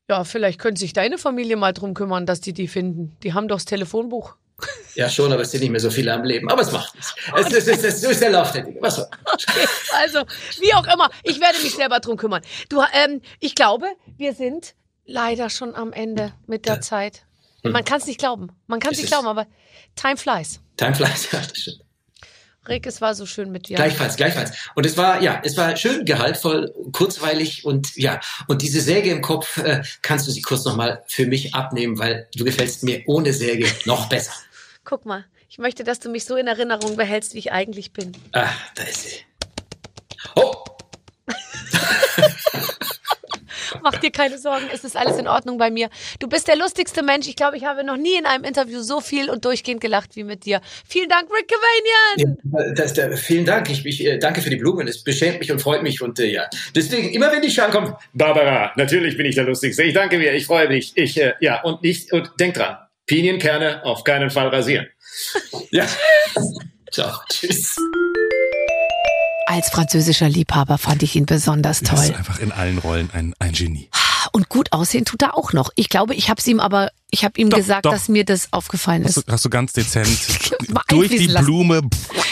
Ja, 0.08 0.24
vielleicht 0.24 0.58
könnte 0.58 0.80
sich 0.80 0.92
deine 0.92 1.18
Familie 1.18 1.56
mal 1.56 1.72
drum 1.72 1.94
kümmern, 1.94 2.26
dass 2.26 2.40
die 2.40 2.52
die 2.52 2.68
finden. 2.68 3.16
Die 3.22 3.34
haben 3.34 3.48
doch 3.48 3.56
das 3.56 3.64
Telefonbuch. 3.64 4.36
Ja, 4.94 5.08
schon, 5.08 5.32
aber 5.32 5.40
es 5.40 5.50
sind 5.50 5.62
nicht 5.62 5.70
mehr 5.70 5.80
so 5.80 5.90
viele 5.90 6.12
am 6.12 6.22
Leben. 6.22 6.50
Aber 6.50 6.60
es 6.60 6.70
macht 6.70 6.94
nichts. 6.94 7.14
Es, 7.34 7.46
es, 7.46 7.66
es, 7.66 7.82
es, 7.82 8.02
ist 8.02 8.20
der 8.20 8.28
Lauf 8.28 8.52
der 8.52 8.62
Dinge. 8.62 8.78
Was 8.82 8.96
soll? 8.96 9.06
Okay, 9.32 9.66
also, 9.94 10.20
wie 10.60 10.74
auch 10.74 10.86
immer, 10.86 11.10
ich 11.22 11.40
werde 11.40 11.58
mich 11.62 11.74
selber 11.74 11.98
drum 11.98 12.18
kümmern. 12.18 12.42
Du, 12.68 12.82
ähm, 12.92 13.22
ich 13.40 13.54
glaube, 13.54 13.86
wir 14.18 14.34
sind 14.34 14.74
leider 15.06 15.48
schon 15.48 15.74
am 15.74 15.94
Ende 15.94 16.34
mit 16.46 16.66
der. 16.66 16.82
Zeit. 16.82 17.24
Hm. 17.62 17.72
Man 17.72 17.84
kann 17.84 18.00
es 18.00 18.06
nicht 18.06 18.18
glauben. 18.18 18.52
Man 18.66 18.80
kann 18.80 18.92
es 18.92 18.98
nicht 18.98 19.08
glauben, 19.08 19.26
aber 19.26 19.46
time 19.96 20.16
flies. 20.16 20.60
Time 20.76 20.94
flies, 20.94 21.30
ja, 21.32 21.40
das 21.40 21.56
stimmt. 21.56 21.80
Rick, 22.68 22.86
es 22.86 23.00
war 23.00 23.14
so 23.14 23.26
schön 23.26 23.50
mit 23.50 23.68
dir. 23.68 23.76
Gleichfalls, 23.76 24.16
gleichfalls. 24.16 24.52
Und 24.74 24.86
es 24.86 24.96
war, 24.96 25.20
ja, 25.20 25.40
es 25.44 25.56
war 25.56 25.76
schön 25.76 26.04
gehaltvoll, 26.04 26.72
kurzweilig 26.92 27.64
und 27.64 27.96
ja, 27.96 28.20
und 28.46 28.62
diese 28.62 28.80
Säge 28.80 29.10
im 29.10 29.20
Kopf, 29.20 29.58
äh, 29.58 29.82
kannst 30.02 30.28
du 30.28 30.30
sie 30.30 30.42
kurz 30.42 30.64
nochmal 30.64 31.02
für 31.08 31.26
mich 31.26 31.54
abnehmen, 31.54 31.98
weil 31.98 32.28
du 32.36 32.44
gefällst 32.44 32.84
mir 32.84 33.02
ohne 33.06 33.32
Säge 33.32 33.66
noch 33.84 34.08
besser. 34.08 34.32
Guck 34.84 35.06
mal, 35.06 35.24
ich 35.48 35.58
möchte, 35.58 35.82
dass 35.82 35.98
du 35.98 36.08
mich 36.08 36.24
so 36.24 36.36
in 36.36 36.46
Erinnerung 36.46 36.96
behältst, 36.96 37.34
wie 37.34 37.38
ich 37.38 37.52
eigentlich 37.52 37.92
bin. 37.92 38.12
Ah, 38.32 38.48
da 38.74 38.84
ist 38.84 39.02
sie. 39.02 39.16
Oh! 40.36 40.54
Mach 43.82 43.91
dir 44.02 44.10
keine 44.10 44.38
Sorgen, 44.38 44.66
es 44.72 44.84
ist 44.84 44.96
alles 44.96 45.18
in 45.18 45.28
Ordnung 45.28 45.58
bei 45.58 45.70
mir. 45.70 45.88
Du 46.18 46.28
bist 46.28 46.48
der 46.48 46.56
lustigste 46.56 47.02
Mensch. 47.02 47.28
Ich 47.28 47.36
glaube, 47.36 47.56
ich 47.56 47.64
habe 47.64 47.84
noch 47.84 47.96
nie 47.96 48.16
in 48.18 48.26
einem 48.26 48.44
Interview 48.44 48.80
so 48.82 49.00
viel 49.00 49.30
und 49.30 49.44
durchgehend 49.44 49.80
gelacht 49.80 50.16
wie 50.16 50.24
mit 50.24 50.44
dir. 50.44 50.60
Vielen 50.86 51.08
Dank, 51.08 51.28
Rick 51.30 51.48
Cavanian. 51.48 52.38
Ja, 52.52 52.74
das, 52.74 52.94
das, 52.94 53.20
vielen 53.20 53.44
Dank. 53.44 53.70
Ich, 53.70 53.84
ich 53.86 54.04
äh, 54.04 54.18
danke 54.18 54.42
für 54.42 54.50
die 54.50 54.56
Blumen. 54.56 54.88
Es 54.88 55.02
beschämt 55.02 55.38
mich 55.38 55.50
und 55.50 55.60
freut 55.60 55.82
mich. 55.82 56.02
Und 56.02 56.18
äh, 56.18 56.26
ja, 56.26 56.48
deswegen, 56.74 57.10
immer 57.10 57.30
wenn 57.32 57.42
die 57.42 57.50
Scham 57.50 57.70
kommt, 57.70 57.94
Barbara, 58.12 58.72
natürlich 58.76 59.16
bin 59.16 59.26
ich 59.26 59.34
der 59.34 59.44
Lustigste. 59.44 59.82
Ich 59.82 59.94
danke 59.94 60.18
mir, 60.18 60.32
ich 60.34 60.46
freue 60.46 60.68
mich. 60.68 60.92
Ich, 60.96 61.20
äh, 61.20 61.34
ja, 61.40 61.62
und 61.62 61.82
nicht, 61.82 62.12
und 62.12 62.30
denk 62.38 62.54
dran, 62.54 62.76
Pinienkerne 63.06 63.84
auf 63.84 64.04
keinen 64.04 64.30
Fall 64.30 64.48
rasieren. 64.48 64.86
ja. 65.70 65.86
Ciao. 66.90 67.10
Tschüss. 67.30 67.76
Als 69.52 69.68
französischer 69.68 70.30
Liebhaber 70.30 70.78
fand 70.78 71.02
ich 71.02 71.14
ihn 71.14 71.26
besonders 71.26 71.80
toll. 71.80 71.98
Er 71.98 72.04
ist 72.04 72.16
einfach 72.16 72.38
in 72.38 72.52
allen 72.52 72.78
Rollen 72.78 73.10
ein, 73.12 73.34
ein 73.38 73.52
Genie. 73.52 73.90
Und 74.32 74.48
gut 74.48 74.72
aussehen 74.72 75.04
tut 75.04 75.20
er 75.20 75.36
auch 75.36 75.52
noch. 75.52 75.70
Ich 75.74 75.90
glaube, 75.90 76.14
ich 76.14 76.30
habe 76.30 76.40
es 76.40 76.46
ihm 76.46 76.58
aber, 76.58 76.90
ich 77.10 77.22
habe 77.22 77.38
ihm 77.38 77.50
doch, 77.50 77.58
gesagt, 77.58 77.84
doch. 77.84 77.90
dass 77.92 78.08
mir 78.08 78.24
das 78.24 78.50
aufgefallen 78.54 79.02
ist. 79.02 79.18
Hast 79.18 79.28
du, 79.28 79.32
hast 79.32 79.44
du 79.44 79.50
ganz 79.50 79.74
dezent 79.74 80.08
durch 80.88 81.10
die 81.10 81.26
Blume. 81.26 81.82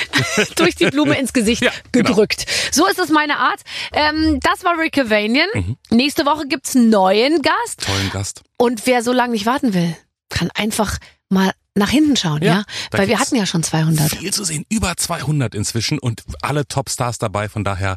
durch 0.57 0.77
die 0.77 0.87
Blume 0.87 1.19
ins 1.19 1.35
Gesicht 1.35 1.63
ja, 1.63 1.73
genau. 1.93 2.09
gedrückt. 2.09 2.47
Genau. 2.47 2.69
So 2.73 2.87
ist 2.87 2.99
es 2.99 3.11
meine 3.11 3.37
Art. 3.37 3.61
Ähm, 3.93 4.41
das 4.41 4.65
war 4.65 4.79
Rick. 4.79 4.97
Mhm. 4.97 5.77
Nächste 5.91 6.25
Woche 6.25 6.47
gibt's 6.49 6.75
einen 6.75 6.89
neuen 6.89 7.43
Gast. 7.43 7.83
Tollen 7.85 8.11
Gast. 8.13 8.41
Und 8.57 8.87
wer 8.87 9.03
so 9.03 9.13
lange 9.13 9.33
nicht 9.33 9.45
warten 9.45 9.75
will, 9.75 9.95
kann 10.31 10.51
einfach 10.55 10.97
mal 11.29 11.53
nach 11.77 11.91
hinten 11.91 12.17
schauen, 12.17 12.43
ja? 12.43 12.55
Ja, 12.55 12.65
Weil 12.91 13.07
wir 13.07 13.21
hatten 13.21 13.37
ja 13.37 13.47
schon 13.47 13.63
200. 13.63 14.11
Viel 14.11 14.33
zu 14.33 14.43
sehen, 14.45 14.65
über 14.69 14.97
200 14.97 15.55
inzwischen 15.55 15.99
und 16.01 16.25
alle 16.43 16.67
Topstars 16.67 17.19
dabei. 17.19 17.49
Von 17.49 17.63
daher 17.63 17.97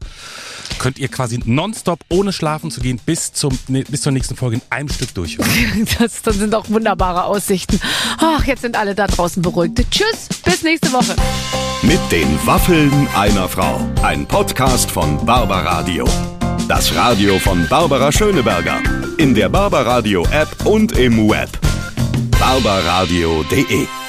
könnt 0.78 1.00
ihr 1.00 1.08
quasi 1.08 1.40
nonstop, 1.44 2.00
ohne 2.10 2.34
schlafen 2.34 2.70
zu 2.70 2.82
gehen, 2.82 3.00
bis, 3.04 3.34
zum, 3.34 3.58
ne, 3.68 3.84
bis 3.84 4.02
zur 4.02 4.12
nächsten 4.12 4.36
Folge 4.36 4.58
in 4.58 4.62
einem 4.70 4.90
Stück 4.90 5.14
durchhören. 5.14 5.50
Das, 6.00 6.22
das 6.22 6.36
sind 6.38 6.54
doch 6.54 6.70
wunderbare 6.70 7.24
Aussichten. 7.26 7.80
Ach, 8.18 8.44
jetzt 8.46 8.62
sind 8.62 8.76
alle 8.76 8.96
da 8.96 9.08
draußen 9.08 9.42
beruhigt. 9.42 9.80
Tschüss, 9.92 10.28
bis 10.44 10.64
nächste 10.64 10.92
Woche. 10.92 11.16
Mit 11.82 12.00
den 12.12 12.28
Waffeln 12.46 13.08
einer 13.16 13.48
Frau. 13.48 13.80
Ein 14.02 14.26
Podcast 14.28 14.90
von 14.90 15.24
Barbaradio. 15.26 16.06
Das 16.68 16.94
Radio 16.96 17.40
von 17.40 17.68
Barbara 17.68 18.12
Schöneberger. 18.12 18.82
In 19.18 19.34
der 19.34 19.50
Barbaradio 19.50 20.26
App 20.32 20.66
und 20.66 20.98
im 20.98 21.30
Web. 21.30 21.50
barbaradio.de 22.24 24.03